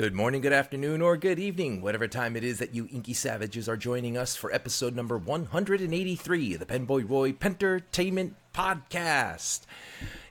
Good 0.00 0.14
morning, 0.14 0.40
good 0.40 0.54
afternoon, 0.54 1.02
or 1.02 1.18
good 1.18 1.38
evening, 1.38 1.82
whatever 1.82 2.08
time 2.08 2.34
it 2.34 2.42
is 2.42 2.58
that 2.58 2.74
you 2.74 2.88
inky 2.90 3.12
savages 3.12 3.68
are 3.68 3.76
joining 3.76 4.16
us 4.16 4.34
for 4.34 4.50
episode 4.50 4.96
number 4.96 5.18
183 5.18 6.54
of 6.54 6.58
the 6.58 6.64
Penboy 6.64 7.06
Roy 7.06 7.34
Pentertainment 7.34 8.32
Podcast. 8.54 9.66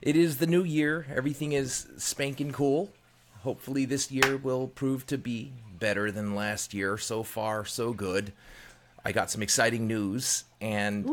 It 0.02 0.16
is 0.16 0.38
the 0.38 0.48
new 0.48 0.64
year. 0.64 1.06
Everything 1.14 1.52
is 1.52 1.86
spanking 1.98 2.50
cool. 2.50 2.90
Hopefully, 3.44 3.84
this 3.84 4.10
year 4.10 4.36
will 4.36 4.66
prove 4.66 5.06
to 5.06 5.16
be 5.16 5.52
better 5.78 6.10
than 6.10 6.34
last 6.34 6.74
year. 6.74 6.98
So 6.98 7.22
far, 7.22 7.64
so 7.64 7.92
good. 7.92 8.32
I 9.04 9.12
got 9.12 9.30
some 9.30 9.40
exciting 9.40 9.86
news, 9.86 10.46
and 10.60 11.08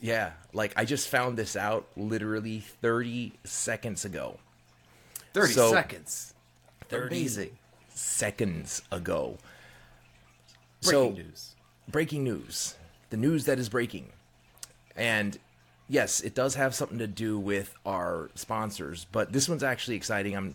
yeah, 0.00 0.30
like 0.54 0.72
I 0.76 0.86
just 0.86 1.10
found 1.10 1.36
this 1.36 1.56
out 1.56 1.88
literally 1.94 2.60
30 2.60 3.34
seconds 3.44 4.06
ago. 4.06 4.38
30 5.34 5.52
So- 5.52 5.70
seconds. 5.72 6.32
30 6.88 7.16
Amazing. 7.16 7.58
Seconds 7.94 8.82
ago. 8.90 9.38
Breaking 10.82 10.90
so, 10.90 11.10
news. 11.10 11.54
breaking 11.88 12.24
news. 12.24 12.74
The 13.10 13.16
news 13.16 13.44
that 13.44 13.58
is 13.58 13.68
breaking. 13.68 14.10
And 14.96 15.38
yes, 15.88 16.20
it 16.20 16.34
does 16.34 16.54
have 16.54 16.74
something 16.74 16.98
to 16.98 17.06
do 17.06 17.38
with 17.38 17.74
our 17.86 18.30
sponsors, 18.34 19.06
but 19.12 19.32
this 19.32 19.48
one's 19.48 19.62
actually 19.62 19.96
exciting. 19.96 20.36
I'm 20.36 20.54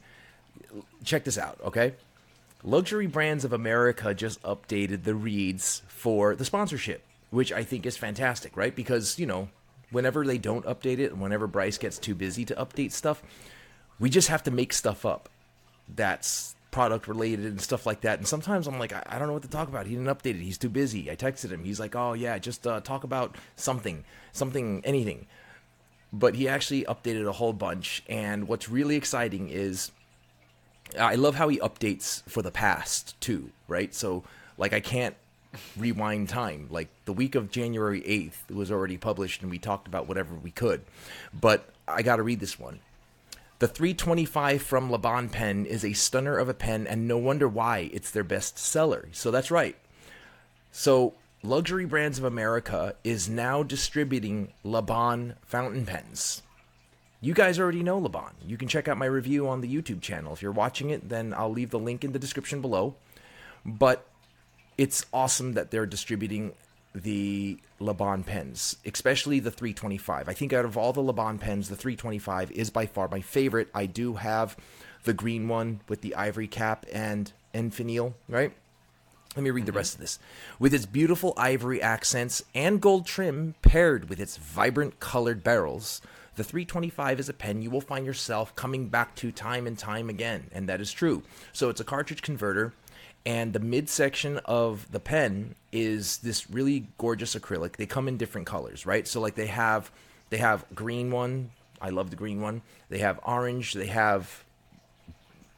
check 1.03 1.23
this 1.23 1.37
out, 1.37 1.59
okay? 1.63 1.93
Luxury 2.63 3.07
Brands 3.07 3.45
of 3.45 3.53
America 3.53 4.13
just 4.13 4.41
updated 4.41 5.03
the 5.03 5.15
reads 5.15 5.83
for 5.87 6.35
the 6.35 6.43
sponsorship, 6.45 7.03
which 7.29 7.53
I 7.53 7.63
think 7.63 7.85
is 7.85 7.95
fantastic, 7.95 8.57
right? 8.57 8.75
Because, 8.75 9.19
you 9.19 9.25
know, 9.25 9.49
whenever 9.91 10.25
they 10.25 10.37
don't 10.37 10.65
update 10.65 10.99
it 10.99 11.11
and 11.11 11.21
whenever 11.21 11.47
Bryce 11.47 11.77
gets 11.77 11.97
too 11.97 12.15
busy 12.15 12.43
to 12.45 12.55
update 12.55 12.91
stuff, 12.91 13.21
we 13.99 14.09
just 14.09 14.27
have 14.27 14.43
to 14.43 14.51
make 14.51 14.73
stuff 14.73 15.05
up 15.05 15.29
that's 15.95 16.55
product 16.71 17.07
related 17.07 17.45
and 17.45 17.61
stuff 17.61 17.85
like 17.85 18.01
that. 18.01 18.19
And 18.19 18.27
sometimes 18.27 18.67
I'm 18.67 18.79
like, 18.79 18.93
I, 18.93 19.03
I 19.07 19.17
don't 19.17 19.27
know 19.27 19.33
what 19.33 19.43
to 19.43 19.49
talk 19.49 19.67
about. 19.67 19.85
He 19.85 19.95
didn't 19.95 20.07
update 20.07 20.35
it. 20.35 20.43
He's 20.43 20.57
too 20.57 20.69
busy. 20.69 21.09
I 21.09 21.15
texted 21.15 21.49
him. 21.49 21.63
He's 21.63 21.79
like, 21.79 21.95
oh 21.95 22.13
yeah, 22.13 22.37
just 22.37 22.67
uh, 22.67 22.81
talk 22.81 23.03
about 23.03 23.35
something, 23.55 24.03
something, 24.31 24.81
anything. 24.85 25.27
But 26.13 26.35
he 26.35 26.47
actually 26.47 26.83
updated 26.83 27.27
a 27.27 27.33
whole 27.33 27.53
bunch. 27.53 28.03
And 28.07 28.47
what's 28.47 28.69
really 28.69 28.95
exciting 28.95 29.49
is 29.49 29.91
I 30.99 31.15
love 31.15 31.35
how 31.35 31.49
he 31.49 31.59
updates 31.59 32.23
for 32.29 32.41
the 32.41 32.51
past 32.51 33.19
too, 33.19 33.51
right? 33.67 33.93
So 33.93 34.23
like 34.57 34.73
I 34.73 34.79
can't 34.79 35.15
rewind 35.77 36.29
time. 36.29 36.67
Like 36.69 36.89
the 37.05 37.13
week 37.13 37.35
of 37.35 37.51
January 37.51 38.01
8th 38.01 38.55
was 38.55 38.71
already 38.71 38.97
published 38.97 39.41
and 39.41 39.51
we 39.51 39.59
talked 39.59 39.87
about 39.87 40.07
whatever 40.07 40.35
we 40.35 40.51
could. 40.51 40.81
But 41.33 41.69
I 41.87 42.01
got 42.01 42.17
to 42.17 42.23
read 42.23 42.39
this 42.39 42.59
one. 42.59 42.79
The 43.59 43.67
325 43.67 44.61
from 44.61 44.91
Laban 44.91 45.29
pen 45.29 45.65
is 45.65 45.83
a 45.83 45.93
stunner 45.93 46.37
of 46.37 46.47
a 46.47 46.53
pen, 46.53 46.85
and 46.85 47.07
no 47.07 47.17
wonder 47.17 47.47
why 47.47 47.89
it's 47.91 48.11
their 48.11 48.23
best 48.23 48.59
seller. 48.59 49.09
So 49.13 49.31
that's 49.31 49.49
right. 49.49 49.75
So 50.71 51.15
Luxury 51.41 51.85
Brands 51.85 52.19
of 52.19 52.23
America 52.23 52.93
is 53.03 53.27
now 53.27 53.63
distributing 53.63 54.53
Laban 54.63 55.37
fountain 55.41 55.87
pens. 55.87 56.43
You 57.19 57.33
guys 57.33 57.59
already 57.59 57.81
know 57.81 57.97
Laban. 57.97 58.35
You 58.45 58.57
can 58.57 58.67
check 58.67 58.87
out 58.87 58.99
my 58.99 59.07
review 59.07 59.47
on 59.47 59.61
the 59.61 59.75
YouTube 59.75 60.01
channel. 60.01 60.33
If 60.33 60.43
you're 60.43 60.51
watching 60.51 60.91
it, 60.91 61.09
then 61.09 61.33
I'll 61.33 61.51
leave 61.51 61.71
the 61.71 61.79
link 61.79 62.03
in 62.03 62.11
the 62.11 62.19
description 62.19 62.61
below. 62.61 62.93
But 63.65 64.05
it's 64.77 65.03
awesome 65.11 65.53
that 65.53 65.71
they're 65.71 65.87
distributing 65.87 66.53
the 67.03 67.59
Laban 67.79 68.23
pens, 68.23 68.77
especially 68.85 69.39
the 69.39 69.51
325. 69.51 70.27
I 70.27 70.33
think 70.33 70.53
out 70.53 70.65
of 70.65 70.77
all 70.77 70.93
the 70.93 71.01
Laban 71.01 71.39
pens, 71.39 71.69
the 71.69 71.75
325 71.75 72.51
is 72.51 72.69
by 72.69 72.85
far 72.85 73.07
my 73.07 73.21
favorite. 73.21 73.69
I 73.73 73.85
do 73.85 74.15
have 74.15 74.57
the 75.03 75.13
green 75.13 75.47
one 75.47 75.81
with 75.87 76.01
the 76.01 76.15
ivory 76.15 76.47
cap 76.47 76.85
and 76.91 77.31
finial, 77.53 78.15
right? 78.27 78.51
Let 79.35 79.43
me 79.43 79.51
read 79.51 79.65
the 79.65 79.71
mm-hmm. 79.71 79.77
rest 79.77 79.93
of 79.95 80.01
this. 80.01 80.17
With 80.57 80.73
its 80.73 80.87
beautiful 80.87 81.33
ivory 81.37 81.81
accents 81.81 82.43
and 82.55 82.81
gold 82.81 83.05
trim 83.05 83.53
paired 83.61 84.09
with 84.09 84.19
its 84.19 84.37
vibrant 84.37 84.99
colored 84.99 85.43
barrels, 85.43 86.01
the 86.35 86.43
325 86.43 87.19
is 87.19 87.29
a 87.29 87.33
pen 87.33 87.61
you 87.61 87.69
will 87.69 87.81
find 87.81 88.05
yourself 88.05 88.55
coming 88.55 88.89
back 88.89 89.15
to 89.15 89.31
time 89.31 89.67
and 89.67 89.77
time 89.77 90.09
again, 90.09 90.47
and 90.51 90.67
that 90.69 90.81
is 90.81 90.91
true. 90.91 91.23
So 91.53 91.69
it's 91.69 91.81
a 91.81 91.83
cartridge 91.83 92.21
converter, 92.21 92.73
and 93.25 93.53
the 93.53 93.59
midsection 93.59 94.37
of 94.45 94.91
the 94.91 94.99
pen 94.99 95.55
is 95.81 96.17
this 96.17 96.49
really 96.49 96.87
gorgeous 96.97 97.35
acrylic. 97.35 97.75
They 97.75 97.85
come 97.85 98.07
in 98.07 98.17
different 98.17 98.47
colors, 98.47 98.85
right? 98.85 99.07
So 99.07 99.21
like 99.21 99.35
they 99.35 99.47
have 99.47 99.91
they 100.29 100.37
have 100.37 100.65
green 100.73 101.11
one. 101.11 101.51
I 101.81 101.89
love 101.89 102.09
the 102.09 102.15
green 102.15 102.41
one. 102.41 102.61
They 102.89 102.99
have 102.99 103.19
orange. 103.23 103.73
They 103.73 103.87
have 103.87 104.43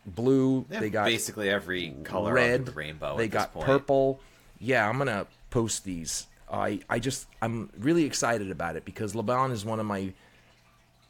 blue. 0.05 0.65
They, 0.69 0.79
They, 0.79 0.89
got 0.89 1.05
basically 1.05 1.49
every 1.49 1.95
color 2.03 2.33
red. 2.33 2.61
of 2.61 2.65
the 2.67 2.71
rainbow. 2.73 3.17
They 3.17 3.27
got 3.27 3.57
purple. 3.59 4.19
Yeah, 4.59 4.87
I'm 4.87 4.97
gonna 4.97 5.27
post 5.49 5.83
these. 5.83 6.27
I 6.51 6.79
I 6.89 6.99
just 6.99 7.27
I'm 7.41 7.69
really 7.77 8.05
excited 8.05 8.51
about 8.51 8.75
it 8.75 8.85
because 8.85 9.15
Laban 9.15 9.51
is 9.51 9.63
one 9.65 9.79
of 9.79 9.85
my 9.85 10.13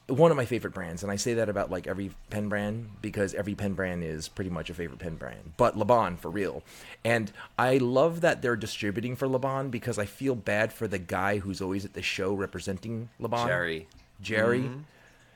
one 0.09 0.31
of 0.31 0.37
my 0.37 0.45
favorite 0.45 0.73
brands, 0.73 1.03
and 1.03 1.11
I 1.11 1.15
say 1.15 1.35
that 1.35 1.49
about 1.49 1.69
like 1.71 1.87
every 1.87 2.11
pen 2.29 2.49
brand 2.49 2.89
because 3.01 3.33
every 3.33 3.55
pen 3.55 3.73
brand 3.73 4.03
is 4.03 4.27
pretty 4.27 4.49
much 4.49 4.69
a 4.69 4.73
favorite 4.73 4.99
pen 4.99 5.15
brand. 5.15 5.53
But 5.57 5.77
Laban 5.77 6.17
for 6.17 6.29
real, 6.29 6.63
and 7.05 7.31
I 7.57 7.77
love 7.77 8.21
that 8.21 8.41
they're 8.41 8.55
distributing 8.55 9.15
for 9.15 9.27
Laban 9.27 9.69
because 9.69 9.97
I 9.99 10.05
feel 10.05 10.35
bad 10.35 10.73
for 10.73 10.87
the 10.87 10.99
guy 10.99 11.37
who's 11.39 11.61
always 11.61 11.85
at 11.85 11.93
the 11.93 12.01
show 12.01 12.33
representing 12.33 13.09
Laban. 13.19 13.47
Jerry. 13.47 13.87
Jerry. 14.21 14.61
Mm-hmm. 14.61 14.79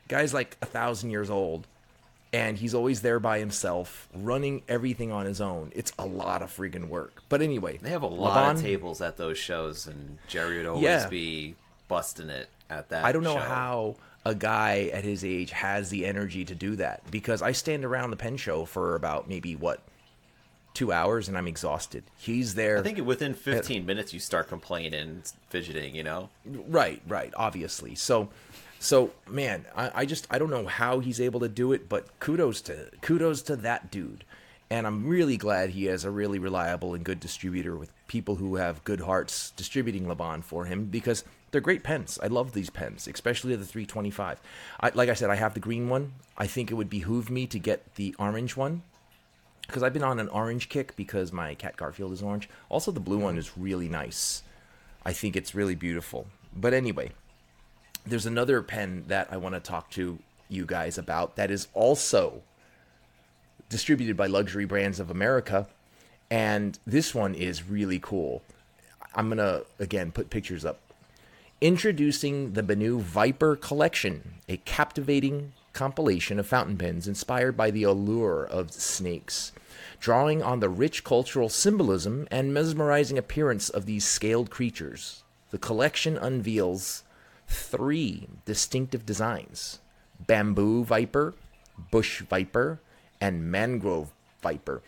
Guy's 0.09 0.33
like 0.33 0.57
a 0.61 0.65
thousand 0.65 1.11
years 1.11 1.29
old, 1.29 1.65
and 2.33 2.57
he's 2.57 2.73
always 2.73 3.01
there 3.01 3.19
by 3.19 3.39
himself, 3.39 4.09
running 4.13 4.63
everything 4.67 5.11
on 5.11 5.25
his 5.25 5.39
own. 5.39 5.71
It's 5.75 5.93
a 5.97 6.05
lot 6.05 6.41
of 6.41 6.51
freaking 6.55 6.87
work. 6.89 7.23
But 7.29 7.41
anyway, 7.41 7.77
They 7.81 7.91
have 7.91 8.01
a 8.03 8.07
lot 8.07 8.35
Laban- 8.35 8.57
of 8.57 8.61
tables 8.61 9.01
at 9.01 9.17
those 9.17 9.37
shows, 9.37 9.87
and 9.87 10.17
Jerry 10.27 10.57
would 10.57 10.65
always 10.65 10.83
Yeah. 10.83 11.07
be 11.07 11.55
busting 11.87 12.29
it 12.29 12.49
at 12.69 12.89
that. 12.89 13.05
I 13.05 13.11
don't 13.11 13.23
know 13.23 13.35
show. 13.35 13.39
how 13.41 13.95
a 14.25 14.33
guy 14.33 14.89
at 14.93 15.03
his 15.03 15.23
age 15.23 15.51
has 15.51 15.89
the 15.89 16.05
energy 16.05 16.45
to 16.45 16.55
do 16.55 16.75
that 16.77 17.01
because 17.11 17.41
I 17.41 17.51
stand 17.51 17.83
around 17.83 18.11
the 18.11 18.17
pen 18.17 18.37
show 18.37 18.65
for 18.65 18.95
about 18.95 19.27
maybe 19.27 19.55
what 19.55 19.81
two 20.73 20.91
hours 20.91 21.27
and 21.27 21.37
I'm 21.37 21.47
exhausted. 21.47 22.03
He's 22.17 22.55
there. 22.55 22.79
I 22.79 22.81
think 22.81 23.05
within 23.05 23.33
15 23.33 23.85
minutes 23.85 24.13
you 24.13 24.19
start 24.19 24.47
complaining, 24.47 25.23
fidgeting. 25.49 25.95
You 25.95 26.03
know, 26.03 26.29
Right, 26.45 27.01
right, 27.07 27.33
obviously. 27.35 27.95
So 27.95 28.29
so 28.79 29.11
man, 29.27 29.65
I, 29.75 29.91
I 29.93 30.05
just 30.05 30.27
I 30.29 30.39
don't 30.39 30.49
know 30.49 30.65
how 30.65 30.99
he's 30.99 31.19
able 31.19 31.41
to 31.41 31.49
do 31.49 31.73
it, 31.73 31.89
but 31.89 32.19
kudos 32.19 32.61
to 32.61 32.89
kudos 33.01 33.41
to 33.43 33.55
that 33.57 33.91
dude. 33.91 34.23
And 34.69 34.87
I'm 34.87 35.05
really 35.05 35.37
glad 35.37 35.69
he 35.69 35.85
has 35.85 36.03
a 36.03 36.09
really 36.09 36.39
reliable 36.39 36.95
and 36.95 37.03
good 37.03 37.19
distributor 37.19 37.75
with 37.75 37.91
people 38.07 38.35
who 38.35 38.55
have 38.55 38.83
good 38.83 39.01
hearts 39.01 39.51
distributing 39.51 40.07
Laban 40.07 40.41
for 40.41 40.65
him 40.65 40.85
because 40.85 41.23
they're 41.53 41.61
great 41.61 41.83
pens. 41.83 42.19
I 42.21 42.27
love 42.27 42.51
these 42.53 42.71
pens, 42.71 43.07
especially 43.07 43.55
the 43.55 43.63
325. 43.63 44.41
I, 44.81 44.91
like 44.95 45.07
I 45.07 45.13
said, 45.13 45.29
I 45.29 45.35
have 45.35 45.53
the 45.53 45.59
green 45.59 45.87
one. 45.87 46.13
I 46.35 46.47
think 46.47 46.71
it 46.71 46.73
would 46.73 46.89
behoove 46.89 47.29
me 47.29 47.45
to 47.45 47.59
get 47.59 47.93
the 47.93 48.15
orange 48.17 48.57
one 48.57 48.81
because 49.67 49.83
I've 49.83 49.93
been 49.93 50.03
on 50.03 50.19
an 50.19 50.29
orange 50.29 50.67
kick 50.67 50.95
because 50.95 51.31
my 51.31 51.53
cat 51.53 51.77
Garfield 51.77 52.11
is 52.11 52.23
orange. 52.23 52.49
Also, 52.69 52.91
the 52.91 52.99
blue 52.99 53.19
one 53.19 53.37
is 53.37 53.55
really 53.55 53.87
nice. 53.87 54.41
I 55.05 55.13
think 55.13 55.35
it's 55.35 55.53
really 55.53 55.75
beautiful. 55.75 56.25
But 56.55 56.73
anyway, 56.73 57.11
there's 58.03 58.25
another 58.25 58.63
pen 58.63 59.05
that 59.07 59.27
I 59.31 59.37
want 59.37 59.53
to 59.53 59.61
talk 59.61 59.91
to 59.91 60.17
you 60.49 60.65
guys 60.65 60.97
about 60.97 61.35
that 61.35 61.51
is 61.51 61.67
also 61.75 62.41
distributed 63.69 64.17
by 64.17 64.25
Luxury 64.25 64.65
Brands 64.65 64.99
of 64.99 65.11
America. 65.11 65.67
And 66.31 66.79
this 66.87 67.13
one 67.13 67.35
is 67.35 67.69
really 67.69 67.99
cool. 67.99 68.41
I'm 69.13 69.27
going 69.27 69.37
to, 69.37 69.67
again, 69.77 70.11
put 70.11 70.31
pictures 70.31 70.65
up. 70.65 70.79
Introducing 71.63 72.51
the 72.55 72.61
Benu 72.61 72.99
Viper 72.99 73.55
Collection, 73.55 74.33
a 74.49 74.57
captivating 74.57 75.53
compilation 75.71 76.37
of 76.37 76.45
fountain 76.45 76.77
pens 76.77 77.07
inspired 77.07 77.55
by 77.55 77.71
the 77.71 77.83
allure 77.83 78.43
of 78.43 78.73
snakes. 78.73 79.53
Drawing 80.01 80.43
on 80.43 80.59
the 80.59 80.67
rich 80.67 81.05
cultural 81.05 81.47
symbolism 81.47 82.27
and 82.29 82.53
mesmerizing 82.53 83.17
appearance 83.17 83.69
of 83.69 83.85
these 83.85 84.03
scaled 84.03 84.49
creatures, 84.49 85.23
the 85.51 85.57
collection 85.57 86.17
unveils 86.17 87.03
three 87.47 88.27
distinctive 88.43 89.05
designs 89.05 89.79
bamboo 90.27 90.83
viper, 90.83 91.33
bush 91.91 92.23
viper, 92.23 92.81
and 93.21 93.49
mangrove 93.49 94.11
viper. 94.41 94.81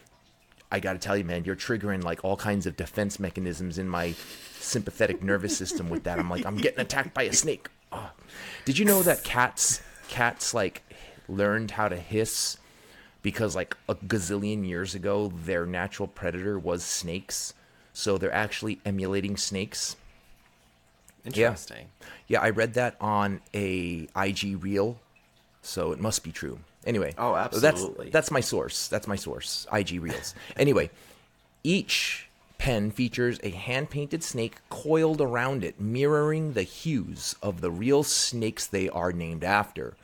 I 0.76 0.80
gotta 0.82 1.00
tell 1.00 1.16
you, 1.16 1.24
man, 1.24 1.46
you're 1.46 1.56
triggering 1.56 2.04
like 2.04 2.26
all 2.26 2.36
kinds 2.36 2.66
of 2.66 2.76
defense 2.76 3.18
mechanisms 3.18 3.78
in 3.78 3.88
my 3.88 4.14
sympathetic 4.60 5.24
nervous 5.24 5.56
system 5.56 5.88
with 5.88 6.04
that. 6.04 6.20
I'm 6.20 6.30
like, 6.30 6.46
I'm 6.46 6.58
getting 6.58 6.82
attacked 6.82 7.14
by 7.14 7.24
a 7.24 7.32
snake. 7.32 7.70
Ah. 7.94 8.12
Did 8.66 8.78
you 8.78 8.84
know 8.84 9.02
that 9.04 9.24
cats, 9.24 9.82
cats 10.10 10.54
like 10.54 10.84
learned 11.30 11.72
how 11.72 11.88
to 11.88 11.96
hiss 11.96 12.58
because 13.22 13.56
like 13.56 13.78
a 13.88 13.96
gazillion 13.96 14.68
years 14.68 14.96
ago, 14.96 15.32
their 15.46 15.66
natural 15.66 16.10
predator 16.10 16.60
was 16.60 16.84
snakes. 16.84 17.54
So 17.94 18.18
they're 18.18 18.34
actually 18.34 18.82
emulating 18.86 19.38
snakes. 19.38 19.96
interesting. 21.24 21.88
Yeah, 22.28 22.42
I 22.42 22.50
read 22.50 22.74
that 22.74 22.98
on 23.00 23.40
a 23.54 24.10
IG 24.14 24.62
reel, 24.62 25.00
so 25.62 25.94
it 25.94 26.02
must 26.02 26.22
be 26.22 26.34
true. 26.34 26.60
Anyway. 26.86 27.14
Oh, 27.18 27.36
absolutely. 27.36 28.06
That's 28.06 28.14
that's 28.14 28.32
my 28.32 28.42
source. 28.42 28.88
That's 28.88 29.08
my 29.08 29.16
source. 29.16 29.68
IG 29.72 30.02
Reels. 30.02 30.36
anyway, 30.58 30.90
each 31.64 32.30
pen 32.58 32.92
features 32.92 33.40
a 33.44 33.50
hand 33.50 33.90
painted 33.90 34.24
snake 34.24 34.58
coiled 34.70 35.22
around 35.22 35.64
it, 35.64 35.80
mirroring 35.80 36.54
the 36.54 36.64
hues 36.64 37.36
of 37.42 37.62
the 37.62 37.72
real 37.72 38.04
snakes 38.04 38.66
they 38.68 38.90
are 38.90 39.12
named 39.12 39.44
after. 39.44 39.96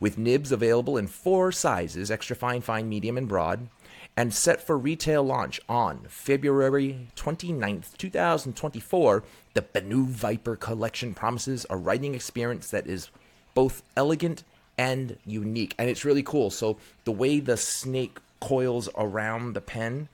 With 0.00 0.18
nibs 0.18 0.50
available 0.50 0.96
in 0.96 1.06
four 1.06 1.52
sizes 1.52 2.10
extra 2.10 2.34
fine, 2.34 2.62
fine, 2.62 2.88
medium, 2.88 3.18
and 3.18 3.28
broad, 3.28 3.68
and 4.16 4.34
set 4.34 4.60
for 4.60 4.76
retail 4.76 5.22
launch 5.22 5.60
on 5.68 6.00
February 6.08 7.08
29th, 7.16 7.96
2024, 7.96 9.22
the 9.54 9.62
Benu 9.62 10.06
Viper 10.06 10.56
collection 10.56 11.14
promises 11.14 11.64
a 11.70 11.76
writing 11.76 12.14
experience 12.14 12.70
that 12.70 12.86
is 12.86 13.10
both 13.54 13.82
elegant 13.96 14.42
and 14.80 15.16
unique. 15.26 15.74
And 15.78 15.88
it's 15.90 16.04
really 16.04 16.22
cool. 16.22 16.50
So, 16.50 16.78
the 17.04 17.12
way 17.12 17.40
the 17.40 17.56
snake 17.56 18.18
coils 18.40 18.88
around 18.96 19.52
the 19.52 19.60
pen 19.60 20.08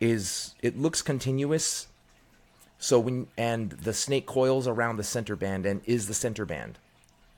is 0.00 0.54
it 0.62 0.78
looks 0.78 1.02
continuous. 1.02 1.88
So 2.78 2.98
when 3.00 3.26
and 3.36 3.70
the 3.70 3.92
snake 3.94 4.26
coils 4.26 4.66
around 4.68 4.96
the 4.96 5.04
center 5.04 5.36
band 5.36 5.64
and 5.66 5.80
is 5.84 6.08
the 6.08 6.14
center 6.14 6.44
band. 6.44 6.78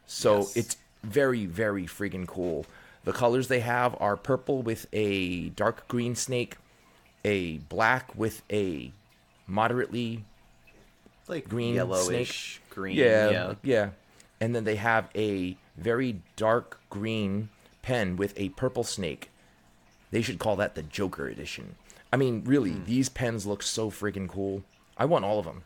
So 0.06 0.38
Yes. 0.38 0.56
it's 0.56 0.76
very 1.04 1.46
very 1.46 1.86
friggin' 1.86 2.26
cool. 2.26 2.66
The 3.04 3.12
colors 3.12 3.48
they 3.48 3.60
have 3.60 3.96
are 4.00 4.16
purple 4.16 4.62
with 4.62 4.86
a 4.92 5.50
dark 5.50 5.86
green 5.88 6.16
snake, 6.16 6.56
a 7.24 7.58
black 7.58 8.14
with 8.16 8.42
a 8.50 8.92
moderately 9.46 10.24
like 11.28 11.48
green 11.48 11.74
yellowish 11.74 12.60
green. 12.70 12.96
yeah, 12.96 13.30
yeah. 13.30 13.54
yeah. 13.62 13.90
And 14.40 14.54
then 14.54 14.64
they 14.64 14.76
have 14.76 15.08
a 15.14 15.56
very 15.78 16.20
dark 16.36 16.80
green 16.90 17.48
pen 17.82 18.16
with 18.16 18.34
a 18.38 18.48
purple 18.50 18.84
snake. 18.84 19.30
They 20.10 20.22
should 20.22 20.38
call 20.38 20.56
that 20.56 20.74
the 20.74 20.82
Joker 20.82 21.28
edition. 21.28 21.76
I 22.12 22.16
mean, 22.16 22.42
really, 22.44 22.72
Hmm. 22.72 22.84
these 22.84 23.08
pens 23.08 23.46
look 23.46 23.62
so 23.62 23.90
freaking 23.90 24.28
cool. 24.28 24.62
I 24.96 25.04
want 25.04 25.24
all 25.24 25.38
of 25.38 25.44
them. 25.44 25.64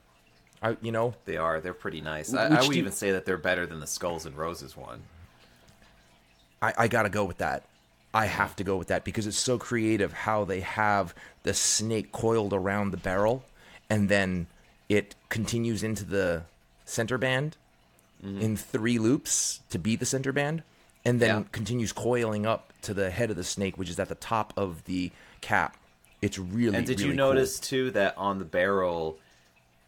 I, 0.62 0.76
you 0.81 0.93
know, 0.93 1.14
They 1.25 1.37
are. 1.37 1.61
They're 1.61 1.75
pretty 1.75 2.00
nice. 2.00 2.32
I, 2.35 2.47
I 2.47 2.61
would 2.62 2.73
do 2.73 2.79
even 2.79 2.93
say 2.93 3.11
that 3.12 3.25
they're 3.25 3.37
better 3.37 3.67
than 3.67 3.81
the 3.81 3.87
Skulls 3.87 4.26
and 4.26 4.37
Roses 4.37 4.76
one. 4.76 5.03
I, 6.61 6.73
I 6.79 6.88
gotta 6.88 7.08
go 7.08 7.25
with 7.25 7.38
that. 7.38 7.65
I 8.15 8.26
have 8.26 8.55
to 8.56 8.65
go 8.65 8.76
with 8.76 8.88
that 8.88 9.05
because 9.05 9.26
it's 9.26 9.38
so 9.38 9.58
creative 9.58 10.12
how 10.12 10.44
they 10.44 10.61
have 10.61 11.15
the 11.44 11.55
snake 11.55 12.12
coiled 12.12 12.53
around 12.53 12.91
the 12.91 12.97
barrel 12.99 13.44
and 13.88 14.08
then 14.08 14.47
it 14.88 15.15
continues 15.31 15.82
into 15.82 16.05
the 16.05 16.43
center 16.85 17.17
band 17.17 17.56
in 18.23 18.57
three 18.57 18.99
loops 19.01 19.61
to 19.71 19.79
be 19.79 19.97
the 19.97 20.07
center 20.07 20.33
band 20.33 20.63
and 21.05 21.19
then 21.19 21.29
Yeah. 21.39 21.45
continues 21.51 21.93
coiling 21.93 22.47
up 22.47 22.73
to 22.83 22.95
the 22.95 23.11
head 23.11 23.31
of 23.31 23.37
the 23.37 23.43
snake, 23.43 23.77
which 23.77 23.91
is 23.91 23.99
at 23.99 24.09
the 24.09 24.15
top 24.15 24.53
of 24.57 24.85
the 24.85 25.11
cap. 25.41 25.77
It's 26.21 26.39
really 26.39 26.77
And 26.77 26.87
did 26.87 27.01
you 27.01 27.07
really 27.09 27.19
cool. 27.19 27.27
notice 27.29 27.59
too 27.59 27.91
that 27.91 28.17
on 28.17 28.39
the 28.39 28.45
barrel, 28.45 29.19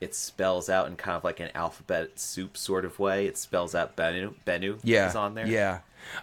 it 0.00 0.16
spells 0.16 0.68
out 0.68 0.88
in 0.88 0.96
kind 0.96 1.16
of 1.16 1.22
like 1.22 1.38
an 1.38 1.50
alphabet 1.54 2.18
soup 2.18 2.56
sort 2.56 2.84
of 2.84 2.98
way. 2.98 3.26
It 3.26 3.38
spells 3.38 3.72
out 3.74 3.94
Benu. 3.96 4.34
Benu 4.44 4.80
Yeah, 4.82 5.08
is 5.08 5.14
on 5.14 5.34
there. 5.36 5.46
Yeah, 5.46 5.78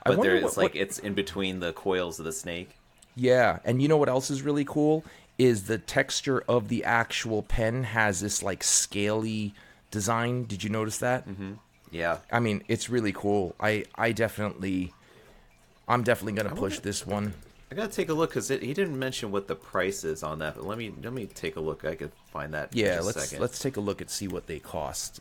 I 0.06 0.10
but 0.10 0.22
there's 0.22 0.44
what- 0.44 0.58
like 0.58 0.74
what- 0.74 0.82
it's 0.82 1.00
in 1.00 1.14
between 1.14 1.62
the 1.62 1.72
coils 1.72 2.20
of 2.20 2.26
the 2.26 2.34
snake. 2.34 2.76
Yeah, 3.16 3.60
and 3.64 3.82
you 3.82 3.88
know 3.88 3.98
what 3.98 4.10
else 4.10 4.30
is 4.30 4.42
really 4.42 4.66
cool 4.66 5.06
is 5.38 5.64
the 5.64 5.78
texture 5.78 6.42
of 6.48 6.68
the 6.68 6.84
actual 6.84 7.42
pen 7.42 7.84
has 7.86 8.20
this 8.20 8.44
like 8.44 8.64
scaly 8.64 9.54
design. 9.92 10.44
Did 10.44 10.64
you 10.64 10.70
notice 10.70 10.98
that? 10.98 11.28
Mm-hmm. 11.28 11.54
Yeah. 11.92 12.20
I 12.32 12.40
mean, 12.40 12.64
it's 12.68 12.90
really 12.90 13.12
cool. 13.12 13.56
I 13.60 13.86
I 13.96 14.14
definitely, 14.14 14.94
I'm 15.88 16.04
definitely 16.04 16.42
gonna 16.42 16.56
push 16.56 16.80
this 16.80 17.06
one. 17.06 17.34
I 17.72 17.76
gotta 17.76 17.92
take 17.92 18.10
a 18.10 18.14
look 18.14 18.32
because 18.32 18.50
he 18.50 18.74
didn't 18.74 18.98
mention 18.98 19.32
what 19.32 19.48
the 19.48 19.56
price 19.56 20.04
is 20.04 20.24
on 20.24 20.40
that. 20.40 20.56
But 20.56 20.66
let 20.66 20.78
me 20.78 20.94
let 21.04 21.14
me 21.14 21.26
take 21.28 21.58
a 21.58 21.60
look. 21.60 21.86
I 21.86 21.96
could 21.96 22.12
find 22.32 22.54
that. 22.54 22.76
Yeah, 22.76 22.96
just 22.96 23.06
let's 23.06 23.24
second. 23.24 23.42
let's 23.42 23.60
take 23.60 23.78
a 23.78 23.82
look 23.82 24.02
and 24.02 24.10
see 24.10 24.28
what 24.28 24.48
they 24.48 24.60
cost. 24.60 25.20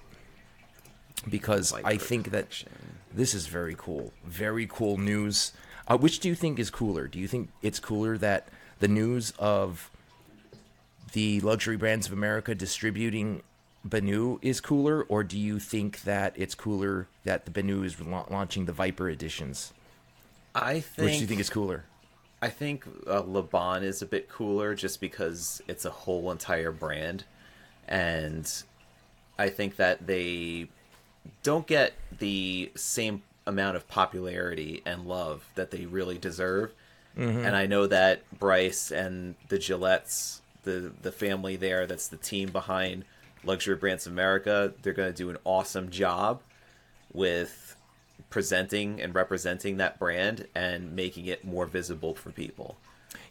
Because 1.28 1.72
I 1.72 1.96
think 1.96 2.30
that 2.30 2.64
this 3.12 3.34
is 3.34 3.46
very 3.46 3.74
cool. 3.76 4.12
Very 4.24 4.66
cool 4.66 4.96
news. 4.96 5.52
Uh, 5.86 5.98
which 5.98 6.20
do 6.20 6.28
you 6.28 6.34
think 6.34 6.58
is 6.58 6.70
cooler? 6.70 7.08
Do 7.08 7.18
you 7.18 7.28
think 7.28 7.50
it's 7.62 7.78
cooler 7.78 8.16
that 8.18 8.48
the 8.78 8.88
news 8.88 9.32
of 9.38 9.90
the 11.12 11.40
luxury 11.40 11.76
brands 11.76 12.06
of 12.06 12.12
America 12.12 12.54
distributing 12.54 13.42
Benu 13.86 14.38
is 14.42 14.60
cooler, 14.60 15.02
or 15.04 15.24
do 15.24 15.38
you 15.38 15.58
think 15.58 16.02
that 16.02 16.34
it's 16.36 16.54
cooler 16.54 17.08
that 17.24 17.46
the 17.46 17.50
Benu 17.50 17.84
is 17.84 18.00
la- 18.00 18.26
launching 18.30 18.66
the 18.66 18.72
Viper 18.72 19.08
editions? 19.08 19.72
I 20.54 20.80
think. 20.80 21.06
Which 21.06 21.14
do 21.14 21.20
you 21.20 21.26
think 21.26 21.40
is 21.40 21.50
cooler? 21.50 21.84
I 22.42 22.48
think 22.48 22.84
uh, 23.06 23.20
Laban 23.20 23.82
is 23.82 24.02
a 24.02 24.06
bit 24.06 24.28
cooler 24.28 24.74
just 24.74 25.00
because 25.00 25.60
it's 25.68 25.84
a 25.84 25.90
whole 25.90 26.30
entire 26.30 26.72
brand, 26.72 27.24
and 27.86 28.50
I 29.38 29.48
think 29.48 29.76
that 29.76 30.06
they 30.06 30.68
don't 31.42 31.66
get 31.66 31.92
the 32.18 32.70
same 32.76 33.22
amount 33.46 33.76
of 33.76 33.88
popularity 33.88 34.82
and 34.86 35.06
love 35.06 35.44
that 35.54 35.70
they 35.70 35.86
really 35.86 36.18
deserve. 36.18 36.72
And 37.16 37.54
I 37.54 37.66
know 37.66 37.86
that 37.86 38.22
Bryce 38.38 38.90
and 38.90 39.34
the 39.48 39.58
Gillettes, 39.58 40.40
the 40.62 40.90
the 41.02 41.12
family 41.12 41.56
there, 41.56 41.86
that's 41.86 42.08
the 42.08 42.16
team 42.16 42.48
behind 42.50 43.04
Luxury 43.44 43.76
Brands 43.76 44.06
America, 44.06 44.72
they're 44.82 44.92
going 44.92 45.12
to 45.12 45.16
do 45.16 45.30
an 45.30 45.38
awesome 45.44 45.90
job 45.90 46.40
with 47.12 47.76
presenting 48.28 49.00
and 49.00 49.14
representing 49.14 49.78
that 49.78 49.98
brand 49.98 50.46
and 50.54 50.94
making 50.94 51.26
it 51.26 51.44
more 51.44 51.66
visible 51.66 52.14
for 52.14 52.30
people. 52.30 52.76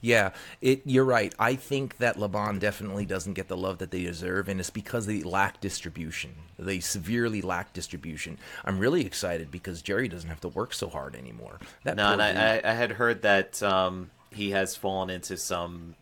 Yeah, 0.02 0.32
it. 0.62 0.82
You're 0.86 1.06
right. 1.06 1.34
I 1.40 1.56
think 1.56 1.98
that 1.98 2.18
Laban 2.18 2.60
definitely 2.60 3.06
doesn't 3.06 3.34
get 3.34 3.48
the 3.48 3.58
love 3.58 3.80
that 3.80 3.92
they 3.92 4.04
deserve, 4.04 4.48
and 4.48 4.60
it's 4.60 4.70
because 4.70 5.06
they 5.06 5.22
lack 5.22 5.60
distribution. 5.60 6.36
They 6.58 6.80
severely 6.80 7.42
lack 7.42 7.74
distribution. 7.74 8.38
I'm 8.64 8.80
really 8.80 9.06
excited 9.06 9.52
because 9.52 9.82
Jerry 9.82 10.08
doesn't 10.08 10.30
have 10.30 10.42
to 10.42 10.48
work 10.50 10.74
so 10.74 10.90
hard 10.90 11.16
anymore. 11.16 11.60
That 11.84 11.98
No, 11.98 12.14
and. 12.14 12.22
I, 12.22 12.58
I, 12.58 12.62
I 12.64 12.74
had 12.74 12.92
heard 12.92 13.22
that 13.24 13.62
um, 13.62 14.10
he 14.32 14.52
has 14.52 14.76
fallen 14.76 15.10
into 15.10 15.38
some 15.38 15.96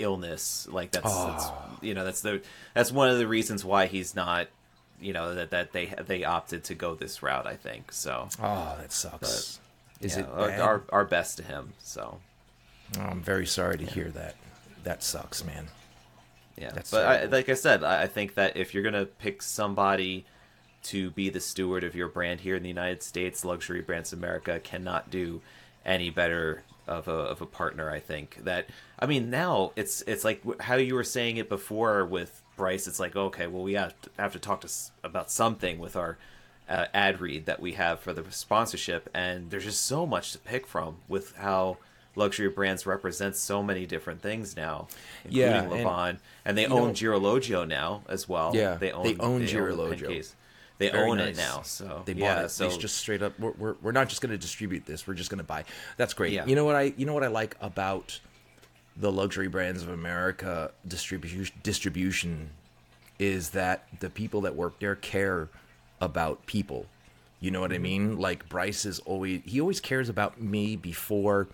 illness. 0.00 0.66
Like 0.70 0.90
that's, 0.92 1.04
that's 1.04 1.44
Ah. 1.46 1.70
you 1.80 1.94
know 1.94 2.04
that's 2.04 2.20
the 2.22 2.42
that's 2.74 2.90
one 2.92 3.08
of 3.08 3.18
the 3.18 3.26
reasons 3.28 3.64
why 3.64 3.86
he's 3.86 4.14
not 4.14 4.48
you 5.00 5.12
know 5.12 5.34
that 5.34 5.50
that 5.50 5.72
they 5.72 5.86
they 6.06 6.24
opted 6.24 6.64
to 6.64 6.74
go 6.74 6.94
this 6.94 7.22
route. 7.22 7.46
I 7.46 7.56
think 7.56 7.92
so. 7.92 8.28
oh, 8.42 8.76
that 8.80 8.92
sucks. 8.92 9.60
Is 10.00 10.16
Yeah, 10.16 10.22
it 10.22 10.28
our, 10.34 10.48
bad? 10.48 10.60
our 10.60 10.82
our 10.90 11.04
best 11.04 11.36
to 11.38 11.42
him? 11.42 11.72
So 11.78 12.18
Oh, 12.98 13.02
I'm 13.02 13.20
very 13.22 13.46
sorry 13.46 13.78
to 13.78 13.84
hear 13.86 14.08
that. 14.10 14.34
That 14.82 15.02
sucks, 15.02 15.44
man. 15.44 15.68
yeah, 16.56 16.70
That's 16.72 16.90
but 16.90 17.04
I, 17.06 17.24
like 17.26 17.48
I 17.48 17.54
said, 17.54 17.84
I 17.84 18.02
I 18.02 18.06
think 18.06 18.34
that 18.34 18.56
if 18.56 18.74
you're 18.74 18.82
gonna 18.82 19.06
pick 19.06 19.42
somebody 19.42 20.24
to 20.84 21.10
be 21.10 21.28
the 21.28 21.40
steward 21.40 21.84
of 21.84 21.94
your 21.94 22.08
brand 22.08 22.40
here 22.40 22.56
in 22.56 22.62
the 22.62 22.68
United 22.68 23.02
States, 23.02 23.44
Luxury 23.44 23.82
Brands 23.82 24.12
America 24.14 24.58
cannot 24.60 25.10
do 25.10 25.42
any 25.84 26.08
better 26.10 26.62
of 26.86 27.08
a 27.08 27.12
of 27.12 27.40
a 27.40 27.46
partner. 27.46 27.90
I 27.90 28.00
think 28.00 28.38
that 28.44 28.66
I 28.98 29.06
mean 29.06 29.30
now 29.30 29.72
it's 29.76 30.02
it's 30.02 30.24
like 30.24 30.42
how 30.60 30.76
you 30.76 30.94
were 30.94 31.04
saying 31.04 31.36
it 31.36 31.48
before 31.48 32.04
with 32.04 32.42
Bryce. 32.56 32.86
It's 32.86 33.00
like 33.00 33.16
okay, 33.16 33.46
well 33.46 33.62
we 33.62 33.74
have 33.74 33.94
to, 34.02 34.10
have 34.18 34.32
to 34.32 34.38
talk 34.38 34.60
to 34.62 34.66
s- 34.66 34.90
about 35.04 35.30
something 35.30 35.78
with 35.78 35.96
our 35.96 36.18
uh, 36.68 36.86
ad 36.94 37.20
read 37.20 37.46
that 37.46 37.60
we 37.60 37.72
have 37.72 38.00
for 38.00 38.12
the 38.12 38.24
sponsorship, 38.30 39.08
and 39.14 39.50
there's 39.50 39.64
just 39.64 39.84
so 39.86 40.06
much 40.06 40.32
to 40.32 40.38
pick 40.38 40.66
from 40.66 40.96
with 41.08 41.36
how. 41.36 41.78
Luxury 42.16 42.48
brands 42.48 42.86
represent 42.86 43.36
so 43.36 43.62
many 43.62 43.86
different 43.86 44.20
things 44.20 44.56
now, 44.56 44.88
including 45.24 45.48
Yeah, 45.48 45.62
and- 45.62 45.70
Laban, 45.70 46.18
and 46.44 46.58
they 46.58 46.66
own 46.66 46.88
know- 46.88 46.92
Girologio 46.92 47.66
now 47.66 48.02
as 48.08 48.28
well. 48.28 48.50
Yeah, 48.52 48.74
they 48.74 48.90
own 48.90 49.04
they 49.04 49.16
own 49.18 49.42
the 49.42 49.46
Girologio. 49.46 50.00
Pancakes. 50.08 50.34
They 50.80 50.88
Very 50.88 51.10
own 51.10 51.18
nice. 51.18 51.36
it 51.36 51.36
now. 51.36 51.60
So 51.62 52.02
they 52.06 52.14
bought 52.14 52.20
yeah, 52.20 52.42
it. 52.44 52.48
So 52.50 52.68
they 52.68 52.76
just 52.78 52.96
straight 52.96 53.22
up. 53.22 53.38
We're, 53.38 53.52
we're, 53.52 53.74
we're 53.82 53.92
not 53.92 54.08
just 54.08 54.22
going 54.22 54.32
to 54.32 54.38
distribute 54.38 54.86
this. 54.86 55.06
We're 55.06 55.12
just 55.14 55.28
going 55.28 55.38
to 55.38 55.44
buy. 55.44 55.64
That's 55.98 56.14
great. 56.14 56.32
Yeah. 56.32 56.46
You 56.46 56.56
know 56.56 56.64
what 56.64 56.74
I? 56.74 56.94
You 56.96 57.04
know 57.04 57.12
what 57.12 57.22
I 57.22 57.26
like 57.28 57.54
about 57.60 58.18
the 58.96 59.12
luxury 59.12 59.46
brands 59.46 59.82
of 59.82 59.90
America 59.90 60.72
distribution 60.88 61.54
distribution 61.62 62.50
is 63.18 63.50
that 63.50 63.86
the 64.00 64.08
people 64.08 64.40
that 64.40 64.56
work 64.56 64.80
there 64.80 64.96
care 64.96 65.48
about 66.00 66.46
people. 66.46 66.86
You 67.40 67.50
know 67.50 67.60
what 67.60 67.72
I 67.72 67.74
Mm-hmm. 67.74 67.82
mean? 67.82 68.18
Like 68.18 68.48
Bryce 68.48 68.86
is 68.86 69.00
always 69.00 69.42
he 69.44 69.60
always 69.60 69.80
cares 69.80 70.08
about 70.08 70.40
me 70.40 70.76
before 70.76 71.46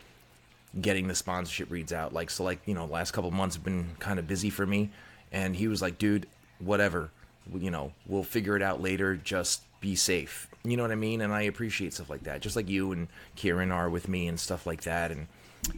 getting 0.80 1.08
the 1.08 1.16
sponsorship 1.16 1.68
reads 1.70 1.92
out. 1.92 2.12
Like 2.12 2.30
so 2.30 2.44
like, 2.44 2.60
you 2.64 2.74
know, 2.74 2.86
last 2.86 3.10
couple 3.10 3.32
months 3.32 3.56
have 3.56 3.64
been 3.64 3.96
kind 3.98 4.20
of 4.20 4.28
busy 4.28 4.50
for 4.50 4.66
me 4.66 4.90
and 5.32 5.56
he 5.56 5.66
was 5.66 5.82
like, 5.82 5.98
"Dude, 5.98 6.28
whatever. 6.60 7.10
You 7.54 7.70
know, 7.70 7.92
we'll 8.06 8.22
figure 8.22 8.56
it 8.56 8.62
out 8.62 8.80
later. 8.80 9.16
Just 9.16 9.62
be 9.80 9.94
safe." 9.94 10.48
You 10.64 10.76
know 10.76 10.82
what 10.82 10.92
I 10.92 10.96
mean? 10.96 11.20
And 11.20 11.32
I 11.32 11.42
appreciate 11.42 11.94
stuff 11.94 12.10
like 12.10 12.24
that. 12.24 12.40
Just 12.40 12.56
like 12.56 12.68
you 12.68 12.92
and 12.92 13.08
Kieran 13.36 13.70
are 13.70 13.88
with 13.88 14.08
me 14.08 14.26
and 14.26 14.38
stuff 14.38 14.66
like 14.66 14.82
that 14.82 15.12
and 15.12 15.28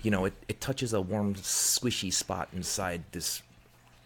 you 0.03 0.11
know, 0.11 0.25
it, 0.25 0.35
it 0.49 0.61
touches 0.61 0.93
a 0.93 1.01
warm 1.01 1.35
squishy 1.35 2.13
spot 2.13 2.49
inside 2.53 3.03
this 3.13 3.43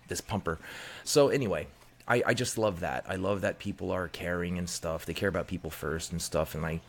this 0.09 0.21
pumper. 0.21 0.59
So 1.05 1.29
anyway, 1.29 1.69
I, 2.07 2.23
I 2.27 2.35
just 2.35 2.59
love 2.59 2.81
that. 2.81 3.05
I 3.09 3.17
love 3.17 3.41
that 3.43 3.59
people 3.59 3.91
are 3.91 4.09
caring 4.09 4.59
and 4.59 4.69
stuff. 4.69 5.07
They 5.07 5.15
care 5.15 5.29
about 5.29 5.47
people 5.47 5.71
first 5.71 6.13
and 6.13 6.21
stuff. 6.21 6.55
And 6.55 6.67
I, 6.67 6.81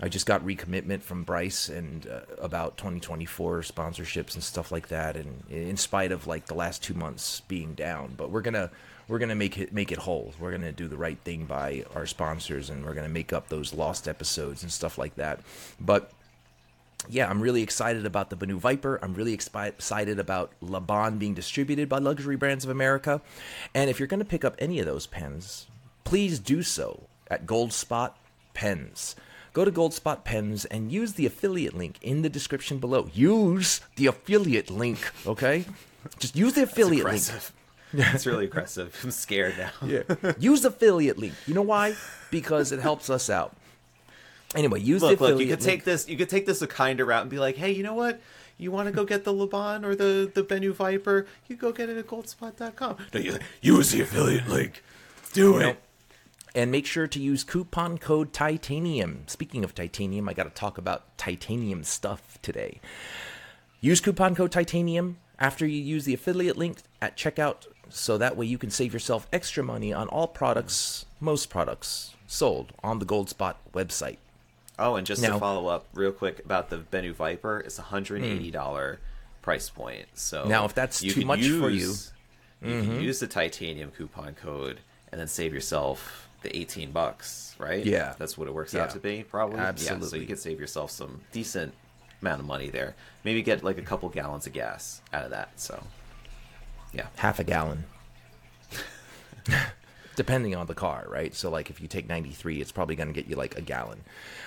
I 0.00 0.08
just 0.08 0.26
got 0.26 0.44
recommitment 0.44 1.02
from 1.02 1.24
Bryce 1.24 1.68
and 1.68 2.06
uh, 2.06 2.20
about 2.40 2.76
2024 2.76 3.62
sponsorships 3.62 4.34
and 4.34 4.44
stuff 4.44 4.70
like 4.70 4.88
that. 4.88 5.16
And 5.16 5.42
in 5.50 5.76
spite 5.76 6.12
of 6.12 6.26
like 6.26 6.46
the 6.46 6.54
last 6.54 6.82
two 6.82 6.94
months 6.94 7.40
being 7.40 7.74
down, 7.74 8.14
but 8.16 8.30
we're 8.30 8.42
gonna 8.42 8.70
we're 9.08 9.18
gonna 9.18 9.34
make 9.34 9.58
it 9.58 9.72
make 9.72 9.90
it 9.90 9.98
whole. 9.98 10.34
We're 10.38 10.52
gonna 10.52 10.72
do 10.72 10.86
the 10.86 10.96
right 10.96 11.18
thing 11.24 11.46
by 11.46 11.84
our 11.94 12.06
sponsors, 12.06 12.70
and 12.70 12.84
we're 12.84 12.94
gonna 12.94 13.08
make 13.08 13.32
up 13.32 13.48
those 13.48 13.72
lost 13.72 14.06
episodes 14.06 14.62
and 14.62 14.70
stuff 14.70 14.98
like 14.98 15.16
that. 15.16 15.40
But 15.80 16.12
yeah, 17.08 17.28
I'm 17.28 17.40
really 17.40 17.62
excited 17.62 18.04
about 18.04 18.30
the 18.30 18.36
Benu 18.36 18.58
Viper. 18.58 18.98
I'm 19.02 19.14
really 19.14 19.36
expi- 19.36 19.68
excited 19.68 20.18
about 20.18 20.52
Laban 20.60 21.18
being 21.18 21.34
distributed 21.34 21.88
by 21.88 21.98
Luxury 21.98 22.36
Brands 22.36 22.64
of 22.64 22.70
America. 22.70 23.20
And 23.74 23.88
if 23.88 23.98
you're 23.98 24.08
going 24.08 24.18
to 24.18 24.26
pick 24.26 24.44
up 24.44 24.56
any 24.58 24.80
of 24.80 24.86
those 24.86 25.06
pens, 25.06 25.68
please 26.04 26.38
do 26.38 26.62
so 26.62 27.04
at 27.28 27.46
Goldspot 27.46 28.12
Pens. 28.52 29.14
Go 29.52 29.64
to 29.64 29.70
Goldspot 29.70 30.24
Pens 30.24 30.64
and 30.66 30.92
use 30.92 31.14
the 31.14 31.24
affiliate 31.24 31.74
link 31.74 31.96
in 32.02 32.22
the 32.22 32.28
description 32.28 32.78
below. 32.78 33.08
Use 33.14 33.80
the 33.96 34.06
affiliate 34.06 34.70
link, 34.70 34.98
okay? 35.26 35.64
Just 36.18 36.36
use 36.36 36.54
the 36.54 36.64
affiliate 36.64 37.06
link. 37.06 37.22
It's 38.14 38.26
really 38.26 38.44
aggressive. 38.44 38.98
I'm 39.02 39.10
scared 39.10 39.54
now. 39.58 39.70
Yeah. 39.86 40.02
use 40.38 40.64
affiliate 40.64 41.18
link. 41.18 41.34
You 41.46 41.54
know 41.54 41.62
why? 41.62 41.94
Because 42.30 42.70
it 42.72 42.80
helps 42.80 43.08
us 43.10 43.30
out. 43.30 43.56
Anyway, 44.54 44.80
use 44.80 45.02
Look, 45.02 45.18
the 45.18 45.24
look. 45.24 45.30
affiliate 45.32 45.48
You 45.50 45.56
could 45.56 45.64
link. 45.64 45.78
take 45.80 45.84
this. 45.84 46.08
You 46.08 46.16
could 46.16 46.28
take 46.28 46.46
this 46.46 46.62
a 46.62 46.66
kinder 46.66 47.04
route 47.04 47.22
and 47.22 47.30
be 47.30 47.38
like, 47.38 47.56
hey, 47.56 47.70
you 47.72 47.82
know 47.82 47.94
what? 47.94 48.20
You 48.56 48.70
want 48.72 48.86
to 48.88 48.92
go 48.92 49.04
get 49.04 49.24
the 49.24 49.32
Laban 49.32 49.84
or 49.84 49.94
the 49.94 50.30
the 50.34 50.42
Benu 50.42 50.72
Viper? 50.72 51.26
You 51.46 51.56
go 51.56 51.70
get 51.72 51.88
it 51.88 51.96
at 51.96 52.06
Goldspot.com. 52.06 52.96
No, 53.14 53.20
you 53.20 53.38
use 53.60 53.90
the 53.92 54.00
affiliate 54.00 54.48
link. 54.48 54.82
Do 55.32 55.58
it. 55.58 55.78
and 56.54 56.70
make 56.72 56.86
sure 56.86 57.06
to 57.06 57.20
use 57.20 57.44
coupon 57.44 57.98
code 57.98 58.32
titanium 58.32 59.24
speaking 59.26 59.62
of 59.62 59.74
titanium 59.74 60.26
i 60.26 60.32
got 60.32 60.44
to 60.44 60.50
talk 60.50 60.78
about 60.78 61.16
titanium 61.18 61.84
stuff 61.84 62.38
today 62.40 62.80
use 63.82 64.00
coupon 64.00 64.34
code 64.34 64.50
titanium 64.50 65.18
after 65.38 65.66
you 65.66 65.80
use 65.80 66.06
the 66.06 66.14
affiliate 66.14 66.56
link 66.56 66.78
at 67.02 67.14
checkout 67.14 67.66
so 67.90 68.18
that 68.18 68.36
way 68.36 68.46
you 68.46 68.58
can 68.58 68.70
save 68.70 68.92
yourself 68.92 69.26
extra 69.32 69.62
money 69.62 69.92
on 69.92 70.08
all 70.08 70.26
products 70.26 71.06
most 71.20 71.48
products 71.48 72.14
sold 72.26 72.72
on 72.82 72.98
the 72.98 73.06
goldspot 73.06 73.54
website 73.72 74.18
Oh, 74.78 74.94
and 74.94 75.06
just 75.06 75.20
Now- 75.20 75.34
to 75.34 75.38
follow 75.40 75.66
up 75.66 75.86
real 75.92 76.12
quick 76.12 76.38
about 76.44 76.70
the 76.70 76.78
Benu 76.78 77.12
Viper, 77.12 77.60
it's 77.60 77.78
a 77.78 77.82
hundred 77.82 78.22
and 78.22 78.32
eighty 78.32 78.48
hmm. 78.48 78.52
dollar 78.52 79.00
price 79.42 79.68
point. 79.70 80.06
So 80.14 80.44
Now, 80.46 80.64
if 80.64 80.74
that's 80.74 81.00
too 81.00 81.24
much 81.24 81.40
for 81.40 81.44
you- 81.44 81.80
use- 81.80 82.12
you 82.62 82.68
can 82.68 82.82
mm-hmm. 82.82 83.00
use 83.00 83.20
the 83.20 83.26
titanium 83.26 83.90
coupon 83.90 84.34
code 84.34 84.80
and 85.10 85.20
then 85.20 85.28
save 85.28 85.52
yourself 85.52 86.28
the 86.42 86.56
eighteen 86.56 86.92
bucks, 86.92 87.56
right? 87.58 87.84
Yeah. 87.84 88.14
that's 88.18 88.38
what 88.38 88.46
it 88.46 88.54
works 88.54 88.74
Yeah. 88.74 88.84
out 88.84 88.90
to 88.90 89.00
be, 89.00 89.24
probably. 89.24 89.58
Yeah, 89.58 90.00
so 90.00 90.16
you 90.16 90.26
can 90.26 90.36
save 90.36 90.60
yourself 90.60 90.90
some 90.90 91.22
decent 91.32 91.74
amount 92.20 92.40
of 92.40 92.46
money 92.46 92.68
there. 92.68 92.94
Maybe 93.24 93.42
get 93.42 93.64
like 93.64 93.78
a 93.78 93.82
couple 93.82 94.08
gallons 94.08 94.46
of 94.46 94.52
gas 94.52 95.00
out 95.12 95.24
of 95.24 95.30
that. 95.30 95.50
So, 95.56 95.82
yeah, 96.98 97.06
half 97.16 97.38
a 97.38 97.44
gallon 97.44 97.84
depending 100.16 100.54
on 100.54 100.66
the 100.66 100.74
car 100.74 101.06
right 101.08 101.34
so 101.34 101.48
like 101.48 101.70
if 101.70 101.80
you 101.80 101.86
take 101.88 102.08
93 102.08 102.60
it's 102.60 102.72
probably 102.72 102.96
going 102.96 103.08
to 103.08 103.14
get 103.14 103.28
you 103.28 103.36
like 103.36 103.56
a 103.56 103.60
gallon 103.62 104.00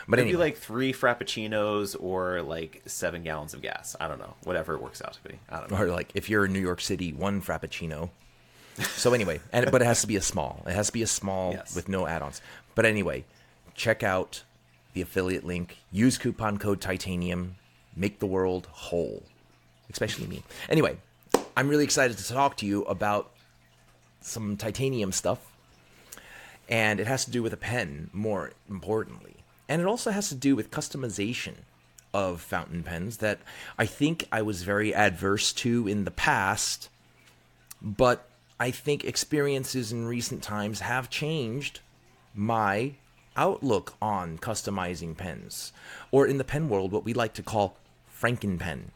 but 0.07 0.17
maybe 0.17 0.29
anyway 0.29 0.45
like 0.45 0.57
three 0.57 0.91
frappuccinos 0.91 1.95
or 1.97 2.41
like 2.41 2.81
seven 2.85 3.23
gallons 3.23 3.53
of 3.53 3.61
gas. 3.61 3.95
I 3.99 4.07
don't 4.09 4.19
know, 4.19 4.33
whatever 4.43 4.73
it 4.73 4.81
works 4.81 5.01
out 5.01 5.13
to 5.13 5.23
be. 5.23 5.35
I 5.49 5.59
don't 5.59 5.71
know. 5.71 5.77
or 5.77 5.87
like 5.87 6.11
if 6.15 6.29
you're 6.29 6.45
in 6.45 6.53
New 6.53 6.59
York 6.59 6.81
City, 6.81 7.13
one 7.13 7.41
frappuccino. 7.41 8.09
So 8.79 9.13
anyway, 9.13 9.39
and 9.53 9.71
but 9.71 9.81
it 9.81 9.85
has 9.85 10.01
to 10.01 10.07
be 10.07 10.17
a 10.17 10.21
small. 10.21 10.63
It 10.67 10.73
has 10.73 10.87
to 10.87 10.93
be 10.93 11.01
a 11.03 11.07
small 11.07 11.53
Yes. 11.53 11.75
with 11.75 11.87
no 11.87 12.07
add-ons. 12.07 12.41
But 12.75 12.85
anyway, 12.85 13.23
check 13.73 14.03
out 14.03 14.43
the 14.93 15.01
affiliate 15.01 15.45
link. 15.45 15.77
Use 15.91 16.17
coupon 16.17 16.57
code 16.57 16.81
Titanium. 16.81 17.55
Make 17.95 18.19
the 18.19 18.27
world 18.27 18.67
whole, 18.71 19.23
especially 19.89 20.27
me. 20.27 20.43
Anyway, 20.67 20.97
I'm 21.55 21.67
really 21.67 21.83
excited 21.83 22.17
to 22.17 22.27
talk 22.27 22.55
to 22.57 22.65
you 22.65 22.83
about 22.83 23.31
some 24.21 24.55
titanium 24.55 25.11
stuff, 25.11 25.51
and 26.69 26.99
it 26.99 27.07
has 27.07 27.25
to 27.25 27.31
do 27.31 27.43
with 27.43 27.51
a 27.51 27.57
pen. 27.57 28.09
More 28.13 28.51
importantly, 28.69 29.35
and 29.67 29.81
it 29.81 29.87
also 29.87 30.11
has 30.11 30.29
to 30.29 30.35
do 30.35 30.55
with 30.55 30.71
customization 30.71 31.55
of 32.13 32.41
fountain 32.41 32.83
pens 32.83 33.17
that 33.17 33.39
I 33.77 33.85
think 33.85 34.27
I 34.31 34.41
was 34.41 34.63
very 34.63 34.93
adverse 34.93 35.51
to 35.53 35.87
in 35.87 36.05
the 36.05 36.11
past, 36.11 36.89
but 37.81 38.29
I 38.59 38.71
think 38.71 39.03
experiences 39.03 39.91
in 39.91 40.05
recent 40.05 40.43
times 40.43 40.81
have 40.81 41.09
changed 41.09 41.79
my 42.33 42.93
outlook 43.35 43.95
on 44.01 44.37
customizing 44.37 45.17
pens, 45.17 45.73
or 46.11 46.25
in 46.25 46.37
the 46.37 46.43
pen 46.43 46.69
world, 46.69 46.91
what 46.91 47.05
we 47.05 47.13
like 47.13 47.33
to 47.33 47.43
call 47.43 47.75
Frankenpen. 48.21 48.91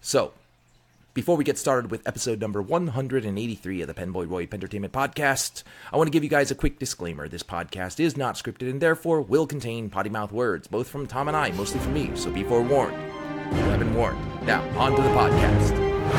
So, 0.00 0.32
before 1.20 1.36
we 1.36 1.44
get 1.44 1.58
started 1.58 1.90
with 1.90 2.08
episode 2.08 2.40
number 2.40 2.62
183 2.62 3.82
of 3.82 3.86
the 3.86 3.92
Penboy 3.92 4.26
Roy 4.26 4.46
Pentertainment 4.46 4.90
Podcast, 4.90 5.64
I 5.92 5.98
want 5.98 6.06
to 6.06 6.10
give 6.10 6.24
you 6.24 6.30
guys 6.30 6.50
a 6.50 6.54
quick 6.54 6.78
disclaimer. 6.78 7.28
This 7.28 7.42
podcast 7.42 8.00
is 8.00 8.16
not 8.16 8.36
scripted 8.36 8.70
and 8.70 8.80
therefore 8.80 9.20
will 9.20 9.46
contain 9.46 9.90
potty 9.90 10.08
mouth 10.08 10.32
words, 10.32 10.66
both 10.66 10.88
from 10.88 11.06
Tom 11.06 11.28
and 11.28 11.36
I, 11.36 11.50
mostly 11.50 11.78
from 11.78 11.92
me, 11.92 12.10
so 12.14 12.30
be 12.30 12.42
forewarned. 12.42 12.96
You 13.52 13.62
have 13.64 13.80
been 13.80 13.94
warned. 13.94 14.18
Now, 14.46 14.66
on 14.78 14.96
to 14.96 15.02
the 15.02 15.10
podcast. 15.10 15.76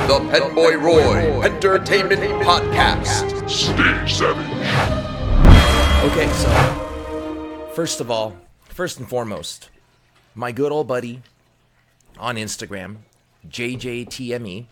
The 0.07 0.19
Penboy 0.37 0.79
Roy 0.79 1.41
Pentertainment 1.41 2.21
Podcast. 2.43 3.49
Stay 3.49 4.07
savage. 4.07 4.45
Okay, 6.11 6.31
so 6.31 7.71
first 7.73 8.01
of 8.01 8.11
all, 8.11 8.37
first 8.65 8.99
and 8.99 9.09
foremost, 9.09 9.71
my 10.35 10.51
good 10.51 10.71
old 10.71 10.87
buddy 10.87 11.23
on 12.19 12.35
Instagram, 12.35 12.97
JJGTME, 13.49 14.67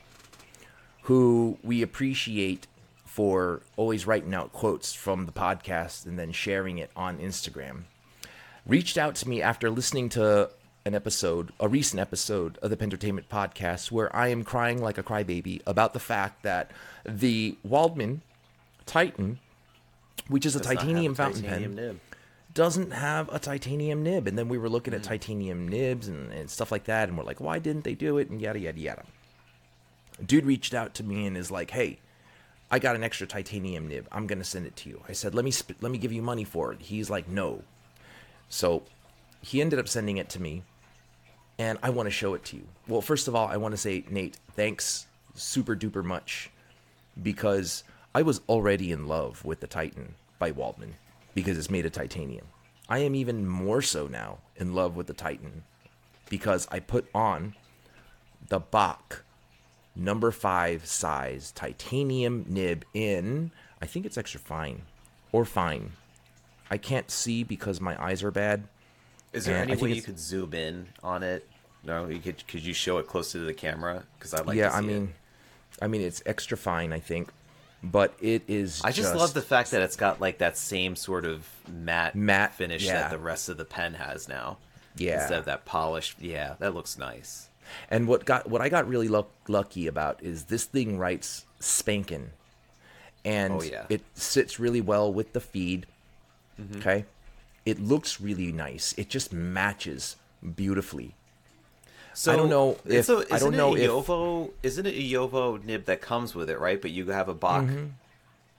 who 1.09 1.57
we 1.63 1.81
appreciate 1.81 2.67
for 3.03 3.63
always 3.77 4.05
writing 4.05 4.31
out 4.35 4.53
quotes 4.53 4.93
from 4.93 5.25
the 5.25 5.31
podcast 5.31 6.05
and 6.05 6.19
then 6.19 6.31
sharing 6.31 6.77
it 6.77 6.91
on 6.95 7.17
Instagram, 7.17 7.81
reached 8.67 8.95
out 8.95 9.15
to 9.15 9.27
me 9.27 9.41
after 9.41 9.71
listening 9.71 10.07
to 10.09 10.51
an 10.85 10.93
episode, 10.93 11.51
a 11.59 11.67
recent 11.67 11.99
episode 11.99 12.59
of 12.61 12.69
the 12.69 12.77
Pentertainment 12.77 13.27
podcast, 13.27 13.91
where 13.91 14.15
I 14.15 14.27
am 14.27 14.43
crying 14.43 14.83
like 14.83 14.99
a 14.99 15.03
crybaby 15.03 15.61
about 15.65 15.93
the 15.93 15.99
fact 15.99 16.43
that 16.43 16.69
the 17.03 17.57
Waldmann 17.67 18.19
Titan, 18.85 19.39
which 20.27 20.45
is 20.45 20.55
a 20.55 20.59
Does 20.59 20.67
not 20.67 20.75
have 20.75 20.81
titanium 20.85 21.11
a 21.13 21.15
fountain 21.15 21.41
titanium 21.41 21.75
pen, 21.75 21.85
nib. 21.87 21.99
doesn't 22.53 22.91
have 22.91 23.33
a 23.33 23.39
titanium 23.39 24.03
nib. 24.03 24.27
And 24.27 24.37
then 24.37 24.47
we 24.47 24.59
were 24.59 24.69
looking 24.69 24.93
Mm. 24.93 24.97
at 24.97 25.03
titanium 25.03 25.67
nibs 25.67 26.07
and, 26.07 26.31
and 26.31 26.51
stuff 26.51 26.71
like 26.71 26.83
that, 26.83 27.09
and 27.09 27.17
we're 27.17 27.23
like, 27.23 27.41
why 27.41 27.57
didn't 27.57 27.83
they 27.83 27.95
do 27.95 28.19
it? 28.19 28.29
And 28.29 28.39
yada 28.39 28.59
yada 28.59 28.79
yada. 28.79 29.03
Dude 30.25 30.45
reached 30.45 30.73
out 30.73 30.93
to 30.95 31.03
me 31.03 31.25
and 31.25 31.37
is 31.37 31.51
like, 31.51 31.71
hey, 31.71 31.99
I 32.71 32.79
got 32.79 32.95
an 32.95 33.03
extra 33.03 33.25
titanium 33.25 33.87
nib. 33.87 34.07
I'm 34.11 34.27
gonna 34.27 34.43
send 34.43 34.65
it 34.65 34.75
to 34.77 34.89
you. 34.89 35.01
I 35.07 35.13
said, 35.13 35.33
let 35.33 35.45
me 35.45 35.51
sp- 35.51 35.81
let 35.81 35.91
me 35.91 35.97
give 35.97 36.11
you 36.11 36.21
money 36.21 36.43
for 36.43 36.71
it. 36.71 36.81
He's 36.81 37.09
like, 37.09 37.27
no. 37.27 37.63
So 38.49 38.83
he 39.41 39.61
ended 39.61 39.79
up 39.79 39.87
sending 39.87 40.17
it 40.17 40.29
to 40.29 40.41
me, 40.41 40.63
and 41.57 41.79
I 41.81 41.89
want 41.89 42.07
to 42.07 42.11
show 42.11 42.33
it 42.33 42.43
to 42.45 42.57
you. 42.57 42.67
Well, 42.87 43.01
first 43.01 43.27
of 43.27 43.35
all, 43.35 43.47
I 43.47 43.57
want 43.57 43.73
to 43.73 43.77
say, 43.77 44.05
Nate, 44.09 44.37
thanks 44.55 45.07
super 45.33 45.75
duper 45.75 46.03
much 46.03 46.49
because 47.21 47.83
I 48.13 48.21
was 48.21 48.41
already 48.49 48.91
in 48.91 49.07
love 49.07 49.45
with 49.45 49.59
the 49.59 49.67
Titan 49.67 50.15
by 50.37 50.51
Waldmann 50.51 50.93
because 51.33 51.57
it's 51.57 51.69
made 51.69 51.85
of 51.85 51.91
titanium. 51.91 52.47
I 52.87 52.99
am 52.99 53.15
even 53.15 53.47
more 53.47 53.81
so 53.81 54.07
now 54.07 54.39
in 54.55 54.73
love 54.73 54.95
with 54.95 55.07
the 55.07 55.13
Titan 55.13 55.63
because 56.29 56.67
I 56.71 56.79
put 56.79 57.07
on 57.13 57.55
the 58.47 58.59
Bock 58.59 59.23
number 59.99 60.31
five 60.31 60.85
size 60.85 61.51
titanium 61.51 62.45
nib 62.47 62.85
in, 62.93 63.51
I 63.81 63.85
think 63.85 64.05
it's 64.05 64.17
extra 64.17 64.39
fine 64.39 64.83
or 65.31 65.45
fine. 65.45 65.91
I 66.71 66.77
can't 66.77 67.09
see 67.09 67.43
because 67.43 67.81
my 67.81 68.01
eyes 68.01 68.23
are 68.23 68.31
bad. 68.31 68.63
Is 69.33 69.45
there 69.45 69.57
And 69.57 69.71
any 69.71 69.81
way 69.81 69.93
you 69.93 70.01
could 70.01 70.19
zoom 70.19 70.53
in 70.53 70.87
on 71.03 71.23
it? 71.23 71.47
No, 71.83 72.07
you 72.07 72.19
could. 72.19 72.45
Could 72.47 72.65
you 72.65 72.73
show 72.73 72.97
it 72.97 73.07
closer 73.07 73.39
to 73.39 73.45
the 73.45 73.53
camera? 73.53 74.03
Because 74.17 74.33
I'd 74.33 74.45
like. 74.45 74.57
yeah, 74.57 74.69
to 74.69 74.71
see 74.71 74.77
I 74.77 74.79
it. 74.79 74.83
mean, 74.83 75.13
I 75.81 75.87
mean 75.87 76.01
it's 76.01 76.21
extra 76.25 76.57
fine, 76.57 76.91
I 76.91 76.99
think, 76.99 77.29
but 77.83 78.13
it 78.19 78.43
is. 78.47 78.81
I 78.83 78.91
just, 78.91 79.15
love 79.15 79.33
the 79.33 79.41
fact 79.41 79.71
that 79.71 79.81
it's 79.81 79.95
got 79.95 80.19
like 80.19 80.39
that 80.39 80.57
same 80.57 80.95
sort 80.95 81.25
of 81.25 81.47
matte 81.67 82.15
Matte, 82.15 82.53
finish 82.53 82.83
yeah. 82.83 83.01
that 83.01 83.11
the 83.11 83.17
rest 83.17 83.49
of 83.49 83.57
the 83.57 83.65
pen 83.65 83.93
has 83.93 84.27
now. 84.27 84.57
Yeah. 84.97 85.21
Instead 85.21 85.39
of 85.39 85.45
that 85.45 85.65
polished, 85.65 86.19
yeah, 86.19 86.55
that 86.59 86.73
looks 86.73 86.97
nice. 86.97 87.48
And 87.89 88.07
what 88.07 88.25
got 88.25 88.49
what 88.49 88.61
I 88.61 88.69
got 88.69 88.87
really 88.87 89.07
luck, 89.07 89.29
lucky 89.47 89.87
about 89.87 90.21
is 90.23 90.45
this 90.45 90.65
thing 90.65 90.97
writes 90.97 91.45
spankin', 91.59 92.29
and 93.25 93.53
Oh, 93.53 93.61
yeah. 93.61 93.85
it 93.89 94.01
sits 94.15 94.59
really 94.59 94.81
well 94.81 95.11
with 95.11 95.33
the 95.33 95.39
feed. 95.41 95.85
Mm-hmm. 96.59 96.79
Okay, 96.79 97.05
it 97.65 97.79
looks 97.79 98.19
really 98.21 98.51
nice. 98.51 98.93
It 98.97 99.09
just 99.09 99.31
matches 99.33 100.15
beautifully. 100.55 101.15
So 102.13 102.33
I 102.33 102.35
don't 102.35 102.49
know 102.49 102.77
it's 102.85 103.07
if- 103.07 103.29
a- 103.29 103.33
I 103.33 103.39
don't 103.39 103.55
know 103.55 103.75
it 103.75 103.81
a 103.81 103.83
if- 103.83 103.89
JoWo. 104.07 104.51
Isn't 104.63 104.85
it 104.85 104.95
a 104.95 105.11
JoWo 105.13 105.63
nib 105.63 105.85
that 105.85 106.01
comes 106.01 106.35
with 106.35 106.49
it, 106.49 106.59
right? 106.59 106.81
But 106.81 106.91
you 106.91 107.05
have 107.11 107.29
a 107.29 107.33
Bock. 107.33 107.63
Mm-hmm. 107.65 107.85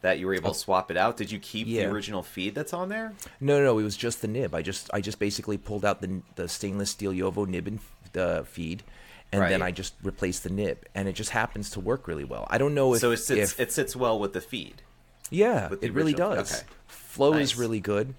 That 0.02 0.19
you 0.19 0.26
were 0.26 0.35
able 0.35 0.52
to 0.54 0.59
swap 0.59 0.90
it 0.90 0.97
out. 0.97 1.16
Did 1.19 1.30
you 1.30 1.38
keep 1.38 1.66
Yeah. 1.66 1.83
the 1.87 1.90
original 1.92 2.23
feed 2.23 2.54
that's 2.54 2.73
on 2.73 2.88
there? 2.88 3.12
No, 3.38 3.59
no, 3.59 3.64
no, 3.64 3.78
it 3.78 3.83
was 3.83 3.97
just 3.99 4.23
the 4.23 4.28
nib. 4.28 4.54
I 4.54 4.62
just 4.62 4.88
I 4.95 5.00
just 5.02 5.19
basically 5.19 5.59
pulled 5.59 5.85
out 5.85 6.00
the 6.00 6.23
the 6.37 6.49
stainless 6.49 6.90
steel 6.90 7.12
JoWo 7.12 7.47
nib 7.47 7.66
and 7.66 7.80
uh, 8.16 8.42
feed, 8.45 8.83
and 9.30 9.42
then 9.42 9.61
I 9.61 9.71
just 9.73 9.95
replaced 10.02 10.42
the 10.45 10.50
nib, 10.50 10.78
and 10.95 11.07
it 11.07 11.12
just 11.12 11.30
happens 11.30 11.69
to 11.71 11.80
work 11.80 12.09
really 12.09 12.25
well. 12.25 12.47
I 12.50 12.57
don't 12.57 12.75
know 12.75 12.95
if 12.95 13.00
so 13.00 13.11
it 13.11 13.19
sits 13.19 13.52
if- 13.52 13.61
it 13.61 13.73
sits 13.73 13.95
well 13.95 14.19
with 14.19 14.33
the 14.33 14.40
feed. 14.40 14.83
yeah, 15.30 15.69
the 15.69 15.85
it 15.85 15.92
really 15.92 16.14
does. 16.14 16.54
okay. 16.54 16.62
Flow 16.87 17.33
Nice. 17.35 17.42
is 17.52 17.57
really 17.59 17.80
good. 17.80 18.14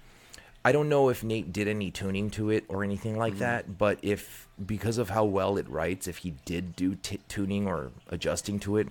I 0.64 0.70
don't 0.70 0.88
know 0.88 1.08
if 1.08 1.24
Nate 1.24 1.52
did 1.52 1.66
any 1.66 1.90
tuning 1.90 2.30
to 2.30 2.48
it 2.50 2.64
or 2.68 2.84
anything 2.84 3.18
like 3.18 3.32
Mm-hmm. 3.32 3.40
that, 3.40 3.76
but 3.78 3.98
if 4.02 4.46
because 4.64 4.96
of 4.98 5.10
how 5.10 5.24
well 5.24 5.56
it 5.58 5.68
writes, 5.68 6.06
if 6.06 6.18
he 6.18 6.34
did 6.44 6.76
do 6.76 6.94
t- 6.94 7.18
tuning 7.26 7.66
or 7.66 7.90
adjusting 8.08 8.60
to 8.60 8.76
it, 8.76 8.86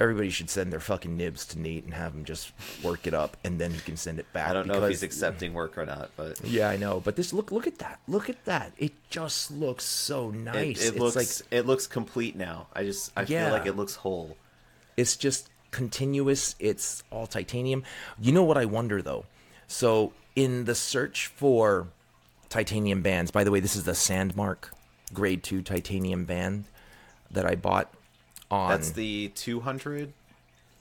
everybody 0.00 0.30
should 0.30 0.50
send 0.50 0.72
their 0.72 0.80
fucking 0.80 1.16
nibs 1.16 1.44
to 1.46 1.58
Nate 1.58 1.84
and 1.84 1.94
have 1.94 2.14
him 2.14 2.24
just 2.24 2.52
work 2.82 3.06
it 3.06 3.14
up, 3.14 3.36
and 3.44 3.60
then 3.60 3.70
he 3.72 3.78
can 3.80 3.96
send 3.96 4.18
it 4.18 4.32
back. 4.32 4.48
I 4.48 4.52
don't 4.54 4.66
know 4.66 4.82
if 4.82 4.88
he's 4.88 5.02
accepting 5.02 5.52
work 5.52 5.76
or 5.78 5.84
not, 5.86 6.10
but 6.16 6.40
Yeah, 6.44 6.68
I 6.70 6.76
know, 6.76 7.00
but 7.00 7.14
this 7.16 7.32
look 7.32 7.52
look 7.52 7.66
at 7.66 7.78
that. 7.78 8.00
Look 8.08 8.28
at 8.30 8.44
that. 8.46 8.72
It 8.78 8.92
just 9.10 9.50
looks 9.50 9.84
so 9.84 10.30
it, 10.30 10.34
nice. 10.36 10.82
it 10.84 10.88
it's 10.88 10.98
looks 10.98 11.16
like 11.16 11.28
it 11.52 11.66
looks 11.66 11.86
complete 11.86 12.34
now. 12.34 12.66
I 12.72 12.84
just 12.84 13.12
I 13.16 13.22
Yeah. 13.22 13.44
feel 13.44 13.52
like 13.58 13.66
it 13.66 13.76
looks 13.76 13.96
whole. 13.96 14.36
it's 14.96 15.16
just 15.16 15.48
continuous. 15.70 16.56
It's 16.58 17.04
all 17.10 17.26
titanium. 17.28 17.84
You 18.20 18.32
know 18.32 18.42
what 18.42 18.56
I 18.58 18.64
wonder 18.64 19.00
though? 19.02 19.26
So 19.68 20.12
in 20.34 20.64
the 20.64 20.74
search 20.74 21.26
for 21.28 21.88
titanium 22.48 23.02
bands, 23.02 23.30
by 23.30 23.44
the 23.44 23.50
way, 23.50 23.60
this 23.60 23.76
is 23.76 23.84
the 23.84 23.92
Sandmarc 23.92 24.70
grade 25.14 25.42
2 25.42 25.62
titanium 25.62 26.24
band 26.24 26.64
that 27.30 27.46
I 27.46 27.54
bought 27.54 27.92
on 28.50 28.70
That's 28.70 28.90
the 28.90 29.28
200 29.34 30.12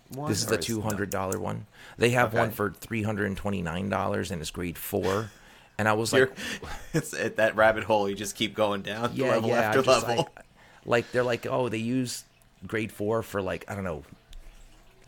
one. 0.10 0.30
This 0.30 0.40
is 0.40 0.48
the 0.48 0.58
two 0.58 0.82
hundred 0.82 1.10
dollar 1.10 1.40
one. 1.40 1.68
They 1.98 2.12
have 2.12 2.30
Okay. 2.30 2.40
one 2.40 2.52
for 2.52 2.72
three 2.72 3.04
hundred 3.04 3.28
and 3.28 3.38
twenty 3.38 3.62
nine 3.62 3.90
dollars, 3.90 4.32
and 4.32 4.42
it's 4.42 4.52
grade 4.52 4.78
four. 4.78 5.32
And 5.78 5.88
I 5.88 5.94
was 5.94 6.12
like, 6.12 6.20
You're, 6.20 6.32
it's 6.94 7.14
at 7.14 7.38
that 7.38 7.56
rabbit 7.56 7.84
hole. 7.84 8.10
You 8.10 8.16
just 8.16 8.36
keep 8.36 8.54
going 8.54 8.82
down 8.82 9.12
yeah, 9.14 9.32
level 9.32 9.50
yeah. 9.50 9.62
After 9.62 9.82
just, 9.82 10.08
level. 10.08 10.30
Like, 10.36 10.46
like 10.86 11.12
they're 11.12 11.24
like, 11.24 11.46
oh, 11.46 11.70
they 11.70 11.78
use 11.78 12.24
grade 12.66 12.92
four 12.92 13.22
for 13.22 13.42
like 13.42 13.66
I 13.70 13.76
don't 13.76 13.84
know, 13.84 14.04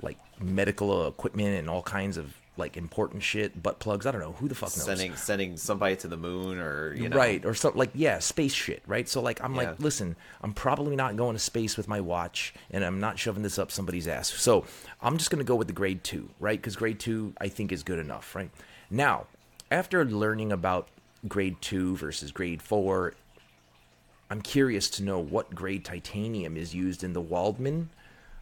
like 0.02 0.18
medical 0.40 1.08
equipment 1.08 1.58
and 1.58 1.70
all 1.70 1.82
kinds 1.82 2.18
of 2.18 2.34
like 2.58 2.76
important 2.76 3.24
shit, 3.24 3.64
butt 3.64 3.80
plugs. 3.80 4.06
I 4.06 4.12
don't 4.12 4.20
know 4.22 4.34
who 4.34 4.48
the 4.48 4.56
fuck 4.56 4.76
knows. 4.76 4.86
sending 4.86 5.16
sending 5.16 5.58
somebody 5.58 5.96
to 5.98 6.08
the 6.08 6.18
moon 6.18 6.60
or 6.60 6.94
you 6.94 7.08
know 7.10 7.16
Right, 7.16 7.46
or 7.46 7.54
something 7.54 7.80
like 7.80 7.92
yeah, 7.94 8.20
space 8.20 8.54
shit, 8.54 8.84
right? 8.86 9.08
So 9.08 9.22
like 9.22 9.42
I'm 9.44 9.54
Yeah. 9.56 9.70
like, 9.70 9.80
listen, 9.80 10.16
I'm 10.42 10.54
probably 10.54 10.96
not 10.96 11.16
going 11.16 11.34
to 11.36 11.40
space 11.40 11.78
with 11.78 11.88
my 11.88 12.02
watch, 12.02 12.54
and 12.70 12.84
I'm 12.84 13.00
not 13.00 13.18
shoving 13.18 13.44
this 13.44 13.58
up 13.58 13.72
somebody's 13.72 14.08
ass. 14.08 14.30
So 14.34 14.66
I'm 15.02 15.18
just 15.18 15.32
gonna 15.32 15.44
go 15.46 15.56
with 15.56 15.68
the 15.68 15.74
grade 15.74 16.04
two, 16.04 16.30
right? 16.40 16.60
Because 16.60 16.76
grade 16.76 17.00
two 17.00 17.34
I 17.40 17.48
think 17.48 17.72
is 17.72 17.84
good 17.84 18.00
enough, 18.00 18.36
right? 18.36 18.52
Now, 18.90 19.28
after 19.72 20.04
learning 20.04 20.52
about 20.52 20.90
grade 21.28 21.56
two 21.62 21.96
versus 21.96 22.32
grade 22.34 22.62
four, 22.62 23.14
I'm 24.30 24.42
curious 24.42 24.90
to 24.92 25.04
know 25.04 25.20
what 25.20 25.56
grade 25.56 25.84
titanium 25.86 26.56
is 26.58 26.74
used 26.76 27.04
in 27.04 27.14
the 27.14 27.22
Waldmann 27.22 27.88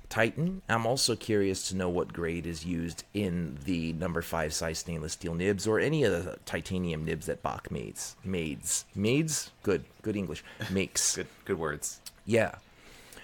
Titan. 0.10 0.64
I'm 0.68 0.88
also 0.88 1.16
curious 1.16 1.70
to 1.70 1.76
know 1.76 1.88
what 1.88 2.12
grade 2.12 2.48
is 2.48 2.66
used 2.66 3.04
in 3.14 3.60
the 3.66 3.94
number 3.94 4.22
five 4.22 4.54
size 4.54 4.80
stainless 4.80 5.14
steel 5.14 5.36
nibs 5.36 5.68
or 5.68 5.80
any 5.80 6.04
of 6.04 6.12
the 6.12 6.38
titanium 6.46 7.06
nibs 7.06 7.28
that 7.28 7.44
Bock 7.44 7.70
mades. 7.72 8.16
Mades. 8.24 8.86
Mades? 8.96 9.52
Good. 9.62 9.86
Good 10.02 10.16
English. 10.16 10.44
Makes. 10.72 11.16
good 11.18 11.28
good 11.46 11.60
words. 11.60 12.02
Yeah. 12.26 12.56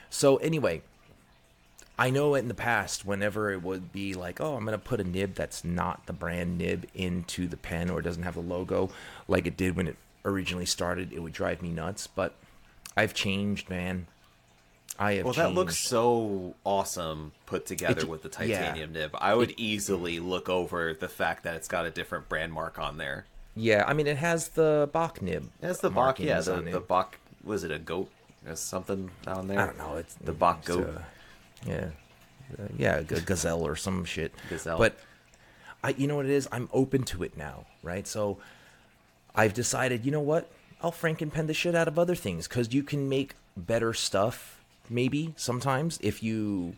So 0.09 0.37
anyway, 0.37 0.83
I 1.97 2.09
know 2.09 2.35
in 2.35 2.47
the 2.47 2.53
past, 2.53 3.05
whenever 3.05 3.51
it 3.51 3.63
would 3.63 3.91
be 3.91 4.13
like, 4.13 4.39
oh, 4.39 4.55
I'm 4.55 4.65
gonna 4.65 4.77
put 4.77 4.99
a 4.99 5.03
nib 5.03 5.33
that's 5.33 5.63
not 5.63 6.05
the 6.05 6.13
brand 6.13 6.57
nib 6.57 6.85
into 6.93 7.47
the 7.47 7.57
pen 7.57 7.89
or 7.89 8.01
doesn't 8.01 8.23
have 8.23 8.35
the 8.35 8.41
logo, 8.41 8.89
like 9.27 9.47
it 9.47 9.57
did 9.57 9.75
when 9.75 9.87
it 9.87 9.97
originally 10.23 10.65
started, 10.65 11.13
it 11.13 11.19
would 11.19 11.33
drive 11.33 11.61
me 11.61 11.69
nuts. 11.69 12.05
But 12.05 12.35
I've 12.95 13.13
changed, 13.13 13.69
man. 13.69 14.07
I 14.97 15.13
have. 15.13 15.25
Well, 15.25 15.33
that 15.33 15.53
looks 15.53 15.77
so 15.77 16.55
awesome 16.63 17.33
put 17.45 17.65
together 17.65 18.01
It- 18.01 18.07
with 18.07 18.21
the 18.23 18.29
yeah. 18.45 18.59
titanium 18.59 18.93
nib. 18.93 19.11
I 19.19 19.33
would 19.35 19.53
easily 19.57 20.19
look 20.19 20.47
over 20.49 20.93
the 20.93 21.09
fact 21.09 21.43
that 21.43 21.55
it's 21.55 21.67
got 21.67 21.85
a 21.85 21.91
different 21.91 22.29
brand 22.29 22.53
mark 22.53 22.79
on 22.79 22.97
there. 22.97 23.25
Yeah, 23.55 23.83
I 23.87 23.93
mean, 23.93 24.07
it 24.07 24.17
has 24.17 24.49
the 24.49 24.89
Bock 24.91 25.21
nib. 25.21 25.49
That's 25.61 25.79
the 25.79 25.89
Bock, 25.89 26.19
yeah, 26.19 26.41
the, 26.41 26.61
the. 26.61 26.79
Bock. 26.79 27.19
Was 27.43 27.63
it 27.63 27.71
a 27.71 27.79
goat? 27.79 28.09
There's 28.43 28.59
something 28.59 29.09
down 29.23 29.47
there. 29.47 29.59
I 29.59 29.65
don't 29.65 29.77
know. 29.77 29.95
It's 29.95 30.13
the 30.15 30.33
Bock 30.33 30.59
it's, 30.59 30.67
goat. 30.67 30.87
uh, 30.87 31.01
yeah, 31.65 31.89
Uh, 32.57 32.63
yeah, 32.77 33.01
gazelle 33.01 33.63
or 33.65 33.75
some 33.75 34.03
shit. 34.05 34.33
Gazelle. 34.49 34.77
But 34.77 34.97
I, 35.83 35.89
you 35.91 36.07
know 36.07 36.17
what 36.17 36.25
it 36.25 36.31
is? 36.31 36.47
I'm 36.51 36.69
open 36.73 37.03
to 37.03 37.23
it 37.23 37.37
now, 37.37 37.65
right? 37.81 38.05
So 38.07 38.37
I've 39.33 39.53
decided, 39.53 40.05
you 40.05 40.11
know 40.11 40.19
what? 40.21 40.49
I'll 40.81 40.91
frankenpen 40.91 41.47
the 41.47 41.53
shit 41.53 41.75
out 41.75 41.87
of 41.87 41.97
other 41.97 42.15
things 42.15 42.47
because 42.47 42.73
you 42.73 42.83
can 42.83 43.07
make 43.09 43.35
better 43.55 43.93
stuff. 43.93 44.54
Maybe 44.89 45.33
sometimes 45.35 45.99
if 46.01 46.21
you 46.21 46.75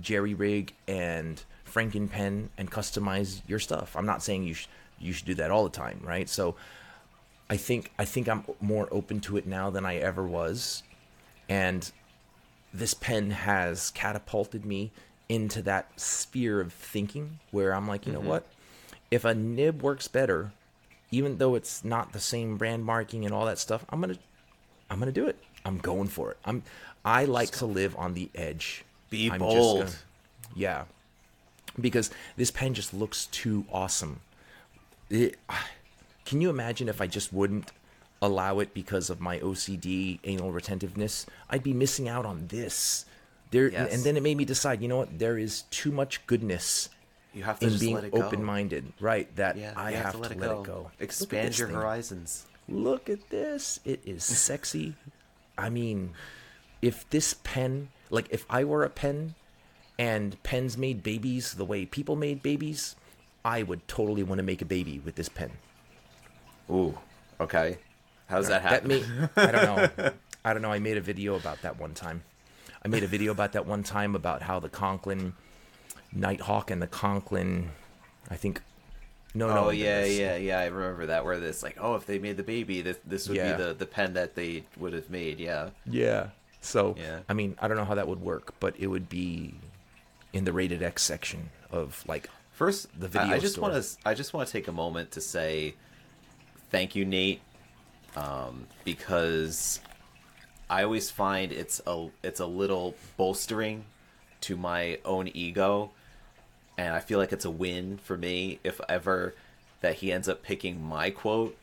jerry 0.00 0.34
rig 0.34 0.72
and 0.86 1.42
frankenpen 1.66 2.48
and 2.56 2.70
customize 2.70 3.42
your 3.46 3.58
stuff. 3.58 3.96
I'm 3.96 4.06
not 4.06 4.22
saying 4.22 4.44
you 4.44 4.54
sh- 4.54 4.68
you 4.98 5.12
should 5.12 5.26
do 5.26 5.34
that 5.34 5.50
all 5.50 5.64
the 5.64 5.70
time, 5.70 6.00
right? 6.02 6.28
So 6.28 6.54
I 7.50 7.56
think 7.56 7.92
I 7.98 8.04
think 8.04 8.28
I'm 8.28 8.44
more 8.60 8.88
open 8.90 9.20
to 9.20 9.36
it 9.36 9.46
now 9.46 9.70
than 9.70 9.84
I 9.84 9.96
ever 9.96 10.26
was, 10.26 10.82
and 11.48 11.90
this 12.72 12.94
pen 12.94 13.30
has 13.30 13.90
catapulted 13.90 14.64
me 14.64 14.90
into 15.28 15.62
that 15.62 15.88
sphere 16.00 16.60
of 16.60 16.72
thinking 16.72 17.38
where 17.50 17.74
I'm 17.74 17.88
like, 17.88 18.06
you 18.06 18.12
know 18.12 18.20
mm-hmm. 18.20 18.28
what? 18.28 18.46
If 19.10 19.24
a 19.24 19.34
nib 19.34 19.82
works 19.82 20.08
better, 20.08 20.52
even 21.10 21.38
though 21.38 21.54
it's 21.54 21.84
not 21.84 22.12
the 22.12 22.20
same 22.20 22.56
brand 22.56 22.84
marking 22.84 23.24
and 23.24 23.34
all 23.34 23.46
that 23.46 23.58
stuff, 23.58 23.84
I'm 23.90 24.00
gonna 24.00 24.18
I'm 24.90 24.98
gonna 24.98 25.12
do 25.12 25.26
it. 25.26 25.36
I'm 25.64 25.78
going 25.78 26.08
for 26.08 26.30
it. 26.30 26.38
I'm 26.44 26.62
I 27.06 27.24
like 27.24 27.52
to 27.52 27.66
live 27.66 27.96
on 27.96 28.14
the 28.14 28.28
edge. 28.34 28.84
Be 29.10 29.30
I'm 29.30 29.38
bold. 29.38 29.78
gonna- 29.84 29.92
yeah. 30.54 30.84
Because 31.80 32.10
this 32.36 32.50
pen 32.50 32.74
just 32.74 32.92
looks 32.92 33.26
too 33.26 33.64
awesome. 33.72 34.20
It, 35.08 35.36
can 36.24 36.40
you 36.40 36.50
imagine 36.50 36.88
if 36.88 37.00
I 37.00 37.06
just 37.06 37.32
wouldn't 37.32 37.70
allow 38.20 38.58
it 38.58 38.74
because 38.74 39.08
of 39.10 39.20
my 39.20 39.38
OCD 39.38 40.18
anal 40.24 40.50
retentiveness? 40.52 41.26
I'd 41.48 41.62
be 41.62 41.72
missing 41.72 42.08
out 42.08 42.26
on 42.26 42.48
this. 42.48 43.04
There 43.52 43.68
Yes. 43.70 43.92
and 43.94 44.02
then 44.02 44.16
it 44.16 44.22
made 44.24 44.36
me 44.36 44.44
decide, 44.44 44.82
you 44.82 44.88
know 44.88 44.96
what? 44.96 45.18
There 45.20 45.38
is 45.38 45.62
too 45.70 45.92
much 45.92 46.26
goodness 46.26 46.88
You 47.32 47.44
have 47.44 47.60
to 47.60 47.66
in 47.66 47.70
just 47.72 47.80
being 47.82 47.94
let 47.94 48.04
it 48.04 48.14
open-minded, 48.14 48.92
right? 48.98 49.34
That 49.36 49.56
Yeah, 49.56 49.72
I 49.76 49.90
you 49.90 49.96
have, 49.98 50.12
to 50.12 50.18
let, 50.18 50.32
it, 50.32 50.38
go. 50.40 50.56
Look 50.56 50.90
at 50.98 51.02
Expand 51.04 51.56
your 51.58 51.68
thing. 51.68 51.76
horizons. 51.76 52.46
Look 52.68 53.08
at 53.08 53.30
this. 53.30 53.78
It 53.84 54.00
is 54.04 54.24
sexy. 54.24 54.94
I 55.56 55.68
mean, 55.70 56.14
if 56.82 57.08
this 57.10 57.34
pen, 57.34 57.88
like 58.10 58.26
if 58.30 58.44
I 58.50 58.64
were 58.64 58.84
a 58.84 58.90
pen 58.90 59.34
and 59.98 60.40
pens 60.42 60.76
made 60.76 61.02
babies 61.02 61.54
the 61.54 61.64
way 61.64 61.86
people 61.86 62.16
made 62.16 62.42
babies, 62.42 62.96
I 63.44 63.62
would 63.62 63.86
totally 63.88 64.22
want 64.22 64.38
to 64.38 64.42
make 64.42 64.60
a 64.62 64.66
baby 64.66 64.98
with 64.98 65.14
this 65.14 65.28
pen. 65.28 65.52
Ooh, 66.70 66.98
okay. 67.40 67.78
How's 68.28 68.48
that 68.48 68.62
That 68.64 68.82
happen? 68.82 68.88
may, 68.88 69.04
I 69.36 69.52
don't 69.52 69.96
know. 69.98 70.10
I 70.44 70.52
don't 70.52 70.62
know. 70.62 70.72
I 70.72 70.78
made 70.80 70.96
a 70.96 71.00
video 71.00 71.34
about 71.36 71.62
that 71.62 71.78
one 71.78 71.94
time. 71.94 72.22
I 72.84 72.88
made 72.88 73.02
a 73.04 73.08
video 73.08 73.32
about 73.32 73.52
that 73.52 73.66
one 73.66 73.82
time 73.82 74.14
about 74.14 74.42
how 74.42 74.60
the 74.60 74.68
Conklin 74.68 75.32
Nighthawk 76.12 76.70
and 76.70 76.80
the 76.82 76.86
Conklin, 76.86 77.70
I 78.30 78.36
think. 78.36 78.62
No, 79.34 79.48
no. 79.48 79.66
oh 79.66 79.70
yeah, 79.70 80.02
this- 80.02 80.18
yeah, 80.18 80.36
yeah. 80.36 80.58
I 80.60 80.66
remember 80.66 81.06
that 81.06 81.24
where 81.24 81.38
this 81.38 81.62
like, 81.62 81.76
oh, 81.80 81.94
if 81.96 82.06
they 82.06 82.18
made 82.18 82.36
the 82.36 82.42
baby, 82.42 82.80
this 82.82 82.96
this 83.04 83.28
would 83.28 83.36
Yeah. 83.36 83.56
be 83.56 83.62
the 83.62 83.74
the 83.74 83.86
pen 83.86 84.14
that 84.14 84.34
they 84.34 84.64
would 84.76 84.92
have 84.92 85.10
made. 85.10 85.38
Yeah. 85.40 85.70
Yeah. 85.84 86.28
So, 86.66 86.94
Yeah. 86.98 87.20
I 87.28 87.32
mean, 87.32 87.56
I 87.60 87.68
don't 87.68 87.76
know 87.76 87.84
how 87.84 87.94
that 87.94 88.08
would 88.08 88.20
work, 88.20 88.54
but 88.60 88.74
it 88.78 88.88
would 88.88 89.08
be 89.08 89.54
in 90.32 90.44
the 90.44 90.52
rated 90.52 90.82
X 90.82 91.02
section 91.02 91.50
of 91.70 92.02
like 92.06 92.28
First, 92.52 92.88
The 92.98 93.06
I- 93.18 93.22
I 93.22 93.26
video 93.26 93.40
just 93.40 93.58
want 93.58 93.74
to 93.74 93.84
I 94.08 94.14
just 94.14 94.32
want 94.32 94.46
to 94.48 94.52
take 94.52 94.66
a 94.66 94.72
moment 94.72 95.10
to 95.12 95.20
say 95.20 95.74
thank 96.70 96.94
you, 96.96 97.04
Nate, 97.04 97.40
um, 98.16 98.66
because 98.84 99.80
I 100.70 100.82
always 100.82 101.10
find 101.10 101.52
it's 101.52 101.80
a 101.86 102.08
it's 102.22 102.40
a 102.40 102.46
little 102.46 102.94
bolstering 103.18 103.84
to 104.42 104.56
my 104.56 104.98
own 105.04 105.28
ego, 105.34 105.90
and 106.78 106.94
I 106.94 107.00
feel 107.00 107.18
like 107.18 107.32
it's 107.32 107.44
a 107.44 107.50
win 107.50 107.98
for 107.98 108.16
me 108.16 108.58
if 108.64 108.80
ever 108.88 109.34
that 109.82 109.96
he 109.96 110.10
ends 110.10 110.26
up 110.28 110.42
picking 110.42 110.82
my 110.82 111.10
quote 111.10 111.56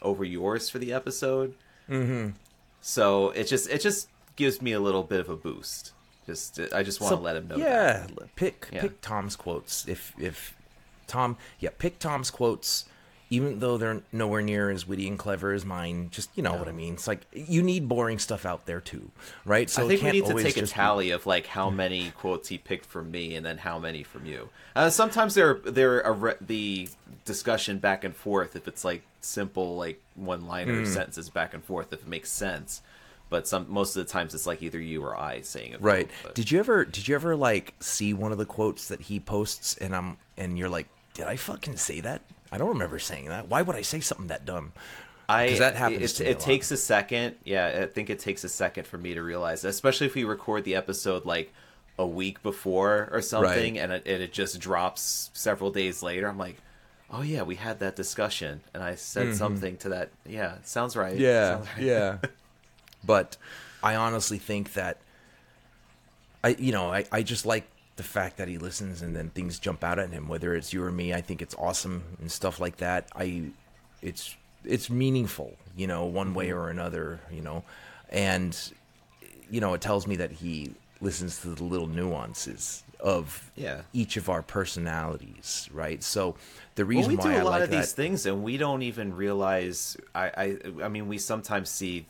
over 0.00 0.24
yours 0.24 0.70
for 0.70 0.78
the 0.78 0.92
episode. 0.94 1.54
Mm-hmm. 1.90 2.30
So 2.80 3.30
it 3.30 3.44
just 3.44 3.68
it 3.68 3.80
just 3.82 4.08
gives 4.38 4.62
me 4.62 4.72
a 4.72 4.80
little 4.80 5.02
bit 5.02 5.20
of 5.20 5.28
a 5.28 5.36
boost. 5.36 5.92
Just 6.26 6.58
I 6.72 6.82
just 6.82 7.00
want 7.00 7.14
to 7.14 7.20
let 7.20 7.36
him 7.36 7.48
know. 7.48 7.56
Yeah, 7.56 8.06
that. 8.18 8.36
pick 8.36 8.68
Yeah. 8.72 8.80
pick 8.82 9.00
Tom's 9.02 9.36
quotes. 9.36 9.86
If 9.86 10.14
if 10.18 10.56
Tom, 11.06 11.36
yeah, 11.58 11.70
pick 11.78 11.98
Tom's 11.98 12.30
quotes 12.30 12.86
even 13.30 13.58
though 13.58 13.76
they're 13.76 14.00
nowhere 14.10 14.40
near 14.40 14.70
as 14.70 14.86
witty 14.88 15.06
and 15.06 15.18
clever 15.18 15.52
as 15.52 15.62
mine, 15.62 16.08
just 16.10 16.30
you 16.34 16.42
know 16.42 16.54
what 16.54 16.66
I 16.66 16.72
mean. 16.72 16.94
It's 16.94 17.06
like 17.06 17.26
you 17.32 17.62
need 17.62 17.86
boring 17.86 18.18
stuff 18.18 18.46
out 18.46 18.64
there 18.64 18.80
too, 18.80 19.10
right? 19.44 19.68
So 19.68 19.84
I 19.84 19.88
think 19.88 20.02
we 20.02 20.12
need 20.12 20.24
to 20.26 20.34
take 20.42 20.56
a 20.56 20.60
just 20.60 20.72
be- 20.72 20.76
tally 20.76 21.10
of 21.10 21.26
like 21.26 21.46
how 21.46 21.68
many 21.68 22.10
quotes 22.12 22.48
he 22.48 22.56
picked 22.56 22.86
from 22.86 23.10
me 23.10 23.34
and 23.34 23.44
then 23.44 23.58
how 23.58 23.78
many 23.78 24.02
from 24.02 24.24
you. 24.24 24.48
Uh, 24.74 24.88
sometimes 24.88 25.34
they're 25.34 25.54
they're 25.64 26.10
re- 26.12 26.34
the 26.40 26.88
discussion 27.26 27.78
back 27.78 28.02
and 28.04 28.16
forth 28.16 28.56
if 28.56 28.66
it's 28.66 28.82
like 28.84 29.02
simple 29.20 29.76
like 29.76 30.00
one 30.14 30.46
liner 30.46 30.78
Hmm. 30.80 30.86
sentences 30.86 31.28
back 31.28 31.52
and 31.52 31.62
forth 31.62 31.92
if 31.92 32.00
it 32.02 32.08
makes 32.08 32.30
sense. 32.30 32.80
But 33.30 33.46
some 33.46 33.66
most 33.68 33.96
of 33.96 34.06
the 34.06 34.10
times 34.12 34.34
it's 34.34 34.46
like 34.46 34.62
either 34.62 34.80
you 34.80 35.02
or 35.04 35.16
I 35.18 35.42
saying 35.42 35.72
it. 35.72 35.82
Right. 35.82 36.08
But, 36.22 36.34
Did 36.34 36.50
you 36.50 36.58
ever 36.60 36.84
did 36.84 37.06
you 37.08 37.14
ever 37.14 37.36
like 37.36 37.74
see 37.80 38.14
one 38.14 38.32
of 38.32 38.38
the 38.38 38.46
quotes 38.46 38.88
that 38.88 39.02
he 39.02 39.20
posts 39.20 39.76
and 39.78 39.94
I'm 39.94 40.16
and 40.36 40.58
you're 40.58 40.68
like, 40.70 40.88
did 41.14 41.26
I 41.26 41.36
fucking 41.36 41.76
say 41.76 42.00
that? 42.00 42.22
I 42.50 42.56
don't 42.58 42.68
remember 42.70 42.98
saying 42.98 43.26
that. 43.26 43.48
Why 43.48 43.60
would 43.62 43.76
I 43.76 43.82
say 43.82 44.00
something 44.00 44.28
that 44.28 44.44
dumb? 44.46 44.72
I 45.28 45.58
that 45.58 45.76
happens 45.76 46.20
It, 46.20 46.26
a 46.26 46.30
it 46.30 46.34
lot. 46.38 46.40
takes 46.40 46.70
a 46.70 46.76
second. 46.78 47.36
Yeah, 47.44 47.80
I 47.82 47.86
think 47.86 48.08
it 48.08 48.18
takes 48.18 48.44
a 48.44 48.48
second 48.48 48.86
for 48.86 48.96
me 48.96 49.12
to 49.12 49.22
realize, 49.22 49.62
especially 49.64 50.06
if 50.06 50.14
we 50.14 50.24
record 50.24 50.64
the 50.64 50.74
episode 50.74 51.26
like 51.26 51.52
a 51.98 52.06
week 52.06 52.42
before 52.42 53.10
or 53.12 53.20
something, 53.20 53.74
Right. 53.74 53.82
and 53.82 53.92
it, 53.92 54.04
and 54.06 54.22
it 54.22 54.32
just 54.32 54.58
drops 54.58 55.28
several 55.34 55.70
days 55.70 56.02
later. 56.02 56.28
I'm 56.28 56.38
like, 56.38 56.56
oh 57.10 57.20
yeah, 57.20 57.42
we 57.42 57.56
had 57.56 57.80
that 57.80 57.94
discussion, 57.96 58.62
and 58.72 58.82
I 58.82 58.94
said 58.94 59.36
something 59.36 59.76
to 59.78 59.90
that. 59.90 60.10
Yeah, 60.24 60.54
sounds 60.62 60.96
right. 60.96 61.12
Mm-hmm. 61.12 61.22
Yeah, 61.22 61.54
sounds 61.56 61.68
right. 61.76 61.84
yeah. 61.84 62.18
but 63.04 63.36
I 63.82 63.94
honestly 63.94 64.38
think 64.38 64.72
that 64.74 64.98
I, 66.44 66.50
you 66.58 66.72
know, 66.72 66.92
I, 66.92 67.04
I 67.10 67.22
just 67.22 67.46
like 67.46 67.68
the 67.96 68.02
fact 68.02 68.36
that 68.36 68.48
he 68.48 68.58
listens 68.58 69.02
and 69.02 69.14
then 69.14 69.30
things 69.30 69.58
jump 69.58 69.82
out 69.82 69.98
at 69.98 70.10
him. 70.10 70.28
Whether 70.28 70.54
it's 70.54 70.72
you 70.72 70.84
or 70.84 70.92
me, 70.92 71.12
I 71.12 71.20
think 71.20 71.42
it's 71.42 71.54
awesome 71.56 72.02
and 72.20 72.30
stuff 72.30 72.60
like 72.60 72.76
that. 72.78 73.08
I, 73.14 73.50
it's 74.02 74.36
it's 74.64 74.90
meaningful, 74.90 75.56
you 75.76 75.86
know, 75.86 76.04
one 76.04 76.34
way 76.34 76.48
mm-hmm. 76.48 76.58
or 76.58 76.68
another, 76.70 77.20
you 77.32 77.40
know, 77.42 77.64
and 78.10 78.56
you 79.50 79.60
know, 79.60 79.74
it 79.74 79.80
tells 79.80 80.06
me 80.06 80.16
that 80.16 80.30
he 80.32 80.72
listens 81.00 81.40
to 81.40 81.48
the 81.54 81.64
little 81.64 81.86
nuances 81.86 82.82
of 83.00 83.50
Yeah. 83.56 83.82
each 83.92 84.16
of 84.16 84.28
our 84.28 84.42
personalities, 84.42 85.68
right? 85.72 86.02
So 86.02 86.34
the 86.74 86.84
Well, 86.84 86.88
reason 86.90 87.12
we 87.12 87.16
why 87.16 87.22
do 87.24 87.36
a 87.36 87.38
I 87.38 87.42
lot 87.42 87.50
like 87.52 87.62
of 87.62 87.70
that, 87.70 87.76
these 87.76 87.92
things, 87.92 88.26
and 88.26 88.42
we 88.42 88.56
don't 88.56 88.82
even 88.82 89.14
realize. 89.14 89.96
I, 90.14 90.26
I, 90.28 90.58
I 90.84 90.88
mean, 90.88 91.08
we 91.08 91.18
sometimes 91.18 91.70
see 91.70 92.06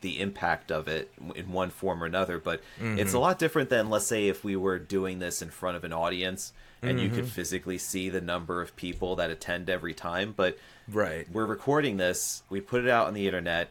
the 0.00 0.20
impact 0.20 0.70
of 0.70 0.88
it 0.88 1.10
in 1.34 1.52
one 1.52 1.70
form 1.70 2.02
or 2.02 2.06
another, 2.06 2.38
but 2.38 2.60
it's 2.80 3.10
Mm-hmm. 3.10 3.16
a 3.16 3.20
lot 3.20 3.38
different 3.38 3.70
than, 3.70 3.88
let's 3.90 4.06
say, 4.06 4.28
if 4.28 4.44
we 4.44 4.56
were 4.56 4.78
doing 4.78 5.18
this 5.18 5.42
in 5.42 5.50
front 5.50 5.76
of 5.76 5.84
an 5.84 5.92
audience 5.92 6.52
and 6.82 7.00
you 7.00 7.06
Mm-hmm. 7.08 7.16
could 7.16 7.28
physically 7.28 7.78
see 7.78 8.08
the 8.10 8.20
number 8.20 8.60
of 8.60 8.76
people 8.76 9.16
that 9.16 9.30
attend 9.30 9.68
every 9.70 9.94
time. 9.94 10.34
But 10.36 10.58
right? 10.88 11.26
we're 11.32 11.46
recording 11.46 11.96
this, 11.96 12.42
we 12.50 12.60
put 12.60 12.84
it 12.84 12.90
out 12.90 13.06
on 13.06 13.14
the 13.14 13.26
internet, 13.26 13.70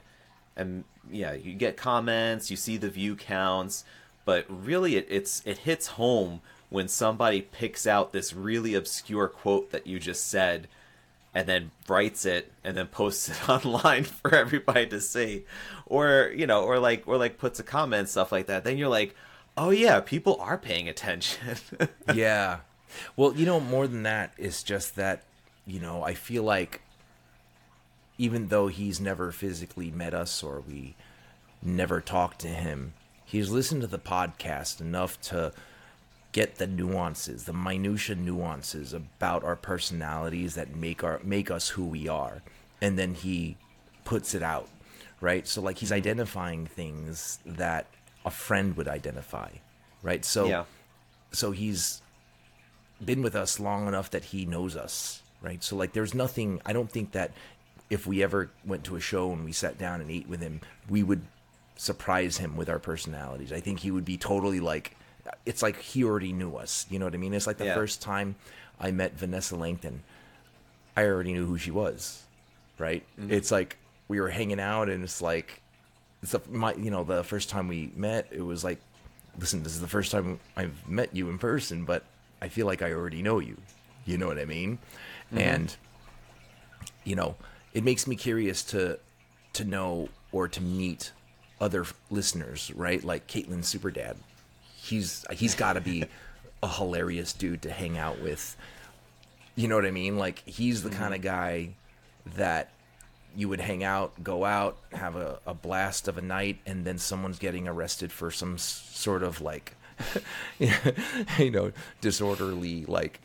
and 0.57 0.83
yeah, 1.11 1.33
you 1.33 1.53
get 1.53 1.77
comments, 1.77 2.49
you 2.49 2.57
see 2.57 2.77
the 2.77 2.89
view 2.89 3.15
counts, 3.15 3.85
but 4.25 4.45
really, 4.49 4.95
it, 4.95 5.05
it's 5.09 5.43
it 5.45 5.59
hits 5.59 5.87
home 5.87 6.41
when 6.69 6.87
somebody 6.87 7.41
picks 7.41 7.85
out 7.85 8.11
this 8.11 8.33
really 8.33 8.73
obscure 8.73 9.27
quote 9.27 9.69
that 9.71 9.85
you 9.85 9.99
just 9.99 10.27
said 10.27 10.67
and 11.35 11.47
then 11.47 11.69
writes 11.87 12.25
it 12.25 12.51
and 12.63 12.75
then 12.75 12.87
posts 12.87 13.29
it 13.29 13.49
online 13.49 14.05
for 14.05 14.33
everybody 14.33 14.87
to 14.87 15.01
see. 15.01 15.43
Or 15.85 16.31
you 16.35 16.47
know 16.47 16.63
or 16.63 16.79
like 16.79 17.07
or 17.07 17.17
like 17.17 17.37
puts 17.37 17.59
a 17.59 17.63
comment 17.63 18.09
stuff 18.09 18.31
like 18.31 18.47
that. 18.47 18.63
Then 18.63 18.77
you're 18.77 18.89
like 18.89 19.13
oh 19.57 19.69
yeah 19.69 19.99
people 19.99 20.37
are 20.39 20.57
paying 20.57 20.89
attention. 20.89 21.57
Yeah. 22.13 22.59
Well, 23.17 23.33
you 23.35 23.45
know, 23.45 23.59
more 23.59 23.87
than 23.87 24.03
that, 24.03 24.31
it's 24.37 24.63
just 24.63 24.95
that, 24.95 25.23
you 25.65 25.79
know, 25.79 26.03
I 26.03 26.13
feel 26.13 26.43
like 26.43 26.81
even 28.17 28.47
though 28.47 28.67
he's 28.67 29.01
never 29.01 29.31
physically 29.31 29.91
met 29.91 30.13
us 30.13 30.41
or 30.41 30.61
we 30.61 30.95
never 31.61 31.99
talked 31.99 32.39
to 32.39 32.47
him, 32.47 32.93
he's 33.25 33.49
listened 33.49 33.81
to 33.81 33.87
the 33.87 33.99
podcast 33.99 34.79
enough 34.79 35.19
to 35.23 35.51
get 36.35 36.55
the 36.57 36.67
nuances, 36.67 37.45
the 37.45 37.53
minutia 37.53 38.13
nuances 38.13 38.93
about 38.93 39.41
our 39.45 39.55
personalities 39.55 40.55
that 40.55 40.75
make 40.75 41.01
our 41.01 41.21
make 41.23 41.49
us 41.49 41.69
who 41.69 41.85
we 41.85 42.09
are. 42.09 42.41
And 42.81 42.99
then 42.99 43.13
he 43.13 43.55
puts 44.03 44.35
it 44.35 44.43
out, 44.43 44.67
right? 45.21 45.47
So 45.47 45.61
like 45.61 45.77
he's 45.77 45.93
identifying 45.93 46.65
things 46.65 47.39
that 47.45 47.85
a 48.25 48.31
friend 48.31 48.75
would 48.75 48.89
identify, 48.89 49.49
right? 50.03 50.25
So 50.25 50.45
yeah 50.47 50.65
so 51.31 51.51
he's 51.51 52.01
been 53.03 53.21
with 53.21 53.35
us 53.35 53.59
long 53.59 53.87
enough 53.87 54.09
that 54.11 54.25
he 54.25 54.45
knows 54.45 54.75
us, 54.75 55.21
right? 55.41 55.63
So 55.63 55.75
like 55.75 55.93
there's 55.93 56.13
nothing 56.13 56.61
I 56.65 56.73
don't 56.73 56.91
think 56.91 57.11
that 57.11 57.31
if 57.89 58.05
we 58.05 58.23
ever 58.23 58.49
went 58.65 58.83
to 58.85 58.95
a 58.95 58.99
show 58.99 59.31
and 59.31 59.45
we 59.45 59.51
sat 59.51 59.77
down 59.77 60.01
and 60.01 60.09
ate 60.09 60.27
with 60.27 60.41
him, 60.41 60.61
we 60.89 61.03
would 61.03 61.21
surprise 61.75 62.37
him 62.37 62.55
with 62.55 62.69
our 62.69 62.79
personalities. 62.79 63.53
I 63.53 63.59
think 63.59 63.79
he 63.79 63.91
would 63.91 64.05
be 64.05 64.17
totally 64.17 64.59
like 64.59 64.95
it's 65.45 65.61
like 65.61 65.79
he 65.79 66.03
already 66.03 66.33
knew 66.33 66.55
us. 66.55 66.85
You 66.89 66.99
know 66.99 67.05
what 67.05 67.13
I 67.13 67.17
mean? 67.17 67.33
It's 67.33 67.47
like 67.47 67.57
the 67.57 67.65
Yeah. 67.65 67.75
first 67.75 68.01
time 68.01 68.35
I 68.79 68.91
met 68.91 69.17
Vanessa 69.17 69.55
Langton, 69.55 70.03
I 70.95 71.03
already 71.05 71.33
knew 71.33 71.45
who 71.45 71.57
she 71.57 71.71
was, 71.71 72.23
right? 72.77 73.03
Mm-hmm. 73.19 73.31
It's 73.33 73.51
like 73.51 73.77
we 74.07 74.19
were 74.19 74.29
hanging 74.29 74.59
out 74.59 74.89
and 74.89 75.03
it's 75.03 75.21
like 75.21 75.61
it's 76.21 76.33
a, 76.33 76.41
my 76.49 76.73
you 76.75 76.91
know 76.91 77.03
the 77.03 77.23
first 77.23 77.49
time 77.49 77.67
we 77.67 77.91
met 77.95 78.27
it 78.31 78.41
was 78.41 78.63
like 78.63 78.79
listen 79.39 79.63
this 79.63 79.73
is 79.73 79.81
the 79.81 79.87
first 79.87 80.11
time 80.11 80.39
I've 80.55 80.87
met 80.87 81.15
you 81.15 81.29
in 81.29 81.37
person 81.37 81.85
but 81.85 82.03
I 82.41 82.47
feel 82.47 82.65
like 82.65 82.81
I 82.81 82.91
already 82.93 83.21
know 83.21 83.39
you 83.39 83.57
you 84.05 84.17
know 84.17 84.27
what 84.27 84.39
I 84.39 84.45
mean 84.45 84.77
mm-hmm. 85.27 85.37
and 85.37 85.75
you 87.03 87.15
know 87.15 87.35
it 87.73 87.83
makes 87.83 88.07
me 88.07 88.15
curious 88.15 88.63
to 88.65 88.99
to 89.53 89.63
know 89.63 90.09
or 90.31 90.47
to 90.47 90.61
meet 90.61 91.11
other 91.59 91.85
listeners 92.09 92.71
right 92.75 93.03
like 93.03 93.27
Caitlin 93.27 93.59
Superdad 93.63 94.15
he's 94.85 95.25
he's 95.31 95.55
got 95.55 95.73
to 95.73 95.81
be 95.81 96.05
a 96.61 96.67
hilarious 96.67 97.33
dude 97.33 97.61
to 97.63 97.71
hang 97.71 97.97
out 97.97 98.21
with. 98.21 98.55
You 99.55 99.67
know 99.67 99.75
what 99.75 99.85
I 99.85 99.91
mean? 99.91 100.17
Like 100.17 100.43
he's 100.45 100.83
the 100.83 100.89
kind 100.89 101.13
of 101.13 101.21
mm-hmm. 101.21 101.27
guy 101.27 101.69
that 102.35 102.71
you 103.35 103.49
would 103.49 103.59
hang 103.59 103.83
out, 103.83 104.23
go 104.23 104.45
out, 104.45 104.77
have 104.93 105.15
a, 105.15 105.39
a 105.45 105.53
blast 105.53 106.07
of 106.07 106.17
a 106.17 106.21
night, 106.21 106.59
and 106.65 106.85
then 106.85 106.97
someone's 106.97 107.37
getting 107.37 107.67
arrested 107.67 108.11
for 108.11 108.31
some 108.31 108.57
sort 108.57 109.23
of 109.23 109.41
like, 109.41 109.75
you 110.59 111.51
know, 111.51 111.71
disorderly 112.01 112.85
like, 112.85 113.19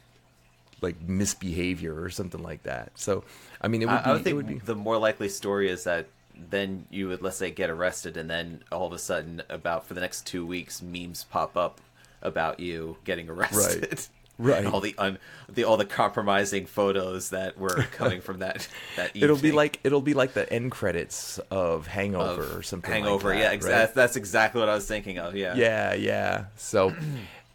like 0.81 1.01
misbehavior 1.03 2.01
or 2.01 2.11
something 2.11 2.43
like 2.43 2.65
that. 2.65 2.91
So, 2.97 3.25
I 3.61 3.69
mean, 3.69 3.83
it 3.83 3.87
would 3.87 3.95
I, 3.95 4.03
be, 4.03 4.05
I 4.05 4.13
would 4.13 4.25
think 4.25 4.37
would 4.37 4.47
be, 4.49 4.59
the 4.59 4.75
more 4.75 4.99
likely 4.99 5.29
story 5.29 5.71
is 5.71 5.85
that 5.85 6.07
then 6.51 6.87
you 6.91 7.09
would 7.09 7.21
let's 7.23 7.37
say 7.37 7.51
get 7.51 7.69
arrested 7.71 8.17
and 8.17 8.31
then 8.31 8.63
all 8.73 8.87
of 8.87 8.93
a 8.93 8.99
sudden 8.99 9.43
about 9.49 9.87
for 9.87 9.95
the 9.95 10.01
next 10.01 10.27
two 10.27 10.47
weeks 10.47 10.81
memes 10.83 11.25
pop 11.25 11.57
up 11.57 11.81
about 12.23 12.61
you 12.61 12.97
getting 13.05 13.29
arrested 13.29 14.01
Right. 14.39 14.65
And 14.65 14.69
all 14.69 14.81
the 14.81 14.95
un 14.97 15.19
the 15.51 15.65
all 15.65 15.77
the 15.77 15.85
compromising 15.85 16.65
photos 16.65 17.29
that 17.29 17.59
were 17.59 17.85
coming 17.93 18.23
from 18.23 18.39
that 18.39 18.67
that 18.97 19.11
it'll 19.15 19.37
be 19.37 19.53
like 19.53 19.81
it'll 19.85 20.01
be 20.01 20.15
like 20.15 20.33
the 20.33 20.51
end 20.51 20.71
credits 20.71 21.39
of 21.51 21.87
Hangover 21.87 22.43
of 22.45 22.57
or 22.57 22.63
something. 22.63 22.91
hangover 22.91 23.29
like 23.29 23.37
that, 23.37 23.41
yeah 23.43 23.47
right? 23.49 23.55
exactly 23.55 23.93
that's 24.01 24.17
exactly 24.17 24.61
what 24.61 24.71
i 24.71 24.75
was 24.75 24.87
thinking 24.87 25.19
of 25.19 25.37
yeah 25.37 25.55
Yeah, 25.55 25.93
yeah. 25.93 26.45
So, 26.57 26.95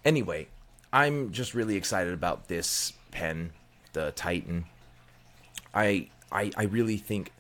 anyway, 0.04 0.48
I'm 0.94 1.32
just 1.32 1.56
really 1.56 1.76
excited 1.76 2.14
about 2.14 2.50
this 2.50 2.94
pen, 3.10 3.50
the 3.94 4.12
Titan. 4.12 4.66
I 5.74 6.10
I 6.32 6.52
I 6.56 6.64
really 6.66 6.98
think 6.98 7.32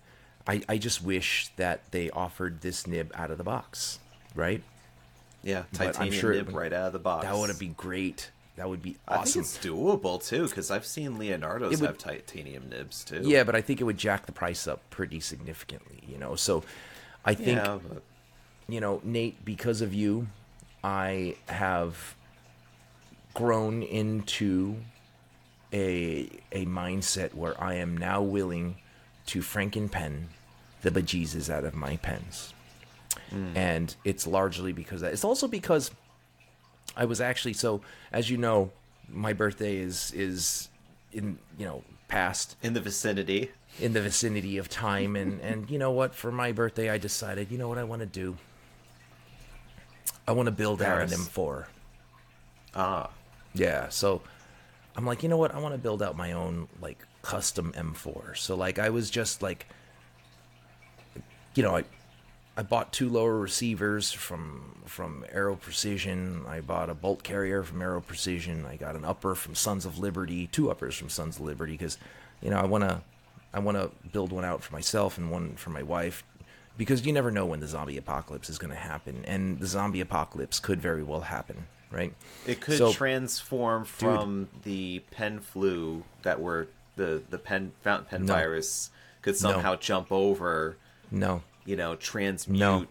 I 0.47 0.61
I 0.69 0.77
just 0.77 1.03
wish 1.03 1.49
that 1.57 1.91
they 1.91 2.09
offered 2.11 2.61
this 2.61 2.85
nib 2.87 3.11
out 3.15 3.31
of 3.31 3.37
the 3.37 3.43
box, 3.43 3.99
right? 4.35 4.61
yeah 5.43 5.63
titanium 5.73 6.11
sure 6.19 6.33
nib 6.33 6.47
would- 6.47 6.55
right 6.55 6.73
out 6.73 6.87
of 6.87 6.93
the 6.93 6.97
box 6.97 7.23
That 7.25 7.37
would 7.37 7.59
be 7.59 7.67
great. 7.67 8.31
That 8.55 8.67
would 8.67 8.81
be 8.81 8.95
I 9.07 9.17
awesome. 9.17 9.43
think 9.43 9.55
it's 9.55 9.57
doable 9.63 10.23
too 10.25 10.47
because 10.47 10.71
I've 10.71 10.85
seen 10.87 11.19
Leonardo's 11.19 11.81
would- 11.81 11.87
have 11.87 11.97
titanium 11.99 12.69
nibs 12.69 13.03
too. 13.03 13.21
Yeah, 13.23 13.43
but 13.43 13.53
I 13.55 13.61
think 13.61 13.79
it 13.79 13.83
would 13.83 13.97
jack 13.97 14.25
the 14.25 14.31
price 14.31 14.65
up 14.67 14.81
pretty 14.89 15.19
significantly, 15.19 16.01
you 16.07 16.17
know. 16.17 16.35
So 16.35 16.63
I 17.23 17.35
think 17.35 17.57
yeah, 17.59 17.77
but 17.87 18.01
you 18.67 18.79
know, 18.81 19.01
Nate, 19.03 19.45
because 19.45 19.81
of 19.81 19.93
you, 19.93 20.27
I 20.83 21.35
have 21.47 22.15
grown 23.35 23.83
into 23.83 24.77
a 25.73 26.29
a 26.51 26.65
mindset 26.65 27.33
where 27.33 27.61
I 27.61 27.75
am 27.75 27.97
now 27.97 28.21
willing 28.21 28.77
to 29.27 29.39
frankenpen 29.39 30.25
the 30.81 30.91
bejesus 30.91 31.49
out 31.49 31.63
of 31.63 31.73
my 31.75 31.97
pens. 31.97 32.53
And 33.55 33.95
it's 34.05 34.25
largely 34.27 34.71
because 34.71 35.01
that. 35.01 35.11
It's 35.13 35.23
also 35.25 35.47
because 35.47 35.91
I 36.95 37.05
was 37.05 37.19
actually 37.19 37.53
so 37.53 37.81
as 38.11 38.29
you 38.29 38.37
know, 38.37 38.71
my 39.09 39.33
birthday 39.33 39.77
is 39.77 40.11
is 40.13 40.69
in 41.11 41.37
you 41.57 41.65
know 41.65 41.83
past 42.07 42.55
in 42.61 42.73
the 42.73 42.81
vicinity. 42.81 43.51
in 43.79 43.93
the 43.93 44.01
vicinity 44.01 44.57
of 44.57 44.69
time 44.69 45.15
and 45.15 45.41
and 45.49 45.69
you 45.69 45.77
know 45.79 45.91
what 45.91 46.13
for 46.13 46.31
my 46.31 46.51
birthday 46.51 46.89
i 46.89 46.97
decided 46.97 47.49
you 47.51 47.57
know 47.57 47.67
what 47.67 47.77
i 47.79 47.83
want 47.83 47.99
to 47.99 48.05
do 48.05 48.37
i 50.27 50.31
want 50.31 50.45
to 50.47 50.51
build 50.51 50.81
out 50.81 51.01
an 51.01 51.07
m4 51.09 51.65
Ah, 52.75 53.09
yeah 53.53 53.89
so 53.89 54.21
I'm 54.97 55.05
like, 55.05 55.23
you 55.23 55.29
know 55.29 55.35
what? 55.35 55.53
I 55.53 55.59
want 55.59 55.73
to 55.73 55.77
build 55.77 56.01
out 56.01 56.15
my 56.15 56.31
own 56.31 56.69
like 56.81 56.99
custom 57.25 57.73
M4. 57.75 58.37
So 58.37 58.55
like 58.55 58.77
I 58.77 58.89
was 58.89 59.09
just 59.09 59.41
like 59.41 59.65
you 61.55 61.63
know, 61.63 61.75
I 61.75 61.83
I 62.57 62.63
bought 62.63 62.93
two 62.93 63.09
lower 63.09 63.37
receivers 63.37 64.11
from 64.11 64.81
from 64.85 65.25
Aero 65.31 65.55
Precision. 65.55 66.43
I 66.47 66.61
bought 66.61 66.89
a 66.89 66.93
bolt 66.93 67.23
carrier 67.23 67.63
from 67.63 67.81
Aero 67.81 67.99
Precision. 67.99 68.65
I 68.65 68.75
got 68.75 68.95
an 68.95 69.03
upper 69.03 69.35
from 69.35 69.55
Sons 69.55 69.85
of 69.85 69.97
Liberty, 69.97 70.47
two 70.47 70.69
uppers 70.69 70.95
from 70.95 71.09
Sons 71.09 71.37
of 71.37 71.41
Liberty 71.41 71.73
because 71.73 71.97
you 72.41 72.49
know, 72.51 72.57
I 72.57 72.65
want 72.65 72.83
to 72.83 73.01
I 73.53 73.59
want 73.59 73.77
to 73.77 73.89
build 74.11 74.31
one 74.31 74.45
out 74.45 74.61
for 74.63 74.71
myself 74.73 75.17
and 75.17 75.31
one 75.31 75.55
for 75.55 75.71
my 75.71 75.81
wife 75.83 76.23
because 76.77 77.05
you 77.05 77.13
never 77.13 77.31
know 77.31 77.45
when 77.45 77.61
the 77.61 77.67
zombie 77.67 77.97
apocalypse 77.97 78.49
is 78.49 78.57
going 78.57 78.71
to 78.71 78.75
happen 78.79 79.23
and 79.25 79.59
the 79.59 79.65
zombie 79.67 80.01
apocalypse 80.01 80.59
could 80.59 80.81
very 80.81 81.03
well 81.03 81.21
happen, 81.21 81.65
right? 81.89 82.13
It 82.45 82.59
could 82.61 82.77
So- 82.77 82.91
transform 82.91 83.85
from 83.85 84.49
the 84.63 84.99
pen 85.11 85.39
flu 85.39 86.03
that 86.23 86.41
were 86.41 86.67
the 86.95 87.21
the 87.29 87.37
pen 87.37 87.71
fountain 87.81 88.07
pen 88.07 88.25
No. 88.25 88.33
virus 88.33 88.89
could 89.21 89.35
somehow 89.35 89.75
jump 89.75 90.11
over, 90.11 90.77
No. 91.11 91.41
you 91.65 91.75
know, 91.75 91.95
transmute 91.95 92.59
No. 92.59 92.85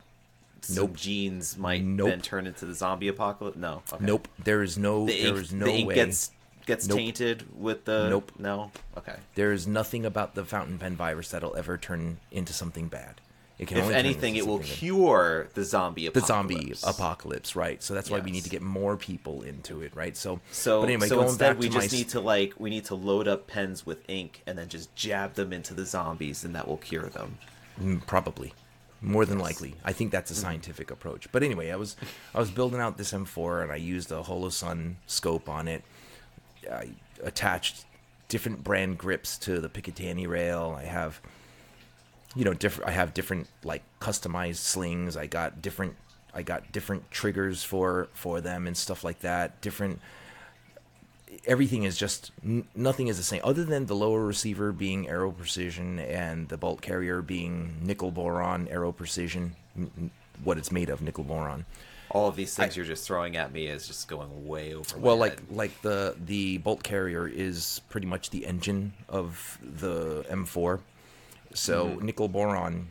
some 0.61 0.77
Nope. 0.77 0.97
genes 0.97 1.57
might 1.57 1.83
Nope. 1.85 2.09
then 2.09 2.21
turn 2.21 2.47
into 2.47 2.67
the 2.67 2.75
zombie 2.75 3.09
apocalypse. 3.09 3.57
No. 3.57 3.83
Okay. 3.93 4.05
Nope. 4.05 4.29
There 4.43 4.62
is 4.62 4.77
no 4.79 5.07
The 5.07 5.23
there 5.23 5.31
ink, 5.35 5.43
is 5.45 5.53
no 5.53 5.64
the 5.67 5.73
ink 5.73 5.88
way. 5.88 5.95
gets 5.95 6.31
gets 6.67 6.88
Nope. 6.88 6.97
tainted 6.99 7.45
with 7.61 7.85
the 7.85 8.09
Nope. 8.09 8.33
No. 8.38 8.71
Okay. 8.97 9.17
There 9.35 9.53
is 9.53 9.67
nothing 9.67 10.07
about 10.07 10.35
the 10.35 10.45
fountain 10.45 10.79
pen 10.79 10.97
virus 10.97 11.31
that'll 11.31 11.55
ever 11.57 11.77
turn 11.77 12.19
into 12.31 12.53
something 12.53 12.88
bad. 12.88 13.21
It 13.59 13.69
can 13.69 13.79
If 13.79 13.90
anything, 13.90 14.35
it 14.35 14.47
will 14.47 14.59
cure 14.59 15.49
the 15.55 15.62
zombie 15.62 16.03
the 16.03 16.07
apocalypse. 16.09 16.27
zombie 16.27 16.75
apocalypse, 16.85 17.55
right? 17.55 17.81
So 17.83 17.95
that's 17.95 18.11
why 18.11 18.19
we 18.19 18.33
need 18.33 18.43
to 18.45 18.51
get 18.51 18.62
more 18.62 18.97
people 18.97 19.43
into 19.43 19.81
it, 19.83 19.95
right? 19.95 20.17
So, 20.17 20.40
So, 20.51 20.81
but 20.81 20.88
anyway, 20.90 21.07
so 21.07 21.17
going 21.17 21.29
instead, 21.29 21.55
back 21.55 21.59
we 21.61 21.69
to 21.69 21.75
my 21.75 21.81
just 21.83 21.95
need 21.95 22.09
to 22.11 22.21
like 22.21 22.55
we 22.59 22.71
need 22.71 22.85
to 22.87 22.97
load 22.97 23.29
up 23.29 23.47
pens 23.47 23.87
with 23.87 24.09
ink 24.09 24.43
and 24.47 24.59
then 24.59 24.69
just 24.69 24.95
jab 24.97 25.35
them 25.35 25.53
into 25.53 25.73
the 25.73 25.85
zombies, 25.87 26.45
and 26.45 26.55
that 26.57 26.67
will 26.67 26.79
cure 26.79 27.07
them. 27.09 27.38
Mm, 27.81 28.05
probably. 28.07 28.55
More 29.01 29.27
than 29.27 29.38
likely. 29.38 29.75
I 29.85 29.93
think 29.93 30.11
that's 30.12 30.31
a 30.31 30.35
scientific 30.35 30.90
approach. 30.90 31.31
But 31.31 31.43
anyway 31.43 31.71
i 31.71 31.77
was 31.77 31.95
i 32.35 32.38
was 32.40 32.51
building 32.51 32.81
out 32.81 32.97
this 32.97 33.12
m4 33.12 33.62
and 33.62 33.71
i 33.71 33.77
used 33.77 34.11
a 34.11 34.23
holosun 34.23 34.95
scope 35.07 35.47
on 35.49 35.69
it. 35.69 35.85
I 36.73 36.88
attached 37.23 37.85
different 38.29 38.64
brand 38.64 38.97
grips 38.97 39.37
to 39.38 39.61
the 39.61 39.69
picatinny 39.69 40.27
rail. 40.27 40.75
I 40.79 40.85
have 40.85 41.21
you 42.35 42.44
know 42.44 42.55
different 42.55 42.88
i 42.88 42.92
have 42.92 43.14
different 43.14 43.49
like 43.62 43.83
customized 44.01 44.57
slings 44.57 45.16
i 45.16 45.27
got 45.27 45.62
different 45.62 45.94
i 46.35 46.42
got 46.42 46.70
different 46.73 47.11
triggers 47.11 47.62
for 47.62 48.09
for 48.12 48.40
them 48.40 48.66
and 48.66 48.77
stuff 48.77 49.05
like 49.05 49.20
that 49.20 49.61
different 49.61 50.01
everything 51.47 51.83
is 51.85 51.97
just 51.97 52.31
n- 52.44 52.66
nothing 52.75 53.09
is 53.09 53.16
the 53.16 53.23
same 53.23 53.40
other 53.44 53.64
than 53.64 53.87
the 53.87 53.94
lower 53.94 54.25
receiver 54.25 54.73
being 54.73 55.09
Aero 55.09 55.31
Precision 55.33 55.99
and 55.99 56.49
the 56.49 56.57
bolt 56.57 56.81
carrier 56.81 57.23
being 57.23 57.77
nickel 57.83 58.11
boron 58.11 58.68
Aero 58.68 58.92
Precision 58.92 59.55
n- 59.77 60.11
what 60.42 60.59
it's 60.59 60.70
made 60.73 60.88
of 60.90 61.03
nickel 61.03 61.25
boron 61.25 61.64
All 62.11 62.29
of 62.29 62.37
these 62.37 62.55
things 62.55 62.77
you're 62.77 62.87
just 62.87 63.05
throwing 63.07 63.37
at 63.37 63.53
me 63.53 63.66
is 63.66 63.87
just 63.87 64.07
going 64.09 64.47
way 64.47 64.75
over. 64.75 64.97
well 64.99 65.16
like 65.16 65.40
head. 65.40 65.51
like 65.57 65.83
the 65.83 66.14
the 66.25 66.59
bolt 66.59 66.83
carrier 66.83 67.27
is 67.27 67.81
pretty 67.88 68.07
much 68.07 68.31
the 68.31 68.47
engine 68.47 68.92
of 69.09 69.59
the 69.62 70.25
m4 70.31 70.79
so 71.55 71.87
Mm-hmm. 71.87 72.07
nickel 72.07 72.29
boron 72.29 72.88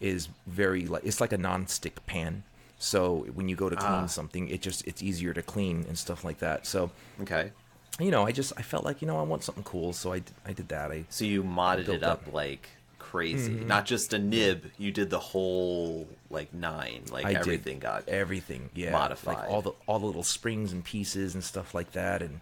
is 0.00 0.28
very 0.46 0.86
like 0.86 1.04
it's 1.04 1.20
like 1.20 1.32
a 1.32 1.38
non-stick 1.38 2.04
pan 2.06 2.42
so 2.78 3.26
when 3.34 3.48
you 3.48 3.56
go 3.56 3.68
to 3.70 3.76
clean 3.76 3.90
Ah. 4.04 4.06
something 4.06 4.48
it 4.48 4.60
just 4.60 4.86
it's 4.86 5.02
easier 5.02 5.32
to 5.32 5.42
clean 5.42 5.84
and 5.88 5.96
stuff 5.96 6.24
like 6.24 6.38
that 6.40 6.66
so 6.66 6.90
okay. 7.22 7.52
you 8.00 8.10
know 8.10 8.26
i 8.26 8.32
just 8.32 8.52
i 8.56 8.62
felt 8.62 8.84
like 8.84 9.00
you 9.00 9.08
know 9.08 9.18
i 9.18 9.22
want 9.22 9.42
something 9.44 9.64
cool 9.64 9.92
so 9.92 10.12
I 10.12 10.22
I 10.44 10.52
did 10.52 10.68
that 10.68 10.90
i 10.90 11.04
So 11.08 11.24
you 11.24 11.42
modded 11.44 11.88
it 11.88 12.02
up 12.02 12.26
up. 12.26 12.34
like 12.34 12.68
crazy. 12.98 13.52
Mm-hmm. 13.52 13.68
Not 13.68 13.84
just 13.86 14.12
a 14.12 14.18
nib. 14.18 14.64
You 14.76 14.90
did 14.90 15.08
the 15.10 15.20
whole 15.20 16.08
like 16.30 16.52
nine. 16.52 17.02
Like 17.12 17.26
I 17.26 17.34
everything 17.34 17.78
got. 17.78 18.08
everything, 18.08 18.70
yeah, 18.74 18.90
modified. 18.90 19.36
like 19.36 19.48
all 19.48 19.62
the 19.62 19.72
all 19.86 20.00
the 20.00 20.06
little 20.06 20.24
springs 20.24 20.72
and 20.72 20.82
pieces 20.82 21.34
and 21.34 21.44
stuff 21.44 21.74
like 21.74 21.92
that, 21.92 22.22
and 22.22 22.40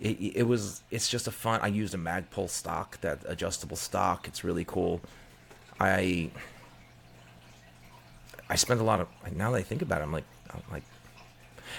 it, 0.00 0.36
it 0.36 0.42
was 0.44 0.82
it's 0.90 1.08
just 1.08 1.26
a 1.26 1.30
fun. 1.30 1.60
I 1.62 1.68
used 1.68 1.94
a 1.94 1.98
Magpul 1.98 2.48
stock, 2.48 3.00
that 3.02 3.20
adjustable 3.26 3.76
stock. 3.76 4.26
It's 4.26 4.42
really 4.42 4.64
cool. 4.64 5.00
I 5.78 6.30
I 8.48 8.56
spent 8.56 8.80
a 8.80 8.84
lot 8.84 9.00
of 9.00 9.08
now 9.36 9.52
that 9.52 9.58
I 9.58 9.62
think 9.62 9.82
about 9.82 10.00
it, 10.00 10.04
I'm 10.04 10.12
like 10.12 10.24
I'm 10.52 10.62
like, 10.72 10.84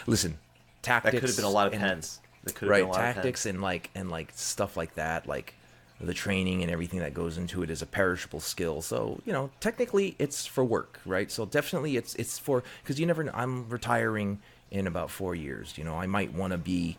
listen, 0.07 0.37
tactics. 0.81 1.13
that 1.13 1.19
could 1.19 1.29
have 1.29 1.35
been 1.35 1.45
a 1.45 1.49
lot 1.49 1.67
of 1.67 1.73
and- 1.73 1.81
pens. 1.81 2.19
That 2.43 2.55
could 2.55 2.65
have 2.67 2.69
right 2.71 2.79
been 2.79 2.89
a 2.89 2.91
lot 2.91 2.97
tactics 2.97 3.45
and 3.45 3.61
like 3.61 3.89
and 3.93 4.09
like 4.09 4.31
stuff 4.33 4.75
like 4.75 4.95
that 4.95 5.27
like 5.27 5.53
the 5.99 6.13
training 6.13 6.63
and 6.63 6.71
everything 6.71 6.99
that 7.01 7.13
goes 7.13 7.37
into 7.37 7.61
it 7.61 7.69
is 7.69 7.83
a 7.83 7.85
perishable 7.85 8.39
skill 8.39 8.81
so 8.81 9.21
you 9.25 9.31
know 9.31 9.51
technically 9.59 10.15
it's 10.17 10.47
for 10.47 10.65
work 10.65 10.99
right 11.05 11.31
so 11.31 11.45
definitely 11.45 11.95
it's 11.97 12.15
it's 12.15 12.39
for 12.39 12.63
because 12.81 12.99
you 12.99 13.05
never 13.05 13.23
know 13.23 13.31
i'm 13.35 13.69
retiring 13.69 14.39
in 14.71 14.87
about 14.87 15.11
four 15.11 15.35
years 15.35 15.77
you 15.77 15.83
know 15.83 15.93
i 15.93 16.07
might 16.07 16.33
want 16.33 16.51
to 16.51 16.57
be 16.57 16.97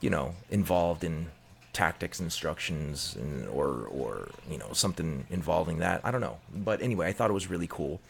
you 0.00 0.10
know 0.10 0.34
involved 0.50 1.04
in 1.04 1.26
tactics 1.72 2.20
instructions 2.20 3.16
and, 3.16 3.48
or 3.48 3.86
or 3.90 4.28
you 4.50 4.58
know 4.58 4.72
something 4.72 5.24
involving 5.30 5.78
that 5.78 6.00
i 6.04 6.10
don't 6.10 6.20
know 6.20 6.38
but 6.52 6.82
anyway 6.82 7.06
i 7.06 7.12
thought 7.12 7.30
it 7.30 7.34
was 7.34 7.48
really 7.48 7.68
cool 7.68 8.00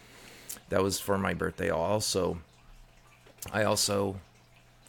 that 0.71 0.83
was 0.83 0.99
for 0.99 1.19
my 1.19 1.35
birthday 1.35 1.69
also 1.69 2.39
i 3.53 3.63
also 3.63 4.17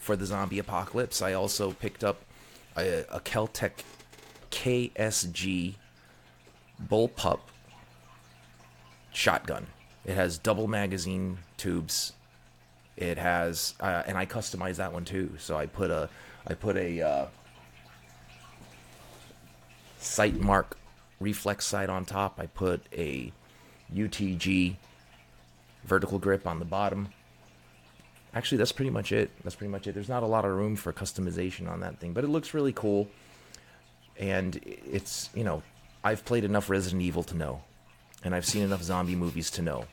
for 0.01 0.15
the 0.15 0.25
zombie 0.25 0.59
apocalypse. 0.59 1.21
I 1.21 1.33
also 1.33 1.71
picked 1.71 2.03
up 2.03 2.23
a, 2.75 3.05
a 3.09 3.19
Keltec 3.19 3.83
KSG 4.49 5.75
bullpup 6.89 7.39
shotgun. 9.13 9.67
It 10.03 10.15
has 10.15 10.39
double 10.39 10.67
magazine 10.67 11.37
tubes. 11.55 12.13
It 12.97 13.19
has, 13.19 13.75
uh, 13.79 14.01
and 14.07 14.17
I 14.17 14.25
customized 14.25 14.77
that 14.77 14.91
one 14.91 15.05
too. 15.05 15.35
So 15.37 15.55
I 15.55 15.67
put 15.67 15.91
a, 15.91 16.09
I 16.47 16.53
put 16.53 16.77
a 16.77 17.01
uh, 17.01 17.25
Sightmark 19.99 20.65
reflex 21.19 21.65
sight 21.65 21.89
on 21.89 22.05
top. 22.05 22.39
I 22.39 22.47
put 22.47 22.81
a 22.91 23.31
UTG 23.93 24.75
vertical 25.83 26.19
grip 26.19 26.47
on 26.47 26.59
the 26.59 26.65
bottom. 26.65 27.09
Actually, 28.33 28.57
that's 28.59 28.71
pretty 28.71 28.91
much 28.91 29.11
it. 29.11 29.29
That's 29.43 29.55
pretty 29.55 29.71
much 29.71 29.87
it. 29.87 29.93
There's 29.93 30.09
not 30.09 30.23
a 30.23 30.27
lot 30.27 30.45
of 30.45 30.51
room 30.51 30.75
for 30.75 30.93
customization 30.93 31.69
on 31.69 31.81
that 31.81 31.99
thing, 31.99 32.13
but 32.13 32.23
it 32.23 32.27
looks 32.27 32.53
really 32.53 32.73
cool. 32.73 33.07
And 34.17 34.59
it's, 34.63 35.29
you 35.35 35.43
know, 35.43 35.63
I've 36.03 36.23
played 36.25 36.43
enough 36.43 36.69
Resident 36.69 37.01
Evil 37.01 37.23
to 37.23 37.35
know, 37.35 37.61
and 38.23 38.33
I've 38.33 38.45
seen 38.45 38.63
enough 38.63 38.83
zombie 38.83 39.15
movies 39.15 39.51
to 39.51 39.61
know. 39.61 39.85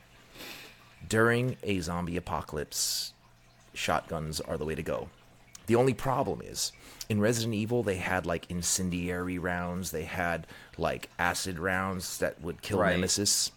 During 1.07 1.57
a 1.63 1.79
zombie 1.81 2.17
apocalypse, 2.17 3.13
shotguns 3.73 4.39
are 4.41 4.57
the 4.57 4.65
way 4.65 4.75
to 4.75 4.83
go. 4.83 5.09
The 5.69 5.75
only 5.75 5.93
problem 5.93 6.41
is, 6.43 6.71
in 7.09 7.21
Resident 7.21 7.53
Evil, 7.53 7.83
they 7.83 7.97
had 7.97 8.25
like 8.25 8.49
incendiary 8.49 9.37
rounds, 9.37 9.91
they 9.91 10.05
had 10.05 10.47
like 10.79 11.09
acid 11.19 11.59
rounds 11.59 12.17
that 12.17 12.41
would 12.41 12.63
kill 12.63 12.79
Right. 12.79 12.95
Nemesis. 12.95 13.51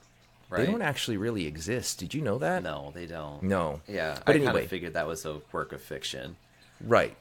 Right. 0.50 0.66
They 0.66 0.70
don't 0.70 0.82
actually 0.82 1.16
really 1.16 1.46
exist. 1.46 1.98
Did 1.98 2.12
you 2.12 2.20
know 2.20 2.36
that? 2.36 2.62
No, 2.62 2.92
they 2.94 3.06
don't. 3.06 3.42
No. 3.42 3.80
Yeah, 3.88 4.18
But 4.26 4.36
I 4.36 4.38
kind 4.38 4.48
anyway. 4.48 4.64
of 4.64 4.68
figured 4.68 4.92
that 4.92 5.06
was 5.06 5.24
a 5.24 5.40
work 5.52 5.72
of 5.72 5.80
fiction. 5.80 6.36
Right. 6.82 7.16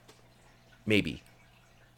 Maybe. 0.85 1.23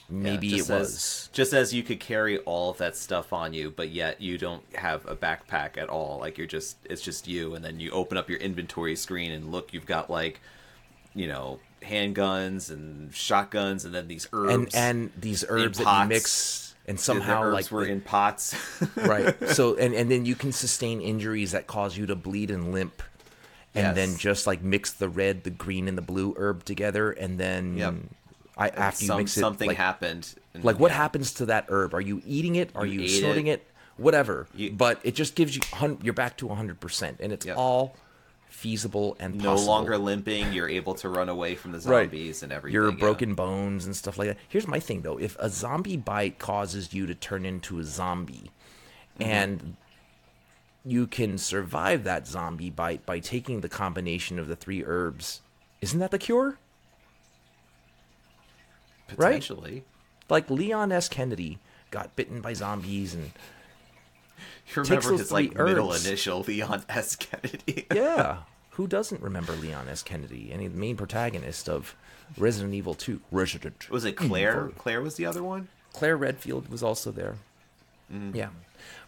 Yeah, 0.07 0.15
Maybe 0.15 0.53
it 0.59 0.69
was. 0.69 0.93
As, 0.93 1.29
just 1.33 1.53
as 1.53 1.73
you 1.73 1.81
could 1.81 1.99
carry 1.99 2.37
all 2.37 2.69
of 2.69 2.77
that 2.77 2.95
stuff 2.95 3.33
on 3.33 3.55
you, 3.55 3.71
but 3.75 3.89
yet 3.89 4.21
you 4.21 4.37
don't 4.37 4.61
have 4.75 5.07
a 5.07 5.15
backpack 5.15 5.79
at 5.79 5.89
all. 5.89 6.19
Like 6.19 6.37
you're 6.37 6.45
just, 6.45 6.77
it's 6.85 7.01
just 7.01 7.27
you. 7.27 7.55
And 7.55 7.65
then 7.65 7.79
you 7.79 7.89
open 7.89 8.19
up 8.19 8.29
your 8.29 8.37
inventory 8.37 8.95
screen 8.95 9.31
and 9.31 9.51
look, 9.51 9.73
you've 9.73 9.87
got 9.87 10.11
like, 10.11 10.39
you 11.15 11.25
know, 11.27 11.57
handguns 11.83 12.71
and 12.71 13.13
shotguns, 13.13 13.85
and 13.85 13.93
then 13.93 14.07
these 14.07 14.27
herbs. 14.33 14.53
and 14.53 14.75
and 14.75 15.11
these 15.19 15.45
herbs 15.47 15.77
that 15.77 15.83
you 15.83 15.85
pots. 15.89 16.09
mix 16.09 16.75
and 16.87 16.99
somehow 16.99 17.49
like 17.51 17.69
were 17.71 17.85
in 17.85 18.01
pots. 18.01 18.55
right. 18.95 19.35
So 19.49 19.75
and 19.75 19.93
and 19.93 20.09
then 20.11 20.25
you 20.25 20.35
can 20.35 20.51
sustain 20.51 21.01
injuries 21.01 21.51
that 21.51 21.67
cause 21.67 21.97
you 21.97 22.05
to 22.07 22.15
bleed 22.15 22.51
and 22.51 22.71
limp. 22.73 23.01
And 23.75 23.97
then 23.97 24.17
just 24.17 24.45
like 24.45 24.61
mix 24.61 24.93
the 24.93 25.09
red, 25.09 25.43
the 25.43 25.49
green, 25.49 25.87
and 25.87 25.97
the 25.97 26.03
blue 26.03 26.35
herb 26.37 26.63
together, 26.63 27.09
and 27.11 27.39
then 27.39 27.75
Yep. 27.77 27.93
I 28.55 28.69
after 28.69 29.05
you 29.05 29.15
mix 29.17 29.35
it, 29.35 29.39
something 29.39 29.67
like, 29.67 29.77
happened. 29.77 30.31
and- 30.53 30.63
like 30.63 30.77
what 30.79 30.91
yeah. 30.91 30.97
happens 30.97 31.33
to 31.35 31.47
that 31.47 31.65
herb? 31.69 31.95
Are 31.95 32.01
you 32.01 32.21
eating 32.23 32.55
it? 32.55 32.69
Are 32.75 32.85
You 32.85 33.01
you, 33.01 33.07
snorting 33.07 33.47
it. 33.47 33.61
it? 33.61 33.67
Whatever. 33.97 34.45
You- 34.53 34.71
but 34.73 34.99
it 35.03 35.15
just 35.15 35.33
gives 35.33 35.55
you 35.55 35.61
you're 36.03 36.13
back 36.13 36.37
to 36.37 36.45
100, 36.47 36.79
percent 36.79 37.17
and 37.19 37.33
it's 37.33 37.47
Yep. 37.47 37.57
all 37.57 37.95
feasible 38.63 39.17
and 39.19 39.35
No 39.35 39.51
possible. 39.51 39.73
longer 39.73 39.97
limping, 39.97 40.53
you're 40.53 40.69
able 40.69 40.93
to 40.95 41.09
run 41.09 41.27
away 41.27 41.53
from 41.55 41.73
the 41.73 41.77
Right. 41.89 42.05
zombies 42.09 42.43
and 42.43 42.51
everything. 42.53 42.73
your 42.73 42.91
yeah. 42.91 42.97
broken 42.97 43.35
bones 43.35 43.85
and 43.85 43.93
stuff 43.95 44.17
like 44.17 44.29
that. 44.29 44.37
Here's 44.47 44.67
my 44.67 44.79
thing 44.79 45.01
though: 45.01 45.19
if 45.19 45.35
a 45.39 45.49
zombie 45.49 45.97
bite 45.97 46.39
causes 46.39 46.93
you 46.93 47.05
to 47.05 47.13
turn 47.13 47.45
into 47.45 47.77
a 47.79 47.83
zombie, 47.83 48.51
Mm-hmm. 49.19 49.23
and 49.31 49.75
you 50.85 51.05
can 51.07 51.37
survive 51.37 52.03
that 52.05 52.25
zombie 52.27 52.69
bite 52.69 53.05
by 53.05 53.19
taking 53.19 53.61
the 53.61 53.69
combination 53.69 54.39
of 54.39 54.47
the 54.47 54.55
three 54.55 54.83
herbs, 54.85 55.41
isn't 55.81 55.99
that 55.99 56.11
the 56.11 56.17
cure? 56.17 56.57
right? 59.17 59.17
Potentially. 59.35 59.83
Like 60.29 60.49
Leon 60.49 60.91
S. 60.91 61.07
Kennedy 61.09 61.59
got 61.91 62.15
bitten 62.15 62.41
by 62.41 62.53
zombies 62.53 63.13
and 63.13 63.31
You 64.75 64.81
remember 64.83 65.11
his 65.11 65.31
like 65.31 65.53
three 65.53 65.65
middle 65.65 65.93
initial, 65.93 66.41
Leon 66.41 66.83
S. 66.89 67.15
Kennedy. 67.15 67.85
yeah, 67.93 68.37
who 68.73 68.87
doesn't 68.87 69.21
remember 69.21 69.53
Leon 69.53 69.87
S. 69.87 70.01
Kennedy? 70.01 70.51
Any 70.51 70.67
the 70.67 70.77
main 70.77 70.97
protagonist 70.97 71.69
of 71.69 71.95
Resident 72.37 72.73
Evil 72.73 72.95
2. 72.95 73.21
Resident. 73.31 73.89
was 73.89 74.03
it 74.03 74.15
Claire? 74.15 74.63
Mm-hmm. 74.63 74.79
Claire 74.79 75.01
was 75.01 75.15
the 75.15 75.25
other 75.25 75.43
one. 75.43 75.67
Claire 75.93 76.17
Redfield 76.17 76.69
was 76.69 76.81
also 76.81 77.11
there. 77.11 77.35
Mm-hmm. 78.11 78.35
Yeah. 78.35 78.49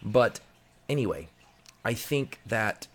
But 0.02 0.40
anyway, 0.88 1.28
I 1.84 1.94
think 1.94 2.38
that 2.46 2.86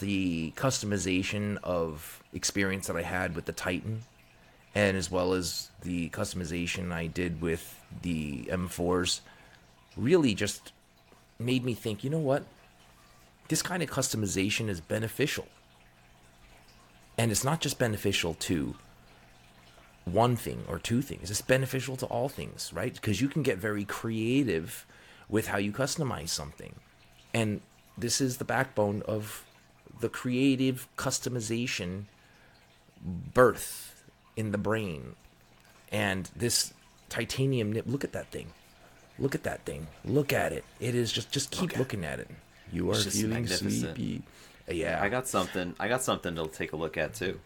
the 0.00 0.52
customization 0.56 1.58
of 1.62 2.22
experience 2.32 2.88
that 2.88 2.96
I 2.96 3.02
had 3.02 3.36
with 3.36 3.44
the 3.44 3.52
Titan 3.52 4.02
and 4.74 4.96
as 4.96 5.10
well 5.10 5.32
as 5.32 5.70
the 5.82 6.10
customization 6.10 6.92
I 6.92 7.06
did 7.06 7.40
with 7.40 7.80
the 8.02 8.44
M4s 8.50 9.20
really 9.96 10.34
just 10.34 10.72
made 11.38 11.64
me 11.64 11.74
think, 11.74 12.02
you 12.02 12.10
know 12.10 12.18
what? 12.18 12.44
This 13.48 13.62
kind 13.62 13.82
of 13.82 13.88
customization 13.88 14.68
is 14.68 14.80
beneficial. 14.80 15.46
And 17.18 17.30
it's 17.32 17.44
not 17.44 17.60
just 17.60 17.78
beneficial 17.78 18.34
to 18.34 18.76
one 20.04 20.36
thing 20.36 20.64
or 20.68 20.78
two 20.78 21.02
things. 21.02 21.30
It's 21.30 21.42
beneficial 21.42 21.96
to 21.96 22.06
all 22.06 22.28
things, 22.28 22.72
right? 22.72 22.94
Because 22.94 23.20
you 23.20 23.28
can 23.28 23.42
get 23.42 23.58
very 23.58 23.84
creative 23.84 24.86
with 25.28 25.48
how 25.48 25.58
you 25.58 25.72
customize 25.72 26.28
something. 26.30 26.76
And 27.34 27.60
this 27.98 28.20
is 28.20 28.38
the 28.38 28.44
backbone 28.44 29.02
of 29.06 29.44
the 30.00 30.08
creative 30.08 30.86
customization 30.96 32.04
birth 33.04 34.04
in 34.36 34.52
the 34.52 34.58
brain. 34.58 35.16
And 35.90 36.30
this 36.36 36.72
titanium 37.08 37.72
nib, 37.72 37.86
look 37.86 38.04
at 38.04 38.12
that 38.12 38.30
thing. 38.30 38.52
Look 39.18 39.34
at 39.34 39.42
that 39.42 39.64
thing. 39.64 39.88
Look 40.04 40.32
at 40.32 40.52
it. 40.52 40.64
It 40.78 40.94
is 40.94 41.10
just 41.10 41.32
just 41.32 41.50
keep 41.50 41.70
Okay. 41.70 41.78
looking 41.78 42.04
at 42.04 42.20
it. 42.20 42.28
You 42.72 42.90
are 42.92 42.94
feeling 42.94 43.30
magnificent. 43.30 43.96
sleepy. 43.96 44.22
Yeah. 44.70 45.02
I 45.02 45.08
got 45.08 45.28
something. 45.28 45.74
I 45.78 45.88
got 45.88 46.02
something 46.02 46.34
to 46.36 46.46
take 46.46 46.72
a 46.72 46.76
look 46.76 46.96
at 46.96 47.14
too. 47.14 47.40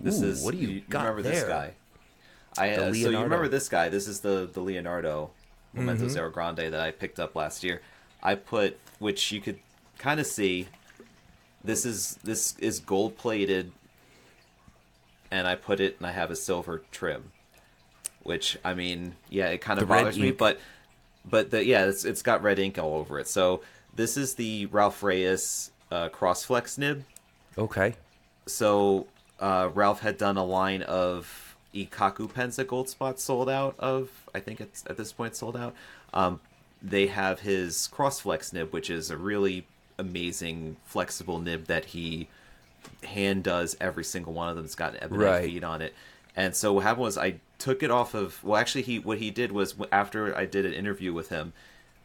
This 0.00 0.22
Ooh, 0.22 0.26
is 0.26 0.44
what 0.44 0.52
do 0.52 0.58
you 0.58 0.80
got 0.88 1.00
remember 1.00 1.22
this 1.22 1.44
guy? 1.44 1.72
I 2.58 2.70
uh, 2.70 2.92
so 2.92 3.10
you 3.10 3.20
remember 3.20 3.48
this 3.48 3.68
guy? 3.68 3.88
This 3.88 4.08
is 4.08 4.20
the 4.20 4.48
the 4.52 4.60
Leonardo 4.60 5.30
Momento 5.72 6.04
Mm-hmm. 6.04 6.12
Zero 6.12 6.30
Grande 6.30 6.58
that 6.58 6.80
I 6.80 6.90
picked 6.90 7.20
up 7.20 7.34
last 7.34 7.62
year. 7.62 7.82
I 8.22 8.34
put 8.34 8.78
which 8.98 9.32
you 9.32 9.40
could 9.40 9.58
kind 9.98 10.20
of 10.20 10.26
see. 10.26 10.68
This 11.62 11.84
is 11.84 12.18
this 12.22 12.56
is 12.58 12.80
gold 12.80 13.16
plated, 13.16 13.72
and 15.30 15.46
I 15.46 15.54
put 15.54 15.80
it 15.80 15.96
and 15.98 16.06
I 16.06 16.12
have 16.12 16.30
a 16.30 16.36
silver 16.36 16.82
trim, 16.92 17.32
which 18.22 18.56
I 18.64 18.74
mean, 18.74 19.16
yeah, 19.28 19.48
it 19.48 19.60
kind 19.60 19.80
of 19.80 19.88
bothers 19.88 20.18
me, 20.18 20.28
ink. 20.28 20.38
but 20.38 20.60
but 21.24 21.50
the 21.50 21.64
yeah, 21.64 21.86
it's 21.86 22.04
it's 22.04 22.22
got 22.22 22.42
red 22.42 22.58
ink 22.58 22.78
all 22.78 22.94
over 22.94 23.18
it. 23.18 23.28
So 23.28 23.62
this 23.94 24.16
is 24.16 24.34
the 24.34 24.66
Ralph 24.66 25.02
Reyes 25.02 25.70
uh, 25.90 26.08
Crossflex 26.08 26.78
nib 26.78 27.04
Okay. 27.58 27.94
so 28.46 29.06
uh, 29.40 29.70
Ralph 29.74 30.00
had 30.00 30.16
done 30.18 30.36
a 30.36 30.44
line 30.44 30.82
of 30.82 31.56
Ikaku 31.74 32.32
pens 32.32 32.56
that 32.56 32.68
Goldspot 32.68 33.18
sold 33.18 33.48
out 33.50 33.74
of. 33.78 34.08
I 34.34 34.40
think 34.40 34.60
it's 34.60 34.82
at 34.88 34.96
this 34.96 35.12
point 35.12 35.36
sold 35.36 35.56
out. 35.56 35.74
Um, 36.14 36.40
they 36.82 37.06
have 37.08 37.40
his 37.40 37.88
Crossflex 37.92 38.52
nib, 38.52 38.72
which 38.72 38.88
is 38.88 39.10
a 39.10 39.16
really 39.16 39.66
amazing 39.98 40.76
flexible 40.84 41.38
nib 41.38 41.66
that 41.66 41.86
he 41.86 42.28
hand 43.04 43.42
does 43.44 43.76
every 43.80 44.04
single 44.04 44.32
one 44.32 44.48
of 44.48 44.56
them. 44.56 44.64
It's 44.64 44.74
got 44.74 44.94
an 44.94 45.02
ebonite 45.02 45.20
Right. 45.26 45.44
feed 45.44 45.64
on 45.64 45.82
it. 45.82 45.94
And 46.34 46.54
so 46.54 46.72
what 46.74 46.84
happened 46.84 47.02
was 47.02 47.18
I 47.18 47.36
took 47.58 47.82
it 47.82 47.90
off 47.90 48.14
of. 48.14 48.42
Well, 48.44 48.58
actually, 48.60 48.82
he 48.82 48.98
what 48.98 49.18
he 49.18 49.30
did 49.30 49.52
was 49.52 49.74
after 49.92 50.36
I 50.36 50.46
did 50.46 50.64
an 50.66 50.72
interview 50.72 51.12
with 51.12 51.28
him, 51.30 51.52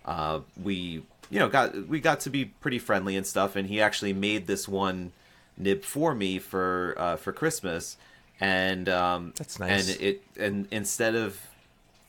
uh, 0.05 0.39
we 0.61 1.03
you 1.31 1.39
know 1.39 1.49
got 1.49 1.87
we 1.87 1.99
got 1.99 2.19
to 2.21 2.29
be 2.29 2.45
pretty 2.45 2.77
friendly 2.77 3.15
and 3.17 3.25
stuff. 3.25 3.55
And 3.55 3.67
he 3.67 3.81
actually 3.81 4.13
made 4.13 4.45
this 4.45 4.67
one 4.67 5.13
nib 5.57 5.83
for 5.83 6.13
me 6.13 6.37
for 6.37 6.93
uh, 6.97 7.15
for 7.15 7.31
Christmas, 7.33 7.97
and 8.39 8.87
um, 8.87 9.33
That's 9.37 9.59
nice. 9.59 9.89
And 9.89 10.01
it 10.01 10.23
and 10.39 10.67
instead 10.69 11.15
of 11.15 11.39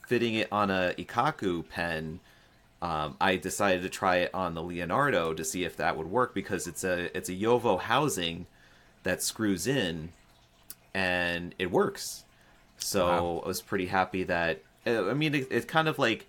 fitting 0.06 0.34
it 0.34 0.48
on 0.52 0.70
a 0.70 0.94
Ikaku 0.98 1.66
pen, 1.68 2.20
um, 2.82 3.16
I 3.20 3.36
decided 3.36 3.82
to 3.82 3.88
try 3.88 4.16
it 4.16 4.34
on 4.34 4.54
the 4.54 4.62
Leonardo 4.62 5.32
to 5.32 5.44
see 5.44 5.64
if 5.64 5.76
that 5.78 5.96
would 5.96 6.08
work 6.10 6.34
because 6.34 6.66
it's 6.66 6.84
a 6.84 7.16
it's 7.16 7.30
a 7.30 7.32
JoWo 7.34 7.80
housing 7.80 8.46
that 9.04 9.22
screws 9.22 9.66
in, 9.66 10.10
and 10.92 11.54
it 11.58 11.70
works. 11.70 12.24
So 12.78 13.06
Wow. 13.06 13.42
I 13.44 13.48
was 13.48 13.62
pretty 13.62 13.86
happy 13.86 14.24
that. 14.24 14.62
uh, 14.86 15.08
I 15.08 15.14
mean, 15.14 15.34
it, 15.34 15.48
it's 15.50 15.66
kind 15.66 15.86
of 15.88 15.98
like, 15.98 16.28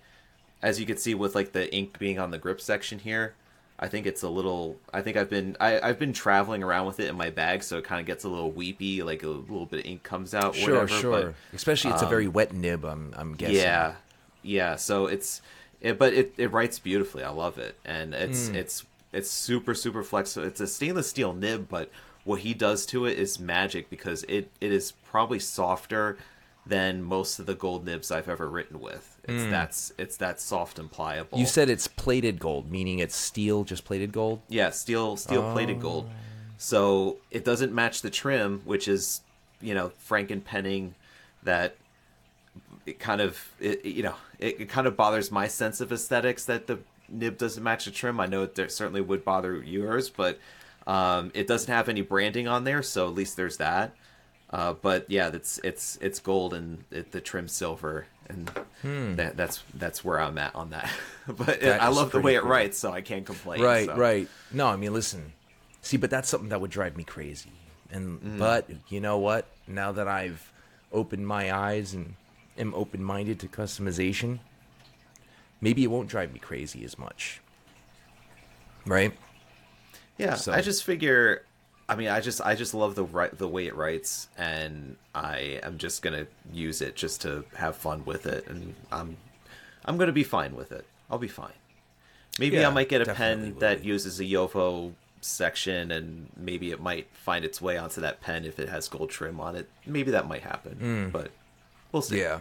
as 0.64 0.80
you 0.80 0.86
can 0.86 0.96
see 0.96 1.14
with 1.14 1.34
like 1.34 1.52
the 1.52 1.72
ink 1.74 1.98
being 1.98 2.18
on 2.18 2.30
the 2.30 2.38
grip 2.38 2.60
section 2.60 2.98
here. 2.98 3.34
I 3.78 3.88
think 3.88 4.06
it's 4.06 4.22
a 4.22 4.28
little. 4.28 4.76
I 4.92 5.02
think 5.02 5.16
I've 5.16 5.28
been 5.28 5.56
I, 5.60 5.80
I've 5.80 5.98
been 5.98 6.12
traveling 6.12 6.62
around 6.62 6.86
with 6.86 7.00
it 7.00 7.08
in 7.08 7.16
my 7.16 7.30
bag, 7.30 7.62
so 7.62 7.76
it 7.76 7.84
kind 7.84 8.00
of 8.00 8.06
gets 8.06 8.24
a 8.24 8.28
little 8.28 8.50
weepy. 8.50 9.02
Like 9.02 9.22
a 9.24 9.28
little 9.28 9.66
bit 9.66 9.80
of 9.80 9.86
ink 9.86 10.02
comes 10.04 10.32
out. 10.32 10.54
Sure, 10.54 10.74
whatever, 10.74 11.00
sure. 11.00 11.22
But, 11.26 11.34
Especially 11.52 11.90
it's 11.90 12.02
a 12.02 12.06
very 12.06 12.28
wet 12.28 12.52
nib, 12.54 12.84
I'm 12.84 13.12
I'm 13.16 13.34
guessing. 13.34 13.56
yeah, 13.56 13.94
yeah. 14.42 14.76
So 14.76 15.06
it's, 15.06 15.42
it, 15.80 15.98
but 15.98 16.14
it, 16.14 16.34
it 16.38 16.52
writes 16.52 16.78
beautifully. 16.78 17.24
I 17.24 17.30
love 17.30 17.58
it, 17.58 17.76
and 17.84 18.14
it's 18.14 18.48
Hmm. 18.48 18.54
it's 18.54 18.84
it's 19.12 19.30
super 19.30 19.74
super 19.74 20.02
flexible. 20.04 20.46
It's 20.46 20.60
a 20.60 20.68
stainless 20.68 21.10
steel 21.10 21.32
nib, 21.34 21.68
but 21.68 21.90
what 22.22 22.40
he 22.40 22.54
does 22.54 22.86
to 22.86 23.06
it 23.06 23.18
is 23.18 23.40
magic 23.40 23.90
because 23.90 24.22
it 24.28 24.50
it 24.60 24.70
is 24.72 24.92
probably 25.10 25.40
softer 25.40 26.16
than 26.66 27.02
most 27.02 27.38
of 27.38 27.46
the 27.46 27.54
gold 27.54 27.84
nibs 27.84 28.10
I've 28.10 28.28
ever 28.28 28.48
written 28.48 28.80
with. 28.80 29.18
It's 29.24 29.44
that's 29.50 29.92
it's 29.98 30.16
that 30.18 30.40
soft 30.40 30.78
and 30.78 30.90
pliable. 30.90 31.38
You 31.38 31.46
said 31.46 31.68
it's 31.68 31.86
plated 31.86 32.38
gold, 32.38 32.70
meaning 32.70 32.98
it's 33.00 33.14
steel, 33.16 33.64
just 33.64 33.84
plated 33.84 34.12
gold. 34.12 34.40
Yeah, 34.48 34.70
steel 34.70 35.16
steel 35.16 35.52
plated 35.52 35.80
gold. 35.80 36.08
So 36.56 37.18
it 37.30 37.44
doesn't 37.44 37.72
match 37.74 38.00
the 38.02 38.10
trim, 38.10 38.62
which 38.64 38.88
is 38.88 39.20
you 39.60 39.74
know 39.74 39.92
penning 40.44 40.94
that 41.42 41.76
it 42.86 42.98
kind 42.98 43.20
of 43.20 43.52
it, 43.60 43.80
it- 43.84 43.94
you 43.94 44.02
know 44.02 44.14
it, 44.38 44.60
it 44.60 44.68
kind 44.68 44.86
of 44.86 44.96
bothers 44.96 45.30
my 45.30 45.46
sense 45.48 45.80
of 45.80 45.92
aesthetics 45.92 46.44
that 46.46 46.66
the 46.66 46.78
nib 47.08 47.36
doesn't 47.38 47.62
match 47.62 47.84
the 47.84 47.90
trim. 47.90 48.18
I 48.20 48.26
know 48.26 48.42
it 48.44 48.56
certainly 48.72 49.00
would 49.00 49.24
bother 49.24 49.62
yours, 49.62 50.08
but 50.10 50.38
um, 50.86 51.30
it 51.34 51.46
doesn't 51.46 51.72
have 51.72 51.88
any 51.88 52.02
branding 52.02 52.46
on 52.48 52.64
there, 52.64 52.82
so 52.82 53.06
at 53.08 53.14
least 53.14 53.36
there's 53.36 53.56
that. 53.58 53.94
Uh, 54.50 54.72
but 54.74 55.10
yeah, 55.10 55.30
it's 55.32 55.58
it's 55.64 55.98
it's 56.00 56.20
gold 56.20 56.54
and 56.54 56.84
it, 56.90 57.10
the 57.12 57.20
trim 57.20 57.48
silver, 57.48 58.06
and 58.28 58.48
that, 59.16 59.36
that's 59.36 59.62
that's 59.74 60.04
where 60.04 60.20
I'm 60.20 60.38
at 60.38 60.54
on 60.54 60.70
that. 60.70 60.88
but 61.26 61.58
Hmm. 61.58 61.64
That 61.64 61.82
I 61.82 61.88
love 61.88 62.12
the 62.12 62.18
way 62.18 62.34
pretty 62.34 62.36
it 62.36 62.44
writes, 62.44 62.78
so 62.78 62.92
I 62.92 63.00
can't 63.00 63.26
complain. 63.26 63.60
Right, 63.62 63.86
so. 63.86 63.96
right. 63.96 64.28
No, 64.52 64.66
I 64.68 64.76
mean, 64.76 64.92
listen. 64.92 65.32
See, 65.82 65.96
but 65.96 66.08
that's 66.10 66.28
something 66.28 66.50
that 66.50 66.60
would 66.60 66.70
drive 66.70 66.96
me 66.96 67.04
crazy. 67.04 67.50
And 67.90 68.20
Mm. 68.20 68.38
but 68.38 68.68
you 68.88 69.00
know 69.00 69.18
what? 69.18 69.46
Now 69.66 69.92
that 69.92 70.08
I've 70.08 70.52
opened 70.92 71.26
my 71.26 71.52
eyes 71.52 71.92
and 71.92 72.14
am 72.56 72.72
open-minded 72.74 73.40
to 73.40 73.48
customization, 73.48 74.38
maybe 75.60 75.82
it 75.82 75.88
won't 75.88 76.08
drive 76.08 76.32
me 76.32 76.38
crazy 76.38 76.84
as 76.84 76.96
much. 76.98 77.40
Right? 78.86 79.12
Yeah, 80.18 80.34
So- 80.34 80.52
I 80.52 80.60
just 80.60 80.84
figure. 80.84 81.44
I 81.88 81.96
mean, 81.96 82.08
I 82.08 82.20
just 82.20 82.40
I 82.40 82.54
just 82.54 82.72
love 82.74 82.94
the 82.94 83.04
ri- 83.04 83.30
the 83.32 83.48
way 83.48 83.66
it 83.66 83.76
writes, 83.76 84.28
and 84.38 84.96
I 85.14 85.60
am 85.62 85.78
just 85.78 86.02
gonna 86.02 86.26
use 86.52 86.80
it 86.80 86.96
just 86.96 87.20
to 87.22 87.44
have 87.56 87.76
fun 87.76 88.04
with 88.04 88.26
it, 88.26 88.46
and 88.46 88.74
I'm 88.90 89.16
I'm 89.84 89.98
gonna 89.98 90.12
be 90.12 90.24
fine 90.24 90.56
with 90.56 90.72
it. 90.72 90.86
I'll 91.10 91.18
be 91.18 91.28
fine. 91.28 91.52
Maybe 92.38 92.56
Yeah, 92.56 92.68
I 92.68 92.72
might 92.72 92.88
get 92.88 93.06
a 93.06 93.14
pen 93.14 93.56
that 93.58 93.82
be. 93.82 93.88
uses 93.88 94.18
a 94.18 94.24
JoWo 94.24 94.94
section, 95.20 95.90
and 95.90 96.30
maybe 96.36 96.70
it 96.70 96.80
might 96.80 97.06
find 97.12 97.44
its 97.44 97.60
way 97.60 97.76
onto 97.76 98.00
that 98.00 98.20
pen 98.20 98.44
if 98.44 98.58
it 98.58 98.68
has 98.68 98.88
gold 98.88 99.10
trim 99.10 99.38
on 99.38 99.54
it. 99.54 99.68
Maybe 99.86 100.10
that 100.10 100.26
might 100.26 100.42
happen, 100.42 100.72
hmm. 100.76 101.08
but 101.10 101.30
we'll 101.92 102.02
see. 102.02 102.20
Yeah. 102.20 102.40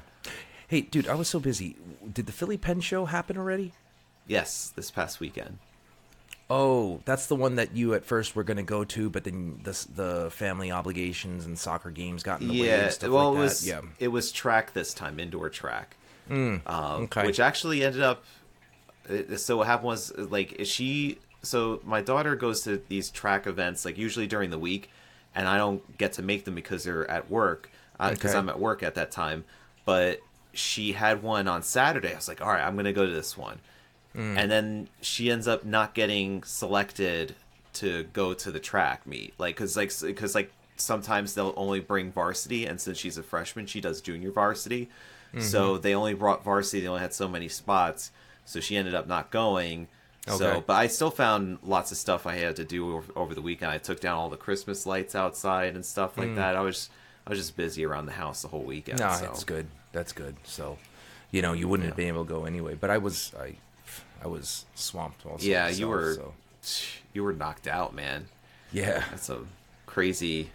Hey, 0.67 0.81
dude, 0.81 1.07
I 1.07 1.15
was 1.15 1.27
so 1.27 1.39
busy. 1.39 1.75
Did 2.11 2.25
the 2.25 2.31
Philly 2.31 2.57
Pen 2.57 2.79
Show 2.81 3.05
happen 3.05 3.37
already? 3.37 3.73
Yes, 4.25 4.71
this 4.75 4.89
past 4.89 5.19
weekend. 5.19 5.59
Oh, 6.55 7.01
that's 7.05 7.25
the 7.27 7.35
one 7.35 7.55
that 7.55 7.75
you 7.75 7.93
at 7.95 8.05
first 8.05 8.35
were 8.35 8.43
going 8.43 8.57
to 8.57 8.63
go 8.63 8.83
to, 8.83 9.09
but 9.09 9.23
then 9.23 9.59
the 9.63 9.87
the 9.95 10.29
family 10.31 10.71
obligations 10.71 11.45
and 11.45 11.57
soccer 11.57 11.89
games 11.89 12.21
got 12.21 12.41
in 12.41 12.47
the 12.49 12.61
way 12.61 12.67
Yeah, 12.67 12.83
and 12.83 12.91
stuff 12.93 13.09
well, 13.09 13.29
like 13.31 13.33
it 13.33 13.37
that. 13.37 13.43
was 13.43 13.67
yeah. 13.67 13.81
it 13.99 14.07
was 14.09 14.31
track 14.31 14.73
this 14.73 14.93
time, 14.93 15.19
indoor 15.19 15.49
track. 15.49 15.95
um, 16.29 16.61
okay. 16.67 17.25
which 17.25 17.39
actually 17.39 17.83
ended 17.83 18.01
up. 18.03 18.23
uh, 19.09 19.35
So 19.37 19.57
what 19.57 19.67
happened 19.67 19.87
was 19.87 20.15
like 20.17 20.53
is 20.53 20.67
she. 20.67 21.17
So 21.41 21.81
my 21.83 22.01
daughter 22.01 22.35
goes 22.35 22.61
to 22.63 22.81
these 22.87 23.09
track 23.09 23.47
events 23.47 23.83
like 23.83 23.97
usually 23.97 24.27
during 24.27 24.49
the 24.49 24.59
week, 24.59 24.89
and 25.35 25.47
I 25.47 25.57
don't 25.57 25.81
get 25.97 26.13
to 26.13 26.21
make 26.21 26.45
them 26.45 26.55
because 26.55 26.83
they're 26.83 27.09
at 27.09 27.29
work 27.31 27.69
because 27.97 28.25
Okay. 28.31 28.37
I'm 28.37 28.47
at 28.49 28.59
work 28.59 28.83
at 28.83 28.95
that 28.95 29.11
time. 29.11 29.43
But 29.85 30.19
she 30.53 30.93
had 30.93 31.23
one 31.23 31.47
on 31.47 31.63
Saturday. 31.63 32.11
I 32.13 32.15
was 32.15 32.27
like, 32.27 32.41
all 32.41 32.47
right, 32.47 32.61
I'm 32.65 32.75
gonna 32.75 32.93
go 32.93 33.05
to 33.05 33.11
this 33.11 33.35
one, 33.37 33.59
Hmm. 34.13 34.37
and 34.37 34.51
then 34.51 34.89
she 35.01 35.31
ends 35.31 35.47
up 35.47 35.65
not 35.65 35.95
getting 35.95 36.43
selected 36.43 37.35
to 37.73 38.03
go 38.13 38.33
to 38.35 38.51
the 38.51 38.59
track 38.59 39.07
meet, 39.07 39.33
like 39.37 39.55
because 39.55 39.75
like 39.75 39.91
because 40.01 40.35
like 40.35 40.51
sometimes 40.75 41.33
they'll 41.33 41.53
only 41.57 41.79
bring 41.79 42.11
varsity, 42.11 42.65
and 42.65 42.79
since 42.79 42.97
she's 42.97 43.17
a 43.17 43.23
freshman, 43.23 43.65
she 43.65 43.81
does 43.81 44.01
junior 44.01 44.31
varsity. 44.31 44.89
So 45.39 45.79
they 45.79 45.95
only 45.95 46.13
brought 46.13 46.43
varsity. 46.43 46.81
They 46.81 46.87
only 46.87 47.01
had 47.01 47.11
so 47.11 47.27
many 47.27 47.47
spots, 47.47 48.11
so 48.45 48.59
she 48.59 48.77
ended 48.77 48.93
up 48.93 49.07
not 49.07 49.31
going. 49.31 49.87
Okay. 50.27 50.37
So, 50.37 50.63
but 50.65 50.73
I 50.73 50.87
still 50.87 51.09
found 51.09 51.57
lots 51.63 51.91
of 51.91 51.97
stuff 51.97 52.27
I 52.27 52.35
had 52.35 52.55
to 52.57 52.63
do 52.63 52.95
over, 52.95 53.11
over 53.15 53.35
the 53.35 53.41
weekend. 53.41 53.71
I 53.71 53.79
took 53.79 53.99
down 53.99 54.15
all 54.15 54.29
the 54.29 54.37
Christmas 54.37 54.85
lights 54.85 55.15
outside 55.15 55.75
and 55.75 55.83
stuff 55.83 56.17
like 56.19 56.35
that. 56.35 56.55
I 56.55 56.61
was 56.61 56.89
I 57.25 57.29
was 57.29 57.39
just 57.39 57.55
busy 57.55 57.85
around 57.85 58.05
the 58.05 58.13
house 58.13 58.41
the 58.41 58.47
whole 58.47 58.63
weekend. 58.63 58.99
No, 58.99 59.11
so. 59.13 59.25
that's 59.25 59.43
good. 59.43 59.67
That's 59.91 60.11
good. 60.11 60.35
So, 60.43 60.77
you 61.31 61.41
know, 61.41 61.53
you 61.53 61.67
wouldn't 61.67 61.87
have 61.87 61.95
been 61.95 62.07
able 62.07 62.25
to 62.25 62.29
go 62.29 62.45
anyway. 62.45 62.75
But 62.75 62.89
I 62.89 62.97
was, 62.97 63.33
I, 63.39 63.55
I 64.23 64.27
was 64.27 64.65
swamped. 64.75 65.25
Also 65.25 65.45
Yeah, 65.45 65.67
you 65.69 65.87
were 65.87 66.15
So. 66.15 66.33
you 67.13 67.23
were 67.23 67.33
knocked 67.33 67.67
out, 67.67 67.93
man. 67.93 68.27
Yeah. 68.71 69.03
That's 69.11 69.29
a 69.29 69.39
crazy 69.85 70.49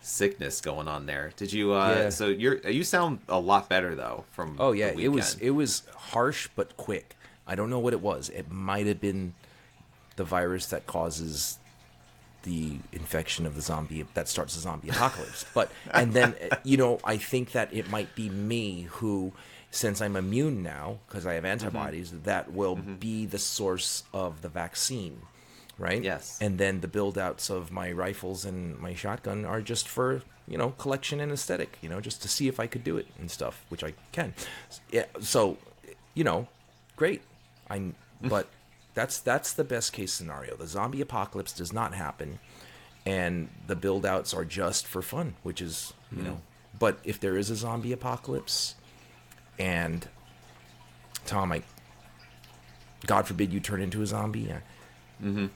sickness 0.00 0.60
going 0.60 0.88
on 0.88 1.06
there. 1.06 1.32
Did 1.36 1.52
you? 1.52 1.72
uh 1.72 1.94
Yeah. 1.94 2.08
So 2.10 2.28
you're 2.28 2.58
you 2.68 2.84
sound 2.84 3.20
a 3.28 3.38
lot 3.38 3.68
better 3.68 3.94
though. 3.94 4.24
From 4.32 4.56
Oh 4.58 4.72
yeah, 4.72 4.92
it 4.96 5.08
was 5.08 5.36
it 5.40 5.50
was 5.50 5.82
harsh 5.96 6.48
but 6.54 6.76
quick. 6.76 7.16
I 7.46 7.54
don't 7.54 7.70
know 7.70 7.78
what 7.80 7.92
it 7.92 8.00
was. 8.00 8.28
It 8.28 8.50
might 8.50 8.86
have 8.86 9.00
been 9.00 9.34
the 10.16 10.24
virus 10.24 10.66
that 10.66 10.86
causes 10.86 11.58
the 12.42 12.78
infection 12.92 13.46
of 13.46 13.54
the 13.54 13.60
zombie 13.60 14.04
that 14.14 14.28
starts 14.28 14.54
the 14.54 14.60
zombie 14.60 14.88
apocalypse. 14.88 15.44
But 15.54 15.70
and 15.92 16.12
then 16.12 16.34
you 16.64 16.76
know, 16.76 16.98
I 17.04 17.16
think 17.16 17.52
that 17.52 17.72
it 17.72 17.90
might 17.90 18.14
be 18.14 18.28
me 18.28 18.82
who 18.90 19.32
since 19.72 20.00
I'm 20.00 20.14
immune 20.14 20.62
now 20.62 20.98
because 21.08 21.26
I 21.26 21.34
have 21.34 21.42
Mm-hmm. 21.42 21.52
antibodies 21.52 22.12
that 22.22 22.52
will 22.52 22.76
mm-hmm. 22.76 22.94
be 22.94 23.26
the 23.26 23.38
source 23.38 24.04
of 24.14 24.42
the 24.42 24.48
vaccine. 24.48 25.22
Right? 25.78 26.04
Yes. 26.04 26.38
And 26.40 26.58
then 26.58 26.80
the 26.80 26.86
build 26.86 27.18
outs 27.18 27.50
of 27.50 27.72
my 27.72 27.90
rifles 27.90 28.44
and 28.44 28.78
my 28.78 28.94
shotgun 28.94 29.44
are 29.44 29.60
just 29.60 29.88
for, 29.88 30.22
you 30.46 30.56
know, 30.56 30.70
collection 30.78 31.18
and 31.18 31.32
aesthetic, 31.32 31.78
you 31.80 31.88
know, 31.88 32.00
just 32.00 32.22
to 32.22 32.28
see 32.28 32.46
if 32.46 32.60
I 32.60 32.68
could 32.68 32.84
do 32.84 32.98
it 32.98 33.08
and 33.18 33.28
stuff, 33.30 33.64
which 33.70 33.82
I 33.82 33.94
can. 34.12 34.34
Yeah, 34.92 35.06
so, 35.20 35.56
you 36.14 36.22
know, 36.22 36.46
great. 36.94 37.22
I 37.68 37.78
mm. 37.78 37.94
but 38.22 38.48
that's 38.94 39.18
that's 39.18 39.54
the 39.54 39.64
best 39.64 39.92
case 39.92 40.12
scenario. 40.12 40.54
The 40.54 40.68
zombie 40.68 41.00
apocalypse 41.00 41.52
does 41.52 41.72
not 41.72 41.94
happen 41.94 42.38
and 43.04 43.48
the 43.66 43.74
build 43.74 44.06
outs 44.06 44.32
are 44.34 44.44
just 44.44 44.86
for 44.86 45.02
fun, 45.02 45.34
which 45.42 45.60
is, 45.60 45.94
you 46.12 46.22
mm. 46.22 46.26
know. 46.26 46.40
But 46.78 46.98
if 47.02 47.18
there 47.18 47.36
is 47.36 47.50
a 47.50 47.56
zombie 47.56 47.92
apocalypse 47.92 48.76
and 49.58 50.06
Tom, 51.26 51.52
I 51.52 51.62
God 53.06 53.26
forbid 53.26 53.52
you 53.52 53.60
turn 53.60 53.80
into 53.80 54.02
a 54.02 54.06
zombie, 54.06 54.52
mm-hmm. 55.22 55.46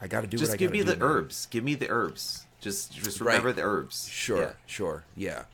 I, 0.00 0.04
I 0.04 0.06
got 0.06 0.20
to 0.22 0.26
do 0.26 0.36
what 0.36 0.46
Just 0.46 0.58
give 0.58 0.70
me 0.72 0.82
the 0.82 0.96
man. 0.96 1.02
herbs. 1.02 1.46
Give 1.46 1.64
me 1.64 1.74
the 1.74 1.88
herbs. 1.90 2.46
Just 2.60 2.92
just 2.92 3.20
Right. 3.20 3.28
remember 3.36 3.52
the 3.52 3.62
herbs. 3.62 4.08
Sure, 4.08 4.40
Yeah. 4.42 4.52
sure, 4.66 5.04
yeah. 5.16 5.44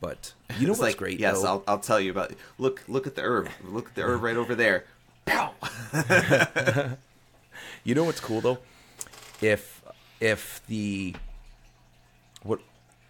But 0.00 0.32
you 0.58 0.66
know 0.66 0.72
It's 0.72 0.80
what's 0.80 0.92
like 0.92 0.96
great? 0.96 1.18
yes, 1.18 1.42
though? 1.42 1.48
I'll 1.48 1.64
I'll 1.66 1.78
tell 1.80 1.98
you 2.00 2.10
about. 2.10 2.32
Look 2.58 2.82
look 2.88 3.06
at 3.06 3.14
the 3.16 3.22
herb. 3.22 3.48
Look 3.64 3.88
at 3.88 3.94
the 3.94 4.02
herb 4.02 4.22
right 4.22 4.36
over 4.36 4.54
there. 4.54 4.84
Pow. 5.26 5.54
You 7.84 7.94
know 7.94 8.04
what's 8.04 8.20
cool 8.20 8.40
though? 8.40 8.58
If 9.40 9.82
if 10.20 10.60
the 10.66 11.14
what 12.42 12.60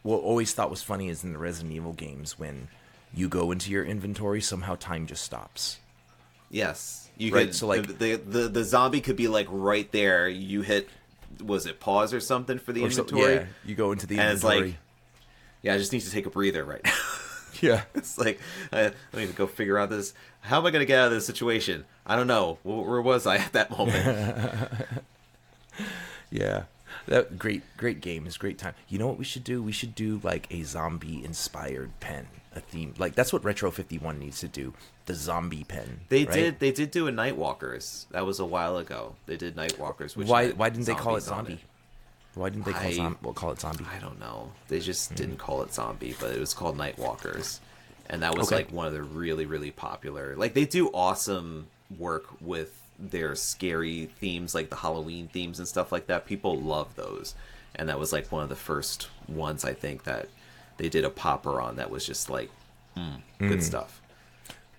what 0.03 0.19
always 0.19 0.53
thought 0.53 0.71
was 0.71 0.83
funny 0.83 1.09
is 1.09 1.25
in 1.25 1.33
the 1.33 1.39
Resident 1.39 1.75
Evil 1.75 1.93
games 1.95 2.39
when 2.39 2.69
you 3.15 3.29
go 3.29 3.51
into 3.51 3.71
your 3.71 3.85
inventory, 3.85 4.41
somehow 4.41 4.77
time 4.77 5.07
just 5.07 5.23
stops. 5.25 5.79
Yes, 6.51 7.11
you 7.17 7.33
Right, 7.35 7.47
could. 7.49 7.55
so, 7.55 7.67
like- 7.67 7.99
the, 7.99 8.17
the 8.17 8.49
the 8.49 8.65
zombie 8.65 9.01
could 9.01 9.17
be 9.17 9.29
like 9.29 9.47
right 9.51 9.91
there. 9.93 10.29
You 10.29 10.63
hit, 10.63 10.89
was 11.43 11.67
it 11.67 11.79
pause 11.81 12.15
or 12.15 12.21
something 12.21 12.59
for 12.59 12.73
the 12.73 12.85
Or 12.85 12.91
so- 12.91 13.03
inventory? 13.03 13.35
yeah, 13.35 13.45
you 13.65 13.75
go 13.75 13.93
into 13.93 14.07
the 14.07 14.19
and 14.19 14.33
it's 14.33 14.45
like, 14.45 14.77
yeah, 15.63 15.75
I 15.75 15.79
just 15.79 15.93
need 15.93 16.01
to 16.03 16.11
take 16.11 16.27
a 16.27 16.31
breather 16.31 16.65
right 16.65 16.81
now. 16.85 16.93
yeah, 17.61 17.83
it's 17.95 18.17
like 18.19 18.41
I, 18.73 18.87
I 19.13 19.17
need 19.17 19.27
to 19.29 19.33
go 19.35 19.47
figure 19.47 19.77
out 19.79 19.91
this. 19.91 20.15
How 20.41 20.59
am 20.59 20.67
I 20.67 20.71
going 20.71 20.81
to 20.81 20.87
get 20.87 20.99
out 20.99 21.07
of 21.07 21.13
this 21.13 21.27
situation? 21.27 21.85
I 22.07 22.17
don't 22.17 22.27
know. 22.29 22.59
Where, 22.63 22.79
where 22.79 23.03
was 23.03 23.27
I 23.27 23.37
at 23.37 23.53
that 23.53 23.71
moment? 23.77 24.71
yeah. 26.31 26.65
That 27.09 27.39
great, 27.39 27.63
great 27.77 28.01
game 28.01 28.27
is 28.27 28.37
great 28.37 28.59
time. 28.59 28.75
You 28.89 28.99
know 28.99 29.07
what 29.07 29.19
we 29.19 29.25
should 29.25 29.45
do? 29.45 29.63
We 29.63 29.73
should 29.73 29.95
do 29.95 30.21
like 30.23 30.47
a 30.53 30.63
zombie 30.63 31.25
inspired 31.25 31.91
pen, 32.01 32.29
a 32.55 32.61
theme. 32.61 32.95
Like 32.99 33.15
that's 33.15 33.33
what 33.33 33.45
Retro 33.45 33.71
Fifty 33.71 33.99
One 33.99 34.19
needs 34.19 34.41
to 34.41 34.49
do. 34.49 34.75
The 35.07 35.15
zombie 35.15 35.65
pen. 35.65 36.01
they 36.11 36.25
right? 36.25 36.35
did. 36.35 36.59
They 36.61 36.71
did 36.73 36.91
do 36.91 37.09
a 37.09 37.13
Nightwalkers. 37.13 38.07
That 38.11 38.27
was 38.27 38.41
a 38.41 38.45
while 38.45 38.77
ago. 38.77 39.15
They 39.27 39.37
did 39.37 39.57
Nightwalkers. 39.57 40.17
Which 40.17 40.29
Why? 40.29 40.51
Why 40.51 40.69
didn't 40.69 40.87
they 40.87 40.95
call 40.95 41.17
it 41.17 41.23
zombie? 41.23 41.61
Why 42.35 42.51
didn't 42.51 42.67
they 42.67 42.73
call 42.73 42.83
I- 42.83 42.93
zom- 42.93 43.19
well, 43.23 43.33
call 43.33 43.51
it 43.53 43.61
zombie? 43.61 43.87
I 43.93 43.99
don't 43.99 44.21
know. 44.21 44.53
They 44.69 44.79
just 44.81 45.09
Hmm. 45.11 45.15
didn't 45.17 45.37
call 45.39 45.63
it 45.63 45.73
zombie, 45.73 46.15
but 46.21 46.31
it 46.31 46.39
was 46.39 46.55
called 46.55 46.77
Nightwalkers, 46.77 47.59
and 48.09 48.23
that 48.23 48.37
was 48.37 48.49
Okay. 48.49 48.57
like 48.57 48.71
one 48.73 48.87
of 48.87 48.93
the 48.93 49.03
really 49.03 49.47
really 49.47 49.71
popular. 49.71 50.37
Like 50.37 50.53
they 50.55 50.67
do 50.67 50.89
awesome 50.91 51.69
work 51.99 52.27
with 52.41 52.78
their 52.99 53.35
scary 53.35 54.07
themes, 54.19 54.55
like 54.55 54.71
the 54.71 54.77
Halloween 54.77 55.29
themes 55.29 55.59
and 55.59 55.69
stuff 55.69 55.93
like 55.93 56.07
that. 56.07 56.27
People 56.27 56.59
love 56.59 56.95
those, 56.97 57.35
and 57.75 57.89
that 57.89 57.99
was 57.99 58.13
like 58.13 58.31
one 58.33 58.43
of 58.43 58.49
the 58.49 58.57
first 58.57 59.09
ones 59.29 59.65
I 59.65 59.75
think 59.75 60.05
that 60.05 60.29
they 60.79 60.89
did 60.89 61.05
a 61.05 61.11
popper 61.11 61.61
on. 61.61 61.77
That 61.77 61.91
was 61.91 62.07
just 62.07 62.29
like 62.29 62.51
mm, 62.97 63.21
good 63.39 63.63
stuff. 63.63 64.01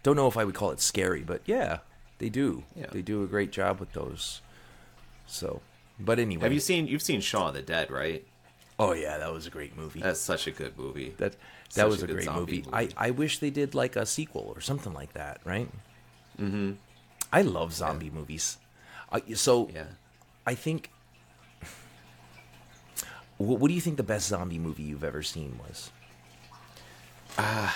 Don't 0.03 0.15
know 0.15 0.28
if 0.28 0.38
I 0.38 0.45
would 0.45 0.55
call 0.55 0.72
it 0.72 0.80
scary, 0.80 1.22
but 1.22 1.41
yeah, 1.45 1.80
they 2.20 2.30
do. 2.30 2.63
Yeah. 2.76 2.88
They 2.91 3.01
do 3.01 3.24
a 3.24 3.28
great 3.28 3.51
job 3.51 3.80
with 3.80 3.93
those. 3.93 4.41
So, 5.28 5.61
but 5.99 6.20
anyway. 6.20 6.43
Have 6.43 6.53
you 6.53 6.59
seen? 6.59 6.88
You've 6.88 7.01
seen 7.01 7.22
Shaun 7.22 7.49
of 7.49 7.53
the 7.53 7.61
Dead, 7.61 7.91
right? 7.91 8.26
Oh 8.78 8.93
yeah, 8.93 9.17
that 9.17 9.34
was 9.34 9.45
a 9.45 9.49
great 9.49 9.76
movie. 9.78 9.99
That's 9.99 10.20
such 10.20 10.47
a 10.47 10.51
good 10.51 10.78
movie. 10.78 11.13
that 11.17 11.36
that 11.76 11.86
a 11.86 11.89
was 11.89 12.03
a, 12.03 12.07
good 12.07 12.13
great 12.15 12.26
zombie 12.26 12.63
movie. 12.65 12.70
I. 12.74 13.07
I 13.07 13.11
wish 13.11 13.39
they 13.39 13.49
did 13.49 13.76
like 13.76 13.95
a 13.95 14.05
sequel 14.05 14.51
or 14.55 14.61
something 14.61 14.93
like 14.93 15.13
that, 15.13 15.41
right? 15.43 15.70
Mm-hmm. 16.39 16.74
I 17.32 17.41
love 17.41 17.73
zombie 17.73 18.09
movies. 18.09 18.57
Uh, 19.11 19.19
so 19.36 19.69
yeah. 19.73 19.84
I 20.45 20.55
think. 20.55 20.91
What, 23.38 23.59
what 23.59 23.67
do 23.69 23.73
you 23.73 23.82
think 23.82 23.97
the 23.97 24.03
best 24.03 24.27
zombie 24.27 24.59
movie 24.59 24.84
you've 24.84 25.03
ever 25.03 25.23
seen 25.23 25.59
was? 25.67 25.91
Ah, 27.38 27.75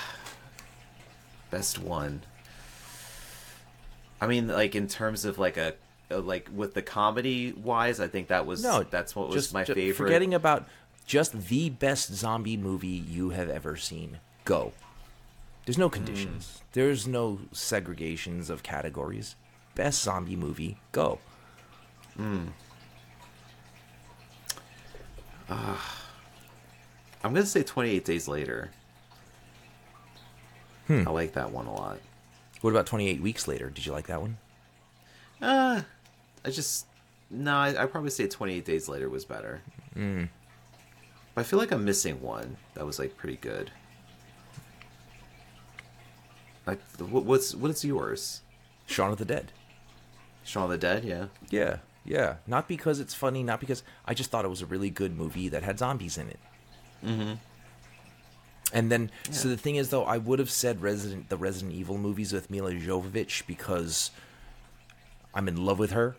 best 1.53 1.77
one 1.77 2.23
i 4.19 4.25
mean 4.25 4.47
like 4.47 4.73
in 4.73 4.87
terms 4.87 5.23
of 5.23 5.37
like 5.37 5.55
a, 5.55 5.75
like 6.09 6.49
with 6.51 6.73
the 6.73 6.81
comedy 6.81 7.53
wise 7.53 7.99
i 7.99 8.07
think 8.07 8.27
that 8.29 8.47
was 8.47 8.63
No, 8.63 8.81
that's 8.81 9.15
what 9.15 9.27
was 9.27 9.35
just, 9.35 9.53
my 9.53 9.63
ju- 9.63 9.75
favorite 9.75 9.95
Forgetting 10.07 10.33
about 10.33 10.67
just 11.05 11.47
the 11.47 11.69
best 11.69 12.11
zombie 12.11 12.57
movie 12.57 12.87
you 12.87 13.31
have 13.31 13.49
ever 13.49 13.75
seen. 13.75 14.19
Go. 14.45 14.71
There's 15.65 15.77
no 15.77 15.89
conditions. 15.89 16.57
Hmm. 16.57 16.65
There's 16.73 17.05
no 17.07 17.39
segregations 17.53 18.49
of 18.49 18.63
categories. 18.63 19.35
Best 19.75 20.01
zombie 20.03 20.35
movie. 20.35 20.77
Go. 20.91 21.19
i'm 27.23 27.33
gonna 27.33 27.45
say 27.45 27.63
28 27.63 28.05
days 28.05 28.27
later 28.27 28.69
Hmm. 30.87 31.07
i 31.07 31.11
like 31.11 31.33
that 31.33 31.51
one 31.51 31.65
a 31.67 31.73
lot 31.73 31.99
What 32.61 32.71
about 32.71 32.85
28 32.85 33.21
weeks 33.21 33.47
later? 33.47 33.69
Did 33.69 33.85
you 33.85 33.91
like 33.93 34.07
that 34.07 34.21
one? 34.21 34.37
uh 35.41 35.81
i 36.45 36.49
just 36.49 36.85
no 37.29 37.55
i 37.55 37.81
I'd 37.81 37.91
probably 37.91 38.09
say 38.09 38.27
28 38.27 38.65
days 38.65 38.87
later 38.89 39.09
was 39.09 39.25
better 39.25 39.61
Hmm. 39.93 40.25
but 41.35 41.41
i 41.41 41.43
feel 41.43 41.59
like 41.59 41.71
i'm 41.71 41.85
missing 41.85 42.21
one 42.21 42.57
that 42.75 42.85
was 42.85 42.99
like 42.99 43.17
pretty 43.17 43.37
good 43.37 43.71
like 46.65 46.79
what's 46.99 47.53
what's 47.55 47.83
yours 47.83 48.41
Shaun 48.85 49.11
of 49.11 49.17
the 49.17 49.25
Dead. 49.25 49.51
Shaun 50.43 50.65
of 50.65 50.69
the 50.71 50.77
Dead, 50.77 51.03
yeah. 51.05 51.25
Yeah, 51.49 51.77
yeah. 52.05 52.35
Not 52.47 52.67
because 52.67 52.99
it's 52.99 53.13
funny, 53.13 53.43
not 53.43 53.59
because 53.59 53.83
I 54.05 54.13
just 54.13 54.29
thought 54.29 54.45
it 54.45 54.49
was 54.49 54.61
a 54.61 54.65
really 54.65 54.89
good 54.89 55.15
movie 55.17 55.49
that 55.49 55.63
had 55.63 55.79
zombies 55.79 56.17
in 56.17 56.29
it. 56.29 56.39
Mm-hmm. 57.05 57.33
And 58.73 58.91
then, 58.91 59.11
so 59.29 59.49
the 59.49 59.57
thing 59.57 59.75
is, 59.75 59.89
though, 59.89 60.03
I 60.03 60.17
would 60.17 60.39
have 60.39 60.49
said 60.49 60.81
Resident 60.81 61.29
the 61.29 61.37
Resident 61.37 61.73
Evil 61.73 61.97
movies 61.97 62.33
with 62.33 62.49
Mila 62.49 62.71
Jovovich 62.73 63.45
because 63.45 64.09
I'm 65.33 65.47
in 65.47 65.63
love 65.63 65.77
with 65.77 65.91
her, 65.91 66.15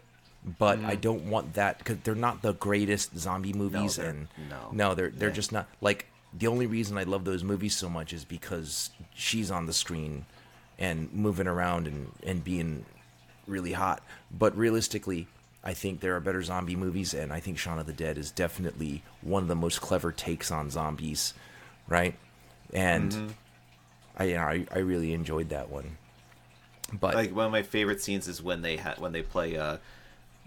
but 0.59 0.79
I 0.85 0.95
don't 0.95 1.29
want 1.29 1.55
that 1.55 1.79
because 1.79 1.99
they're 2.05 2.15
not 2.15 2.43
the 2.43 2.53
greatest 2.55 3.17
zombie 3.19 3.53
movies, 3.53 3.97
they're- 3.97 4.09
and 4.11 4.29
no. 4.49 4.69
no, 4.73 4.95
they're 4.95 5.11
they're 5.11 5.31
Yeah. 5.31 5.35
just 5.35 5.51
not 5.53 5.67
like 5.81 6.07
the 6.33 6.47
only 6.47 6.67
reason 6.67 6.97
I 6.97 7.05
love 7.05 7.25
those 7.25 7.43
movies 7.43 7.77
so 7.77 7.89
much 7.89 8.13
is 8.13 8.25
because 8.25 8.91
she's 9.15 9.51
on 9.51 9.67
the 9.67 9.73
screen 9.73 10.27
and 10.79 11.13
moving 11.13 11.49
around 11.49 11.89
and 11.89 12.13
and 12.25 12.45
being 12.45 12.85
really 13.47 13.73
hot. 13.73 14.03
But 14.31 14.57
realistically, 14.57 15.29
I 15.63 15.75
think 15.75 16.01
there 16.01 16.17
are 16.17 16.21
better 16.21 16.43
zombie 16.43 16.77
movies, 16.77 17.15
and 17.15 17.33
I 17.33 17.41
think 17.41 17.59
Shaun 17.59 17.79
of 17.79 17.87
the 17.87 17.93
Dead 17.93 18.19
is 18.19 18.31
definitely 18.31 19.03
one 19.23 19.43
of 19.43 19.49
the 19.49 19.55
most 19.57 19.81
clever 19.81 20.13
takes 20.13 20.51
on 20.51 20.71
zombies, 20.71 21.35
right? 21.89 22.15
And 22.73 23.17
Mm-hmm. 23.17 23.31
I, 24.17 24.25
you 24.25 24.35
know, 24.35 24.43
I 24.43 24.67
I 24.73 24.79
really 24.81 25.13
enjoyed 25.13 25.49
that 25.51 25.69
one. 25.71 25.99
But 26.93 27.21
like 27.21 27.35
one 27.35 27.47
of 27.47 27.53
my 27.53 27.63
favorite 27.63 28.01
scenes 28.03 28.29
is 28.29 28.43
when 28.43 28.63
they 28.63 28.77
ha- 28.77 28.95
when 28.99 29.13
they 29.13 29.23
play 29.23 29.57
uh 29.57 29.79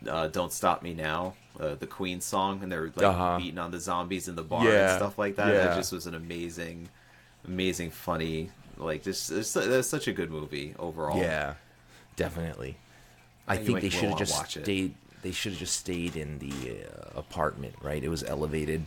uh, 0.07 0.27
"Don't 0.27 0.53
Stop 0.53 0.83
Me 0.83 0.93
Now," 0.93 1.35
uh, 1.59 1.75
the 1.75 1.87
Queen 1.87 2.21
song, 2.21 2.63
and 2.63 2.71
they're 2.71 2.91
like 2.95 3.11
Uh-huh. 3.11 3.35
beating 3.35 3.59
on 3.59 3.71
the 3.71 3.79
zombies 3.79 4.27
in 4.29 4.35
the 4.35 4.43
bar 4.43 4.77
Yeah, 4.77 4.79
and 4.79 4.89
stuff 4.89 5.17
like 5.19 5.35
that. 5.37 5.57
yeah. 5.57 5.59
That 5.59 5.71
just 5.73 5.91
was 5.93 6.07
an 6.07 6.15
amazing, 6.15 6.89
amazing, 7.45 7.91
funny. 7.91 8.51
Like 8.77 9.03
this, 9.03 9.29
it's, 9.31 9.55
it's 9.55 9.87
such 9.89 10.07
a 10.07 10.13
good 10.13 10.31
movie 10.31 10.75
overall. 10.79 11.35
Yeah, 11.35 11.55
definitely. 12.15 12.77
I 13.47 13.57
think 13.57 13.81
they 13.81 13.89
should 13.89 14.09
have 14.09 14.17
just 14.17 14.49
stayed. 14.49 14.93
They 15.21 15.31
should 15.31 15.53
have 15.53 15.59
just 15.59 15.77
stayed 15.77 16.15
in 16.15 16.39
the 16.39 16.51
uh, 16.85 17.19
apartment, 17.19 17.75
right? 17.81 18.03
It 18.03 18.09
was 18.09 18.23
elevated, 18.23 18.85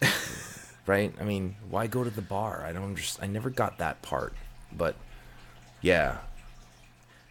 right? 0.86 1.12
I 1.20 1.24
mean, 1.24 1.56
why 1.70 1.86
go 1.86 2.04
to 2.04 2.10
the 2.10 2.22
bar? 2.22 2.64
I 2.66 2.72
don't. 2.72 2.84
Understand. 2.84 3.28
I 3.28 3.32
never 3.32 3.50
got 3.50 3.78
that 3.78 4.02
part, 4.02 4.32
but 4.72 4.94
yeah, 5.80 6.18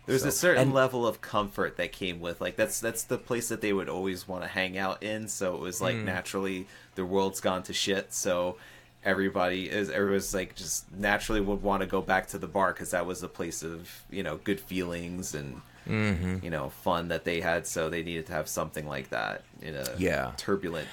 There's 0.07 0.23
So- 0.23 0.29
a 0.29 0.31
certain 0.31 0.61
and- 0.63 0.73
level 0.73 1.05
of 1.07 1.21
comfort 1.21 1.77
that 1.77 1.91
came 1.91 2.19
with 2.19 2.41
like 2.41 2.55
that's 2.55 2.79
that's 2.79 3.03
the 3.03 3.17
place 3.17 3.49
that 3.49 3.61
they 3.61 3.71
would 3.71 3.87
always 3.89 4.27
want 4.27 4.43
to 4.43 4.47
hang 4.47 4.77
out 4.77 5.03
in. 5.03 5.27
So 5.27 5.55
it 5.55 5.61
was 5.61 5.79
like 5.81 5.95
Mm. 5.95 6.05
naturally 6.05 6.67
the 6.95 7.05
world's 7.05 7.39
gone 7.39 7.63
to 7.63 7.73
shit. 7.73 8.13
So 8.13 8.57
everybody 9.05 9.69
is 9.69 9.89
everyone's 9.89 10.33
like 10.33 10.55
just 10.55 10.91
naturally 10.91 11.39
would 11.41 11.61
want 11.63 11.81
to 11.81 11.87
go 11.87 12.01
back 12.01 12.27
to 12.27 12.37
the 12.37 12.47
bar 12.47 12.73
because 12.73 12.91
that 12.91 13.05
was 13.05 13.23
a 13.23 13.27
place 13.27 13.63
of 13.63 14.03
you 14.09 14.21
know 14.23 14.37
good 14.37 14.59
feelings 14.59 15.33
and 15.35 15.61
Mm-hmm. 15.87 16.43
you 16.43 16.49
know 16.51 16.69
fun 16.69 17.07
that 17.09 17.23
they 17.25 17.41
had. 17.41 17.65
So 17.67 17.89
they 17.89 18.03
needed 18.03 18.27
to 18.27 18.33
have 18.33 18.47
something 18.47 18.87
like 18.87 19.09
that 19.09 19.43
in 19.61 19.75
a 19.75 19.85
Yeah. 19.97 20.31
turbulent. 20.37 20.87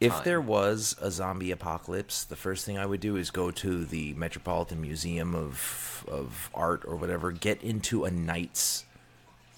If 0.00 0.12
time. 0.12 0.24
there 0.24 0.40
was 0.40 0.96
a 1.00 1.10
zombie 1.10 1.50
apocalypse, 1.50 2.24
the 2.24 2.36
first 2.36 2.66
thing 2.66 2.76
I 2.76 2.84
would 2.84 3.00
do 3.00 3.16
is 3.16 3.30
go 3.30 3.50
to 3.52 3.84
the 3.84 4.12
Metropolitan 4.14 4.80
Museum 4.80 5.34
of 5.34 6.04
of 6.08 6.50
Art 6.54 6.82
or 6.86 6.96
whatever, 6.96 7.30
get 7.32 7.62
into 7.62 8.04
a 8.04 8.10
knight's 8.10 8.84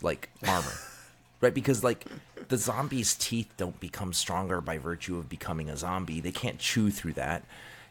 like 0.02 0.30
armor. 0.46 0.72
right? 1.40 1.54
Because 1.54 1.82
like 1.82 2.04
the 2.48 2.56
zombie's 2.56 3.14
teeth 3.16 3.52
don't 3.56 3.80
become 3.80 4.12
stronger 4.12 4.60
by 4.60 4.78
virtue 4.78 5.18
of 5.18 5.28
becoming 5.28 5.68
a 5.68 5.76
zombie. 5.76 6.20
They 6.20 6.32
can't 6.32 6.58
chew 6.58 6.90
through 6.90 7.14
that. 7.14 7.42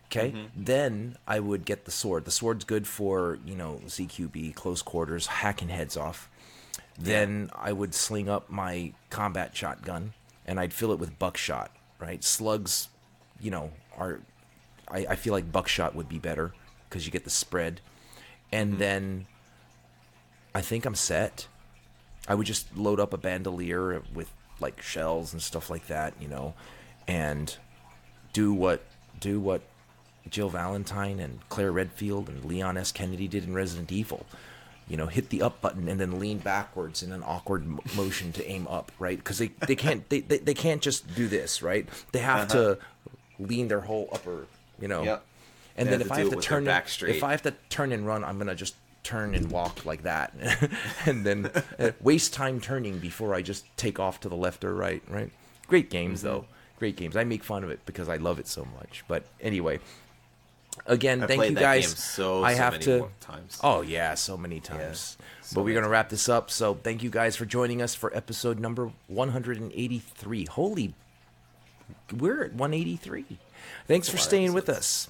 Okay? 0.05 0.33
Then 0.55 1.17
I 1.27 1.39
would 1.39 1.65
get 1.65 1.85
the 1.85 1.91
sword. 1.91 2.25
The 2.25 2.31
sword's 2.31 2.63
good 2.63 2.87
for, 2.87 3.39
you 3.43 3.55
know, 3.55 3.81
CQB, 3.87 4.53
close 4.53 4.81
quarters, 4.83 5.25
hacking 5.27 5.69
heads 5.69 5.97
off. 5.97 6.29
Then 6.97 7.49
I 7.53 7.73
would 7.73 7.93
sling 7.93 8.29
up 8.29 8.49
my 8.49 8.93
combat 9.09 9.55
shotgun 9.55 10.13
and 10.45 10.59
I'd 10.59 10.73
fill 10.73 10.91
it 10.91 10.99
with 10.99 11.19
buckshot, 11.19 11.71
right? 11.99 12.23
Slugs, 12.23 12.87
you 13.41 13.51
know, 13.51 13.71
are 13.97 14.21
I, 14.87 15.05
I 15.09 15.15
feel 15.15 15.33
like 15.33 15.51
buckshot 15.51 15.95
would 15.95 16.07
be 16.07 16.19
better 16.19 16.53
because 16.87 17.05
you 17.05 17.11
get 17.11 17.23
the 17.23 17.29
spread. 17.29 17.81
And 18.51 18.71
mm-hmm. 18.71 18.79
then 18.79 19.25
I 20.53 20.61
think 20.61 20.85
I'm 20.85 20.95
set. 20.95 21.47
I 22.27 22.35
would 22.35 22.47
just 22.47 22.75
load 22.77 22.99
up 22.99 23.13
a 23.13 23.17
bandolier 23.17 24.01
with 24.13 24.31
like 24.59 24.81
shells 24.81 25.33
and 25.33 25.41
stuff 25.41 25.69
like 25.69 25.87
that, 25.87 26.13
you 26.19 26.27
know, 26.27 26.53
and 27.07 27.55
do 28.33 28.53
what 28.53 28.83
do 29.19 29.39
what 29.39 29.61
Jill 30.29 30.49
Valentine 30.49 31.19
and 31.19 31.39
Claire 31.49 31.71
Redfield 31.71 32.29
and 32.29 32.45
Leon 32.45 32.77
S. 32.77 32.91
Kennedy 32.91 33.27
did 33.27 33.43
in 33.43 33.53
Resident 33.53 33.91
Evil. 33.91 34.25
You 34.87 34.97
know, 34.97 35.07
hit 35.07 35.29
the 35.29 35.41
up 35.41 35.61
button 35.61 35.87
and 35.89 35.99
then 35.99 36.19
lean 36.19 36.37
backwards 36.37 37.01
in 37.01 37.11
an 37.11 37.23
awkward 37.25 37.65
motion 37.95 38.31
to 38.33 38.45
aim 38.47 38.67
up, 38.67 38.91
right? 38.99 39.17
Because 39.17 39.39
they, 39.39 39.47
they 39.65 39.75
can't 39.75 40.07
they, 40.09 40.19
they, 40.21 40.37
they 40.37 40.53
can't 40.53 40.81
just 40.81 41.15
do 41.15 41.27
this, 41.27 41.63
right? 41.63 41.89
They 42.11 42.19
have 42.19 42.47
to 42.49 42.77
lean 43.39 43.67
their 43.67 43.81
whole 43.81 44.09
upper, 44.11 44.45
you 44.79 44.87
know. 44.87 45.03
Yep. 45.03 45.25
And 45.77 45.87
They 45.87 45.91
then 45.91 46.01
if 46.01 46.11
I 46.11 46.19
have 46.19 46.29
to 46.29 46.35
turn 46.35 46.65
back 46.65 46.83
in, 46.85 46.89
straight. 46.89 47.15
if 47.15 47.23
I 47.23 47.31
have 47.31 47.41
to 47.43 47.53
turn 47.69 47.91
and 47.91 48.05
run, 48.05 48.23
I'm 48.23 48.37
gonna 48.37 48.53
just 48.55 48.75
turn 49.03 49.33
and 49.35 49.51
walk 49.51 49.85
like 49.85 50.03
that, 50.03 50.33
and 51.05 51.25
then 51.25 51.49
uh, 51.79 51.91
waste 52.01 52.33
time 52.33 52.61
turning 52.61 52.99
before 52.99 53.33
I 53.35 53.41
just 53.41 53.65
take 53.77 53.99
off 53.99 54.19
to 54.21 54.29
the 54.29 54.35
left 54.37 54.63
or 54.63 54.73
right. 54.73 55.01
Right? 55.09 55.31
Great 55.67 55.89
games 55.89 56.19
Mm-hmm. 56.19 56.27
though. 56.27 56.45
Great 56.77 56.95
games. 56.95 57.15
I 57.17 57.23
make 57.23 57.43
fun 57.43 57.63
of 57.63 57.69
it 57.71 57.79
because 57.85 58.07
I 58.07 58.17
love 58.17 58.37
it 58.37 58.47
so 58.47 58.67
much. 58.77 59.03
But 59.07 59.23
anyway, 59.41 59.79
again, 60.85 61.23
I 61.23 61.27
thank 61.27 61.49
you 61.49 61.55
guys. 61.55 61.87
so, 61.89 62.43
I 62.43 62.53
so 62.53 62.57
have 62.57 62.73
many 62.73 62.85
to. 62.85 63.07
times. 63.19 63.59
Oh 63.63 63.81
yeah, 63.81 64.13
so 64.15 64.37
many 64.37 64.59
times. 64.59 65.17
so 65.41 65.55
but 65.55 65.63
we're 65.63 65.75
gonna 65.75 65.89
wrap 65.89 66.09
this 66.09 66.29
up. 66.29 66.49
So 66.51 66.73
thank 66.73 67.03
you 67.03 67.09
guys 67.09 67.35
for 67.35 67.45
joining 67.45 67.81
us 67.81 67.95
for 67.95 68.15
episode 68.15 68.59
number 68.59 68.91
183. 69.07 70.45
Holy, 70.45 70.93
we're 72.15 72.43
at 72.45 72.53
183. 72.53 73.25
Thanks 73.87 74.09
for 74.09 74.17
staying 74.17 74.53
with 74.53 74.69
us. 74.69 75.09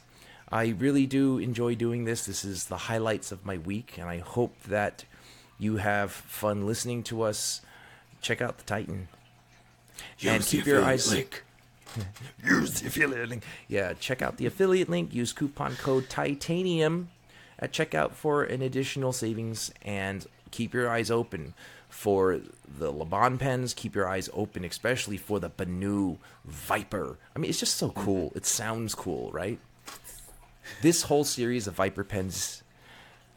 I 0.51 0.68
really 0.68 1.05
do 1.05 1.39
enjoy 1.39 1.76
doing 1.76 2.05
this. 2.05 2.26
This 2.26 2.45
is 2.45 2.66
the 2.66 2.78
highlights 2.78 3.32
of 3.32 3.45
my 3.45 3.57
week, 3.57 3.97
and 3.97 4.07
I 4.07 4.20
hope 4.20 4.55
that 4.63 5.05
you 5.57 5.78
have 5.78 6.11
fun 6.11 6.66
listening 6.68 7.03
to 7.03 7.24
us. 7.24 7.61
Check 8.22 8.41
out 8.41 8.57
the 8.57 8.63
Titan. 8.63 9.07
and 10.26 10.43
keep 10.43 10.66
your 10.66 10.84
eyes 10.84 11.11
link. 11.11 11.43
use 12.45 12.81
the 12.81 12.87
affiliate 12.87 13.29
link. 13.29 13.43
Yeah, 13.67 13.93
check 13.93 14.21
out 14.21 14.37
the 14.37 14.45
affiliate 14.45 14.89
link. 14.89 15.13
Use 15.13 15.33
coupon 15.33 15.75
code 15.75 16.09
Titanium 16.09 17.09
at 17.59 17.71
checkout 17.71 18.11
for 18.11 18.43
an 18.43 18.61
additional 18.61 19.13
savings, 19.13 19.71
and 19.81 20.25
keep 20.51 20.73
your 20.73 20.89
eyes 20.89 21.09
open 21.09 21.53
for 21.89 22.41
the 22.77 22.91
Laban 22.91 23.37
pens. 23.37 23.73
Keep 23.73 23.95
your 23.95 24.07
eyes 24.07 24.29
open, 24.33 24.65
especially 24.65 25.17
for 25.17 25.39
the 25.39 25.49
Benu 25.49 26.17
Viper. 26.43 27.17
I 27.35 27.39
mean, 27.39 27.49
it's 27.49 27.59
just 27.59 27.77
so 27.77 27.89
cool. 27.91 28.33
It 28.35 28.45
sounds 28.45 28.93
cool, 28.95 29.31
right? 29.31 29.59
This 30.81 31.03
whole 31.03 31.23
series 31.23 31.67
of 31.67 31.75
Viper 31.75 32.03
pens, 32.03 32.63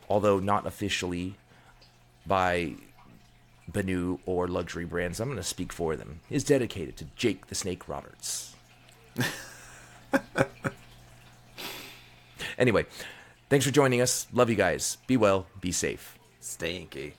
although 0.09 0.41
not 0.41 0.67
officially 0.67 1.37
by 2.27 2.75
Benu 3.71 4.19
or 4.27 4.49
luxury 4.49 4.85
brands, 4.85 5.21
I'm 5.21 5.29
going 5.29 5.37
to 5.37 5.43
speak 5.43 5.73
for 5.73 5.97
them, 5.97 6.21
is 6.31 6.45
dedicated 6.45 6.97
to 6.99 7.07
Jake 7.17 7.49
the 7.49 7.55
Snake 7.55 7.89
Roberts. 7.89 8.55
anyway, 12.59 12.87
thanks 13.49 13.67
for 13.67 13.73
joining 13.73 14.01
us. 14.01 14.27
Love 14.33 14.51
you 14.51 14.57
guys. 14.57 14.99
Be 15.07 15.17
well, 15.17 15.47
be 15.61 15.73
safe. 15.73 16.19
Stay 16.41 16.77
inky. 16.77 17.15